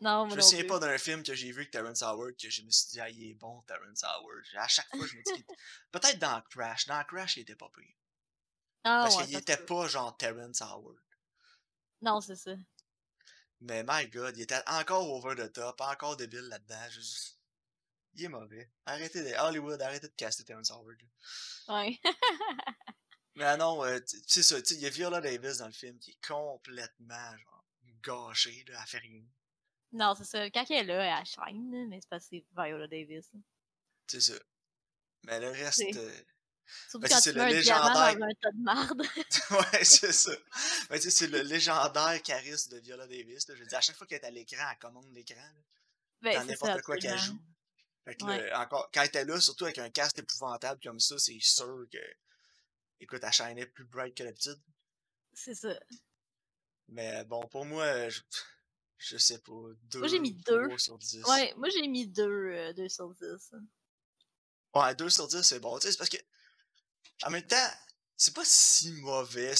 Non, 0.00 0.28
Je 0.28 0.34
me 0.34 0.40
souviens 0.40 0.66
pas 0.66 0.80
d'un 0.80 0.98
film 0.98 1.22
que 1.22 1.32
j'ai 1.34 1.52
vu 1.52 1.60
avec 1.60 1.70
Terrence 1.70 2.02
Howard 2.02 2.34
que 2.36 2.50
je 2.50 2.62
me 2.62 2.70
suis 2.70 2.88
dit, 2.90 3.00
ah, 3.00 3.08
il 3.08 3.30
est 3.30 3.34
bon, 3.34 3.62
Terrence 3.62 4.02
Howard. 4.02 4.44
À 4.56 4.66
chaque 4.66 4.88
fois, 4.88 5.06
je 5.06 5.16
me 5.16 5.22
dis, 5.36 5.46
peut-être 5.92 6.18
dans 6.18 6.42
Crash. 6.50 6.86
Dans 6.86 7.02
Crash, 7.04 7.36
il 7.36 7.42
était 7.42 7.54
pas 7.54 7.70
pire. 7.74 7.94
Ah, 8.84 9.04
Parce 9.04 9.16
ouais, 9.16 9.26
qu'il 9.26 9.36
était 9.36 9.56
pas 9.56 9.86
genre 9.86 10.16
Terrence 10.16 10.60
Howard. 10.60 10.98
Non, 12.00 12.20
c'est 12.20 12.34
ça. 12.34 12.50
Mais 13.64 13.84
my 13.86 14.06
god, 14.08 14.36
il 14.36 14.42
était 14.42 14.60
encore 14.66 15.08
over 15.08 15.34
the 15.36 15.52
top, 15.52 15.80
encore 15.80 16.16
débile 16.16 16.40
là-dedans. 16.48 16.88
Il 18.14 18.24
est 18.24 18.28
mauvais. 18.28 18.70
Arrêtez 18.86 19.22
de. 19.22 19.34
Hollywood, 19.38 19.80
arrêtez 19.80 20.08
de 20.08 20.12
caster 20.14 20.44
Terrence 20.44 20.70
Howard. 20.70 20.98
Ouais. 21.68 21.98
Mais 23.34 23.56
non, 23.56 23.82
euh, 23.84 23.98
tu- 24.00 24.18
c'est 24.26 24.42
ça, 24.42 24.60
tu 24.60 24.68
sais, 24.68 24.74
il 24.74 24.82
y 24.82 24.86
a 24.86 24.90
Viola 24.90 25.20
Davis 25.22 25.58
dans 25.58 25.66
le 25.66 25.72
film 25.72 25.98
qui 25.98 26.10
est 26.10 26.26
complètement 26.26 27.36
genre 27.38 27.64
gâchée, 28.02 28.64
là, 28.68 28.78
elle 28.82 28.86
fait 28.88 28.98
rien. 28.98 29.22
non, 29.92 30.14
c'est 30.14 30.24
ça. 30.24 30.50
Quand 30.50 30.64
elle 30.68 30.90
est 30.90 30.94
là, 30.94 31.18
elle 31.20 31.24
shine, 31.26 31.70
là, 31.72 31.86
mais 31.88 32.00
c'est 32.00 32.08
parce 32.10 32.24
que 32.28 32.36
c'est 32.36 32.44
Viola 32.54 32.86
Davis. 32.88 33.30
C'est 34.08 34.20
ça. 34.20 34.34
Mais 35.24 35.40
le 35.40 35.48
reste. 35.50 35.82
Euh, 35.96 36.22
Surtout 36.88 36.98
Ben, 37.00 37.08
quand 37.08 37.20
c'est 37.20 37.32
tu 37.32 37.38
le 37.38 37.44
mets 37.44 37.56
un 37.56 37.60
diamant 37.60 37.88
légendaire- 37.88 38.18
dans 38.18 38.26
un 38.26 38.34
tas 38.40 38.50
de 38.52 38.62
marde. 38.62 39.02
ouais, 39.72 39.84
c'est 39.84 40.12
ça. 40.12 40.32
Sais, 40.98 41.10
c'est 41.10 41.26
le 41.26 41.40
légendaire 41.42 42.22
charisme 42.22 42.72
de 42.72 42.78
Viola 42.80 43.06
Davis. 43.06 43.48
Là. 43.48 43.54
Je 43.56 43.60
veux 43.60 43.66
dire, 43.66 43.78
à 43.78 43.80
chaque 43.80 43.96
fois 43.96 44.06
qu'elle 44.06 44.20
est 44.22 44.26
à 44.26 44.30
l'écran, 44.30 44.64
elle 44.70 44.78
commande 44.78 45.10
l'écran. 45.12 45.40
ben, 46.22 46.44
n'importe 46.46 46.82
quoi 46.82 46.96
qu'elle 46.96 47.18
joue. 47.18 47.38
Fait 48.04 48.14
que 48.16 48.24
Ouais. 48.24 48.48
là, 48.50 48.60
encore, 48.62 48.90
quand 48.92 49.00
elle 49.02 49.08
était 49.08 49.24
là, 49.24 49.40
surtout 49.40 49.64
avec 49.64 49.78
un 49.78 49.90
cast 49.90 50.18
épouvantable 50.18 50.80
comme 50.82 50.98
ça, 51.00 51.18
c'est 51.18 51.38
sûr 51.40 51.86
que. 51.92 51.98
Écoute, 53.00 53.20
elle 53.22 53.32
shinait 53.32 53.66
plus 53.66 53.84
bright 53.84 54.14
que 54.16 54.22
d'habitude. 54.24 54.60
C'est 55.34 55.54
ça. 55.54 55.78
Mais 56.88 57.24
bon, 57.24 57.46
pour 57.48 57.64
moi, 57.64 58.08
je, 58.08 58.20
je 58.98 59.16
sais 59.18 59.38
pas. 59.38 59.52
Deux, 59.84 60.06
j'ai 60.08 60.18
mis 60.18 60.32
deux. 60.34 60.64
trois 60.66 60.78
sur 60.78 60.98
10. 60.98 61.24
Ouais, 61.24 61.54
moi 61.56 61.68
j'ai 61.70 61.86
mis 61.88 62.06
2 62.06 62.22
deux, 62.24 62.74
deux 62.74 62.88
sur 62.88 63.08
10. 63.14 63.54
Ouais, 64.74 64.94
2 64.94 65.08
sur 65.10 65.26
10, 65.28 65.42
c'est 65.42 65.60
bon. 65.60 65.78
Tu 65.78 65.86
sais, 65.86 65.92
c'est 65.92 65.98
parce 65.98 66.10
que. 66.10 66.16
En 67.24 67.30
même 67.30 67.46
temps, 67.46 67.70
c'est 68.16 68.34
pas 68.34 68.44
si 68.44 68.92
mauvais. 68.92 69.54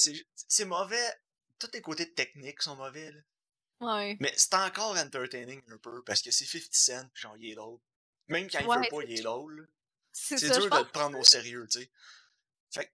C'est 0.47 0.65
mauvais. 0.65 1.13
Tous 1.59 1.69
les 1.73 1.81
côtés 1.81 2.13
techniques 2.13 2.61
sont 2.61 2.75
mauvais, 2.75 3.11
là. 3.11 3.19
Ouais. 3.79 4.17
Mais 4.19 4.33
c'est 4.37 4.53
encore 4.53 4.95
entertaining 4.97 5.61
un 5.69 5.77
peu 5.77 6.03
parce 6.03 6.21
que 6.21 6.31
c'est 6.31 6.45
50 6.45 6.73
Cent, 6.73 7.09
pis 7.13 7.21
genre, 7.21 7.35
il 7.37 7.51
est 7.51 7.55
drôle. 7.55 7.79
Même 8.27 8.49
quand 8.49 8.59
il 8.59 8.67
Ouais, 8.67 8.77
veut 8.77 8.87
pas, 8.89 9.03
il 9.03 9.19
est 9.19 9.23
drôle. 9.23 9.69
C'est 10.11 10.37
dur 10.39 10.69
de 10.69 10.77
le 10.77 10.87
prendre 10.89 11.17
au 11.19 11.23
sérieux, 11.23 11.67
tu 11.69 11.79
sais. 11.81 11.91
Fait 12.71 12.93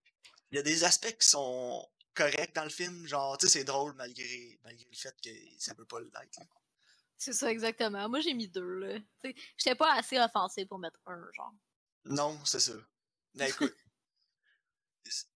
il 0.52 0.56
y 0.56 0.60
a 0.60 0.64
des 0.64 0.84
aspects 0.84 1.16
qui 1.20 1.28
sont 1.28 1.88
corrects 2.16 2.56
dans 2.56 2.64
le 2.64 2.70
film, 2.72 3.06
genre, 3.06 3.38
tu 3.38 3.46
sais, 3.48 3.60
c'est 3.60 3.64
drôle 3.66 3.94
malgré, 3.94 4.60
malgré 4.64 4.86
le 4.90 4.96
fait 4.96 5.16
que 5.22 5.30
ça 5.60 5.76
peut 5.76 5.86
pas 5.86 6.00
l'être. 6.00 6.40
là. 6.40 6.46
C'est 7.18 7.34
ça, 7.34 7.52
exactement. 7.52 8.10
Moi 8.10 8.22
j'ai 8.22 8.34
mis 8.34 8.48
2, 8.48 8.62
là. 8.80 9.00
Tu 9.24 9.30
sais, 9.30 9.36
J'étais 9.58 9.76
pas 9.76 9.94
assez 9.94 10.18
offensé 10.18 10.66
pour 10.66 10.80
mettre 10.80 11.00
un, 11.06 11.22
genre. 11.36 11.54
Non, 12.06 12.40
c'est 12.46 12.62
ça. 12.62 12.74
Mais 13.36 13.50
écoute, 13.50 13.70
le- 13.70 13.76
le- 13.76 13.89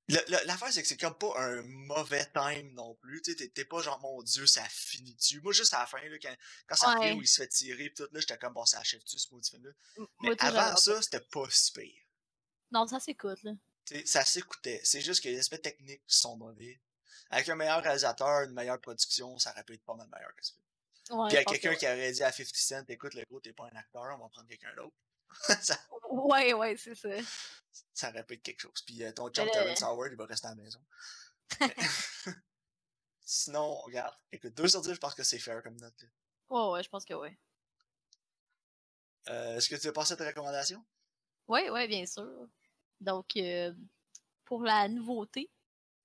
l'affaire, 0.10 0.72
c'est 0.72 0.82
que 0.82 0.88
c'est 0.88 0.98
comme 1.00 1.18
pas 1.18 1.34
un 1.38 1.62
mauvais 1.64 2.26
time 2.34 2.74
non 2.74 2.96
plus. 2.96 3.22
T'es- 3.22 3.66
pas 3.66 3.82
genre, 3.82 4.00
mon 4.02 4.22
dieu, 4.22 4.46
ça 4.46 4.64
finit 4.70 5.16
dessus. 5.16 5.40
Moi, 5.42 5.54
juste 5.54 5.74
à 5.74 5.80
la 5.80 5.86
fin, 5.86 6.02
là, 6.02 6.18
quand, 6.22 6.36
quand 6.68 6.76
ça 6.76 6.94
Ouais. 7.00 7.08
finit 7.10 7.20
où 7.20 7.22
il 7.22 7.28
se 7.28 7.42
fait 7.42 7.48
tirer, 7.48 7.90
pis 7.90 7.96
tout, 7.96 8.10
là, 8.12 8.20
j'étais 8.20 8.38
comme, 8.38 8.54
bon, 8.54 8.66
ça 8.66 8.80
achève-tu 8.80 9.18
ce 9.18 9.28
maudit 9.34 9.50
film-là. 9.52 9.72
Mais 9.98 10.30
moi, 10.30 10.36
avant 10.40 10.76
ça, 10.76 11.02
c'était 11.02 11.22
pas 11.22 11.50
si 11.50 11.72
pire. 11.72 12.04
Non, 12.72 12.86
ça 12.88 13.00
s'écoute, 13.00 13.42
là. 13.44 13.52
Ça 14.06 14.24
s'écoutait. 14.26 14.82
C'est 14.84 15.02
juste 15.02 15.22
que 15.24 15.30
les 15.30 15.40
aspects 15.40 15.62
techniques 15.62 16.04
sont 16.08 16.38
mauvais. 16.38 16.82
Avec 17.30 17.48
un 17.50 17.56
meilleur 17.56 17.82
réalisateur, 17.82 18.42
une 18.44 18.54
meilleure 18.54 18.80
production, 18.82 19.38
ça 19.40 19.52
aurait 19.52 19.64
pu 19.64 19.74
être 19.74 19.84
pas 19.84 19.96
mal 19.96 20.08
meilleur 20.14 20.34
que 20.36 20.46
ça. 20.46 20.54
Ouais, 21.16 21.28
Puis 21.30 21.38
à 21.38 21.44
pense 21.44 21.56
que 21.56 21.62
quelqu'un 21.62 21.78
qui 21.78 21.86
aurait 21.86 22.12
dit 22.12 22.24
à 22.24 22.32
50 22.32 22.56
Cent, 22.56 22.90
écoute, 22.90 23.14
le 23.14 23.24
gros, 23.30 23.40
t'es 23.42 23.54
pas 23.54 23.66
un 23.72 23.76
acteur, 23.78 24.04
on 24.16 24.24
va 24.24 24.30
prendre 24.30 24.48
quelqu'un 24.48 24.74
d'autre. 24.76 24.96
ça, 25.62 25.78
Ouais, 26.10 26.54
ouais, 26.54 26.78
c'est 26.78 26.96
ça. 26.96 27.10
ça 27.94 28.10
être 28.10 28.36
quelque 28.44 28.60
chose. 28.62 28.82
Puis 28.86 29.04
euh, 29.04 29.12
ton 29.12 29.30
chum 29.30 29.50
Terrence 29.52 29.82
Howard, 29.84 30.12
il 30.12 30.18
va 30.18 30.26
rester 30.26 30.48
à 30.48 30.52
la 30.52 30.56
maison. 30.56 30.80
Mais- 31.60 31.76
Sinon, 33.26 33.76
regarde. 33.76 34.16
Écoute, 34.32 34.54
2 34.54 34.68
sur 34.68 34.82
10, 34.82 34.94
je 34.94 35.00
pense 35.00 35.16
que 35.16 35.24
c'est 35.24 35.40
fair 35.40 35.64
comme 35.64 35.78
note. 35.80 35.94
là. 36.02 36.08
Ouais, 36.50 36.72
ouais, 36.74 36.84
je 36.84 36.90
pense 36.90 37.06
que 37.06 37.14
ouais. 37.14 37.38
Euh, 39.30 39.56
Est-ce 39.58 39.70
que 39.70 39.76
tu 39.76 39.88
veux 39.88 39.94
passer 39.94 40.14
à 40.14 40.18
tes 40.18 40.28
recommandations? 40.28 40.84
Ouais, 41.48 41.70
ouais, 41.70 41.88
bien 41.88 42.06
sûr. 42.06 42.48
Donc, 43.00 43.36
euh, 43.38 43.74
pour 44.46 44.64
la 44.64 44.88
nouveauté, 44.90 45.50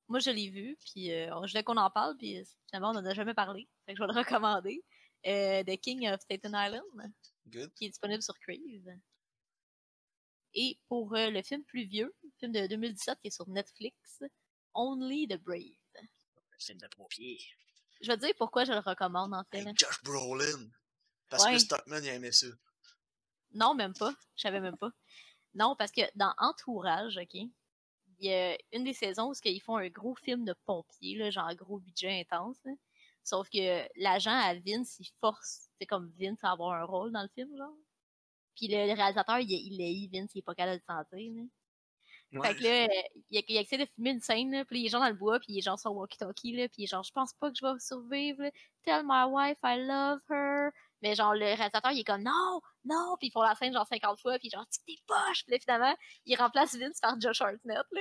moi 0.09 0.21
je 0.21 0.31
l'ai 0.31 0.49
vu, 0.51 0.77
puis 0.81 1.13
euh, 1.13 1.27
je 1.45 1.51
voulais 1.53 1.65
qu'on 1.65 1.77
en 1.77 1.91
parle, 1.91 2.17
puis 2.17 2.43
finalement 2.69 2.91
on 2.91 2.95
n'en 2.95 3.05
a 3.05 3.15
jamais 3.15 3.35
parlé. 3.35 3.69
Fait 3.85 3.93
que 3.95 3.99
je 3.99 4.03
vais 4.05 4.13
le 4.13 4.19
recommander. 4.19 4.85
The 5.25 5.77
King 5.81 6.09
of 6.09 6.21
Staten 6.21 6.53
Island, 6.55 7.13
Good. 7.49 7.75
qui 7.75 7.87
est 7.87 7.89
disponible 7.91 8.23
sur 8.23 8.39
Crave. 8.39 8.97
Et 10.61 10.79
pour 10.89 11.15
euh, 11.15 11.31
le 11.31 11.41
film 11.43 11.63
plus 11.65 11.85
vieux, 11.85 12.13
le 12.25 12.31
film 12.41 12.51
de 12.53 12.67
2017 12.67 13.21
qui 13.21 13.29
est 13.29 13.31
sur 13.31 13.49
Netflix, 13.49 14.23
Only 14.75 15.29
the 15.29 15.37
Brave. 15.41 15.61
Film 16.59 16.79
de 16.79 16.89
pompier. 16.89 17.39
Je 18.01 18.09
vais 18.11 18.17
te 18.17 18.25
dire 18.27 18.35
pourquoi 18.37 18.65
je 18.65 18.73
le 18.73 18.81
recommande 18.81 19.33
en 19.35 19.45
fait. 19.53 19.65
Josh 19.77 20.03
Brolin. 20.03 20.69
Parce 21.29 21.45
Ouais. 21.45 21.53
que 21.53 21.59
Stockman, 21.59 22.01
il 22.03 22.09
aimait 22.09 22.33
ça. 22.33 22.47
Non, 23.53 23.75
même 23.75 23.95
pas. 23.95 24.13
Je 24.37 24.43
savais 24.43 24.61
même 24.61 24.77
pas. 24.77 24.91
Non, 25.55 25.77
parce 25.77 25.93
que 25.93 26.01
dans 26.17 26.35
Entourage, 26.39 27.17
OK, 27.19 27.35
il 27.35 27.51
y 28.19 28.33
a 28.33 28.59
une 28.73 28.83
des 28.85 28.93
saisons 28.95 29.31
où 29.31 29.35
ils 29.45 29.61
font 29.61 29.77
un 29.77 29.89
gros 29.89 30.17
film 30.17 30.45
de 30.45 30.55
pompiers, 30.65 31.17
là, 31.17 31.31
genre 31.31 31.55
gros 31.55 31.79
budget 31.79 32.21
intense. 32.21 32.57
là. 32.65 32.73
Sauf 33.23 33.49
que 33.51 33.87
l'agent 34.01 34.33
à 34.37 34.55
Vince, 34.55 34.97
il 34.99 35.09
force, 35.21 35.69
c'est 35.79 35.87
comme 35.87 36.11
Vince 36.19 36.43
à 36.43 36.51
avoir 36.53 36.73
un 36.75 36.85
rôle 36.85 37.13
dans 37.13 37.23
le 37.23 37.29
film, 37.29 37.57
genre. 37.57 37.77
Puis 38.59 38.67
le, 38.67 38.89
le 38.89 38.93
réalisateur, 38.93 39.39
il, 39.39 39.51
il 39.51 39.81
haït 39.81 40.11
Vince, 40.13 40.33
il 40.35 40.39
est 40.41 40.43
pas 40.43 40.55
capable 40.55 40.79
de 40.79 40.83
le 40.83 40.95
sentir. 40.95 41.33
Là. 41.35 41.43
Fait 42.43 42.55
que 42.57 42.63
là, 42.63 42.89
il, 43.31 43.45
il 43.49 43.57
essaie 43.57 43.79
de 43.79 43.87
filmer 43.95 44.11
une 44.11 44.21
scène, 44.21 44.51
là, 44.51 44.65
puis 44.65 44.81
il 44.81 44.87
est 44.87 44.89
genre 44.89 45.01
dans 45.01 45.09
le 45.09 45.15
bois, 45.15 45.39
puis 45.39 45.53
il 45.53 45.59
est 45.59 45.63
genre 45.63 45.79
sur 45.79 45.93
walkie-talkie, 45.93 46.57
là, 46.57 46.69
puis 46.69 46.83
il 46.83 46.85
est 46.85 46.87
genre, 46.89 47.05
je 47.05 47.13
pense 47.13 47.33
pas 47.35 47.51
que 47.51 47.57
je 47.57 47.65
vais 47.65 47.79
survivre, 47.79 48.43
là. 48.43 48.51
Tell 48.85 49.03
my 49.05 49.25
wife 49.31 49.59
I 49.63 49.79
love 49.79 50.21
her. 50.29 50.71
Mais 51.01 51.15
genre, 51.15 51.33
le 51.33 51.45
réalisateur, 51.55 51.93
il 51.93 52.01
est 52.01 52.05
comme, 52.05 52.25
non, 52.25 52.61
non, 52.85 53.17
puis 53.19 53.29
ils 53.29 53.31
font 53.31 53.43
la 53.43 53.55
scène 53.55 53.73
genre 53.73 53.87
50 53.87 54.21
fois, 54.21 54.39
puis 54.39 54.51
genre, 54.51 54.67
tu 54.69 54.81
t'es 54.85 55.01
poche, 55.07 55.45
puis 55.45 55.53
là, 55.53 55.59
finalement, 55.61 55.97
il 56.27 56.37
remplace 56.37 56.75
Vince 56.77 56.99
par 57.01 57.19
Josh 57.21 57.41
Hartnett, 57.41 57.87
là. 57.93 58.01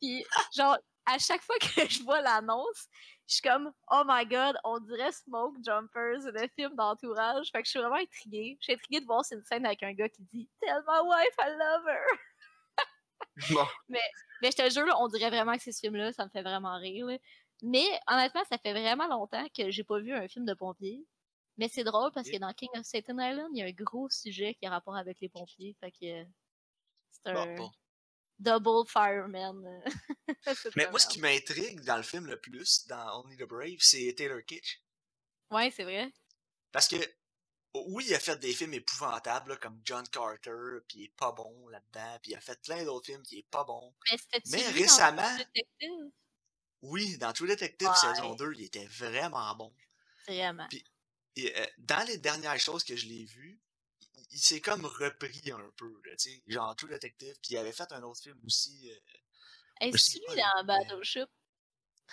Puis 0.00 0.24
genre, 0.56 0.78
à 1.06 1.18
chaque 1.18 1.42
fois 1.42 1.56
que 1.58 1.66
je 1.88 2.02
vois 2.02 2.20
l'annonce, 2.20 2.88
je 3.28 3.34
suis 3.34 3.42
comme, 3.42 3.72
oh 3.90 4.02
my 4.06 4.26
god, 4.26 4.56
on 4.64 4.78
dirait 4.80 5.12
Smoke 5.12 5.56
Jumpers, 5.64 6.20
le 6.24 6.48
film 6.54 6.74
d'entourage. 6.76 7.50
Fait 7.50 7.62
que 7.62 7.66
je 7.66 7.70
suis 7.70 7.80
vraiment 7.80 7.96
intriguée. 7.96 8.56
Je 8.60 8.64
suis 8.64 8.72
intriguée 8.74 9.00
de 9.00 9.06
voir 9.06 9.22
une 9.30 9.42
scène 9.44 9.64
avec 9.64 9.82
un 9.82 9.92
gars 9.92 10.08
qui 10.08 10.22
dit, 10.32 10.50
tell 10.60 10.82
my 10.86 11.00
wife 11.08 11.34
I 11.38 11.50
love 11.50 11.88
her. 11.88 12.18
Bon. 13.50 13.66
Mais 13.88 14.50
je 14.50 14.50
te 14.50 14.68
jure, 14.68 14.84
là, 14.84 15.00
on 15.00 15.08
dirait 15.08 15.30
vraiment 15.30 15.54
que 15.54 15.62
c'est 15.62 15.72
ce 15.72 15.80
film-là, 15.80 16.12
ça 16.12 16.24
me 16.26 16.30
fait 16.30 16.42
vraiment 16.42 16.76
rire. 16.78 17.06
là. 17.06 17.16
Mais 17.62 17.86
honnêtement, 18.08 18.42
ça 18.50 18.58
fait 18.58 18.72
vraiment 18.72 19.06
longtemps 19.06 19.46
que 19.56 19.70
j'ai 19.70 19.84
pas 19.84 20.00
vu 20.00 20.12
un 20.12 20.28
film 20.28 20.44
de 20.44 20.52
pompiers. 20.52 21.06
Mais 21.56 21.68
c'est 21.68 21.84
drôle 21.84 22.10
parce 22.12 22.28
que 22.28 22.36
dans 22.38 22.52
King 22.52 22.68
of 22.74 22.84
Staten 22.84 23.18
Island, 23.20 23.48
il 23.54 23.60
y 23.60 23.62
a 23.62 23.66
un 23.66 23.72
gros 23.72 24.08
sujet 24.10 24.54
qui 24.54 24.66
a 24.66 24.70
rapport 24.70 24.96
avec 24.96 25.20
les 25.20 25.28
pompiers. 25.28 25.76
Fait 25.80 25.92
que 25.92 26.26
c'est 27.10 27.26
un 27.26 27.34
Bon, 27.34 27.54
bon. 27.54 27.70
Double 28.42 28.86
fireman. 28.88 29.82
Mais 30.76 30.88
moi, 30.90 30.98
ce 30.98 31.06
qui 31.06 31.20
m'intrigue 31.20 31.80
dans 31.80 31.96
le 31.96 32.02
film 32.02 32.26
le 32.26 32.40
plus, 32.40 32.86
dans 32.86 33.20
Only 33.24 33.36
the 33.36 33.44
Brave, 33.44 33.78
c'est 33.80 34.12
Taylor 34.16 34.40
Kitsch. 34.46 34.80
Ouais, 35.50 35.70
c'est 35.74 35.84
vrai. 35.84 36.12
Parce 36.72 36.88
que, 36.88 36.96
oui, 37.74 38.04
il 38.08 38.14
a 38.14 38.18
fait 38.18 38.38
des 38.38 38.52
films 38.52 38.74
épouvantables, 38.74 39.50
là, 39.50 39.56
comme 39.56 39.80
John 39.84 40.06
Carter, 40.08 40.78
puis 40.88 40.98
il 41.00 41.04
est 41.04 41.16
pas 41.16 41.32
bon 41.32 41.68
là-dedans, 41.68 42.18
puis 42.22 42.32
il 42.32 42.34
a 42.36 42.40
fait 42.40 42.60
plein 42.62 42.84
d'autres 42.84 43.06
films 43.06 43.22
qui 43.22 43.38
est 43.38 43.48
pas 43.50 43.64
bon. 43.64 43.94
Mais 44.10 44.18
c'était 44.18 44.42
Mais 44.50 44.68
récemment- 44.70 45.36
Détective? 45.36 46.10
Oui, 46.82 47.16
dans 47.18 47.32
True 47.32 47.46
Detective 47.48 47.88
Ouais. 47.88 47.94
saison 47.94 48.34
2, 48.34 48.52
il 48.54 48.64
était 48.64 48.86
vraiment 48.86 49.54
bon. 49.54 49.72
Vraiment. 50.26 50.66
Et, 51.36 51.56
euh, 51.58 51.66
dans 51.78 52.04
les 52.06 52.18
dernières 52.18 52.58
choses 52.58 52.82
que 52.84 52.96
je 52.96 53.06
l'ai 53.06 53.24
vues, 53.24 53.60
il, 54.30 54.38
s'est 54.38 54.60
comme 54.60 54.84
repris 54.84 55.50
un 55.50 55.70
peu, 55.76 55.92
là, 56.04 56.16
tu 56.16 56.30
sais, 56.30 56.42
genre 56.46 56.74
True 56.76 56.88
Detective, 56.88 57.34
puis 57.42 57.54
il 57.54 57.56
avait 57.58 57.72
fait 57.72 57.90
un 57.92 58.02
autre 58.02 58.20
film 58.22 58.38
aussi. 58.44 58.90
euh, 58.90 58.96
Est-ce 59.80 60.18
lui 60.18 60.36
dans 60.36 60.64
mais- 60.64 60.64
Battleship? 60.64 61.28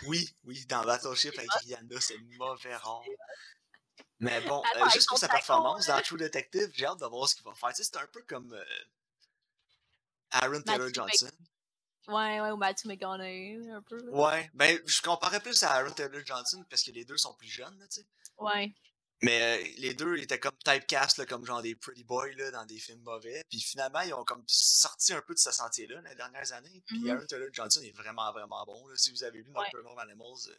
Oui, 0.04 0.30
oui, 0.44 0.66
dans 0.66 0.84
Battleship 0.84 1.38
avec 1.38 1.52
Rihanna, 1.52 2.00
c'est 2.00 2.18
mauvais 2.38 2.76
rare. 2.76 3.04
Mais 4.20 4.42
bon, 4.42 4.62
Attends, 4.62 4.86
euh, 4.86 4.90
juste 4.90 5.08
pour 5.08 5.18
sa 5.18 5.28
performance 5.30 5.88
dans 5.88 6.02
True 6.02 6.18
Detective, 6.18 6.70
j'ai 6.74 6.86
hâte 6.86 7.00
de 7.00 7.06
voir 7.06 7.28
ce 7.28 7.36
qu'il 7.36 7.44
va 7.46 7.54
faire. 7.54 7.70
Tu 7.70 7.76
sais, 7.76 7.84
c'est 7.84 7.98
un 7.98 8.08
peu 8.08 8.22
comme 8.24 8.54
euh, 8.54 8.84
Aaron 10.32 10.62
Taylor 10.62 10.90
Johnson. 10.94 11.32
Ouais, 12.08 12.42
ouais, 12.42 12.52
ou 12.52 12.58
Matthew 12.58 12.86
McConaughey, 12.86 13.60
un 13.72 13.82
peu. 13.82 13.98
là. 13.98 14.12
Ouais, 14.12 14.50
ben 14.54 14.80
je 14.86 15.02
comparais 15.02 15.40
plus 15.40 15.62
à 15.64 15.74
Aaron 15.74 15.92
Taylor 15.92 16.26
Johnson 16.26 16.64
parce 16.70 16.84
que 16.84 16.92
les 16.92 17.06
deux 17.06 17.18
sont 17.18 17.34
plus 17.36 17.48
jeunes, 17.48 17.78
là, 17.78 17.88
tu 17.88 18.02
sais. 18.02 18.08
Ouais. 18.38 18.74
Mais 19.22 19.42
euh, 19.42 19.74
les 19.78 19.94
deux 19.94 20.18
étaient 20.18 20.40
comme 20.40 20.58
typecast, 20.64 21.18
là, 21.18 21.26
comme 21.26 21.46
genre 21.46 21.62
des 21.62 21.76
pretty 21.76 22.04
boys 22.06 22.32
là, 22.38 22.52
dans 22.52 22.66
des 22.66 22.80
films 22.80 23.02
mauvais. 23.02 23.44
Puis 23.50 23.60
finalement, 23.60 24.00
ils 24.02 24.14
ont 24.14 24.24
comme 24.24 24.44
sorti 24.48 25.12
un 25.14 25.22
peu 25.22 25.34
de 25.34 25.40
ce 25.40 25.52
sentier-là 25.52 26.02
dans 26.02 26.10
les 26.10 26.16
dernières 26.16 26.52
années. 26.54 26.82
Puis 26.88 27.00
Mhm. 27.00 27.10
Aaron 27.10 27.26
Taylor 27.26 27.50
Johnson 27.52 27.82
est 27.82 27.92
vraiment, 27.98 28.32
vraiment 28.32 28.66
bon. 28.66 28.88
Là. 28.88 28.96
Si 28.96 29.12
vous 29.12 29.24
avez 29.24 29.42
vu 29.42 29.52
Ouais. 29.52 29.62
Nocturnal 29.74 30.00
Animals, 30.00 30.48
euh, 30.50 30.56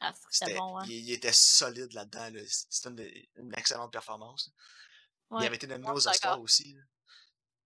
Ah, 0.00 0.12
bon, 0.56 0.78
hein. 0.78 0.84
il, 0.88 0.92
il 1.08 1.12
était 1.12 1.32
solide 1.32 1.92
là-dedans. 1.92 2.30
Là. 2.30 2.40
C'était 2.48 2.88
une, 3.36 3.44
une 3.46 3.54
excellente 3.56 3.92
performance. 3.92 4.50
Il 5.30 5.36
Ouais. 5.36 5.46
avait 5.46 5.56
été 5.56 5.66
nominé 5.68 5.88
Ouais, 5.88 5.94
aux 5.96 6.08
Oscars 6.08 6.40
aussi. 6.40 6.76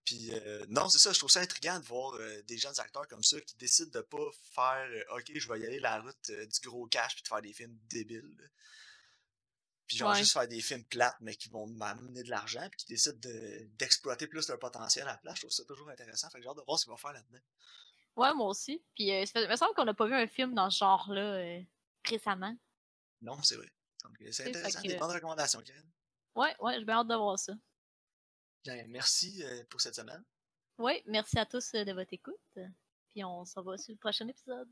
Puis 0.05 0.31
euh, 0.33 0.65
non, 0.69 0.89
c'est 0.89 0.99
ça, 0.99 1.13
je 1.13 1.19
trouve 1.19 1.31
ça 1.31 1.41
intriguant 1.41 1.79
de 1.81 1.85
voir 1.85 2.15
euh, 2.15 2.43
des 2.43 2.57
jeunes 2.57 2.79
acteurs 2.81 3.07
comme 3.09 3.23
ça 3.23 3.39
qui 3.43 3.57
décident 3.57 3.91
de 3.91 4.01
pas 4.03 4.31
faire 4.55 4.89
euh, 4.91 5.17
OK, 5.19 5.31
je 5.35 5.49
vais 5.49 5.61
y 5.61 5.67
aller 5.67 5.81
la 5.81 6.01
route 6.01 6.31
du 6.31 6.61
gros 6.69 6.87
cash 6.87 7.15
puis 7.15 7.23
de 7.23 7.29
faire 7.29 7.43
des 7.43 7.53
films 7.53 7.79
débiles. 7.91 8.51
Puis 9.89 9.97
genre 9.97 10.11
Ouais. 10.11 10.19
juste 10.19 10.33
faire 10.33 10.47
des 10.47 10.61
films 10.61 10.85
plates 10.85 11.17
mais 11.21 11.35
qui 11.35 11.49
vont 11.49 11.67
m'amener 11.67 12.23
de 12.23 12.31
l'argent 12.31 12.69
puis 12.71 12.79
qui 12.79 12.87
décident 12.87 13.19
de- 13.21 13.65
d'exploiter 13.79 14.27
plus 14.29 14.47
leur 14.49 14.59
potentiel 14.59 15.09
à 15.09 15.13
la 15.13 15.17
place. 15.19 15.37
Je 15.37 15.41
trouve 15.41 15.51
ça 15.51 15.65
toujours 15.65 15.89
intéressant. 15.89 16.29
Fait 16.31 16.39
que 16.39 16.43
j'ai 16.45 16.49
hâte 16.51 16.59
de 16.59 16.63
voir 16.67 16.79
ce 16.79 16.85
qu'ils 16.85 16.91
vont 16.91 16.97
faire 16.99 17.13
là-dedans. 17.15 17.39
Ouais, 18.17 18.35
moi 18.35 18.49
aussi. 18.49 18.83
Puis 18.95 19.11
euh, 19.13 19.25
il 19.35 19.49
me 19.49 19.57
semble 19.57 19.75
qu'on 19.75 19.85
n'a 19.87 19.95
pas 19.95 20.07
vu 20.07 20.15
un 20.15 20.27
film 20.29 20.55
dans 20.55 20.69
ce 20.71 20.79
genre-là 20.79 21.21
euh, 21.39 21.63
récemment. 22.05 22.55
Non, 23.23 23.43
c'est 23.43 23.57
vrai. 23.57 23.73
Donc, 24.05 24.21
euh, 24.21 24.31
c'est 24.31 24.49
intéressant. 24.49 24.83
que- 24.83 24.89
Des 24.89 24.97
bonnes 24.97 25.11
recommandations, 25.13 25.61
Karen. 25.63 25.91
Ouais, 26.37 26.55
ouais, 26.61 26.79
j'ai 26.79 26.85
bien 26.85 26.97
hâte 26.99 27.09
de 27.09 27.15
voir 27.17 27.39
ça. 27.39 27.53
Bien, 28.65 28.85
merci 28.89 29.43
euh, 29.43 29.65
pour 29.71 29.81
cette 29.81 29.95
semaine. 29.95 30.23
Ouais, 30.77 31.03
merci 31.07 31.39
à 31.39 31.47
tous 31.47 31.73
de 31.73 31.93
votre 31.93 32.13
écoute. 32.13 32.59
Puis 33.13 33.25
on 33.25 33.45
se 33.45 33.55
revoit 33.59 33.79
sur 33.79 33.93
le 33.93 33.99
prochain 33.99 34.29
épisode. 34.29 34.69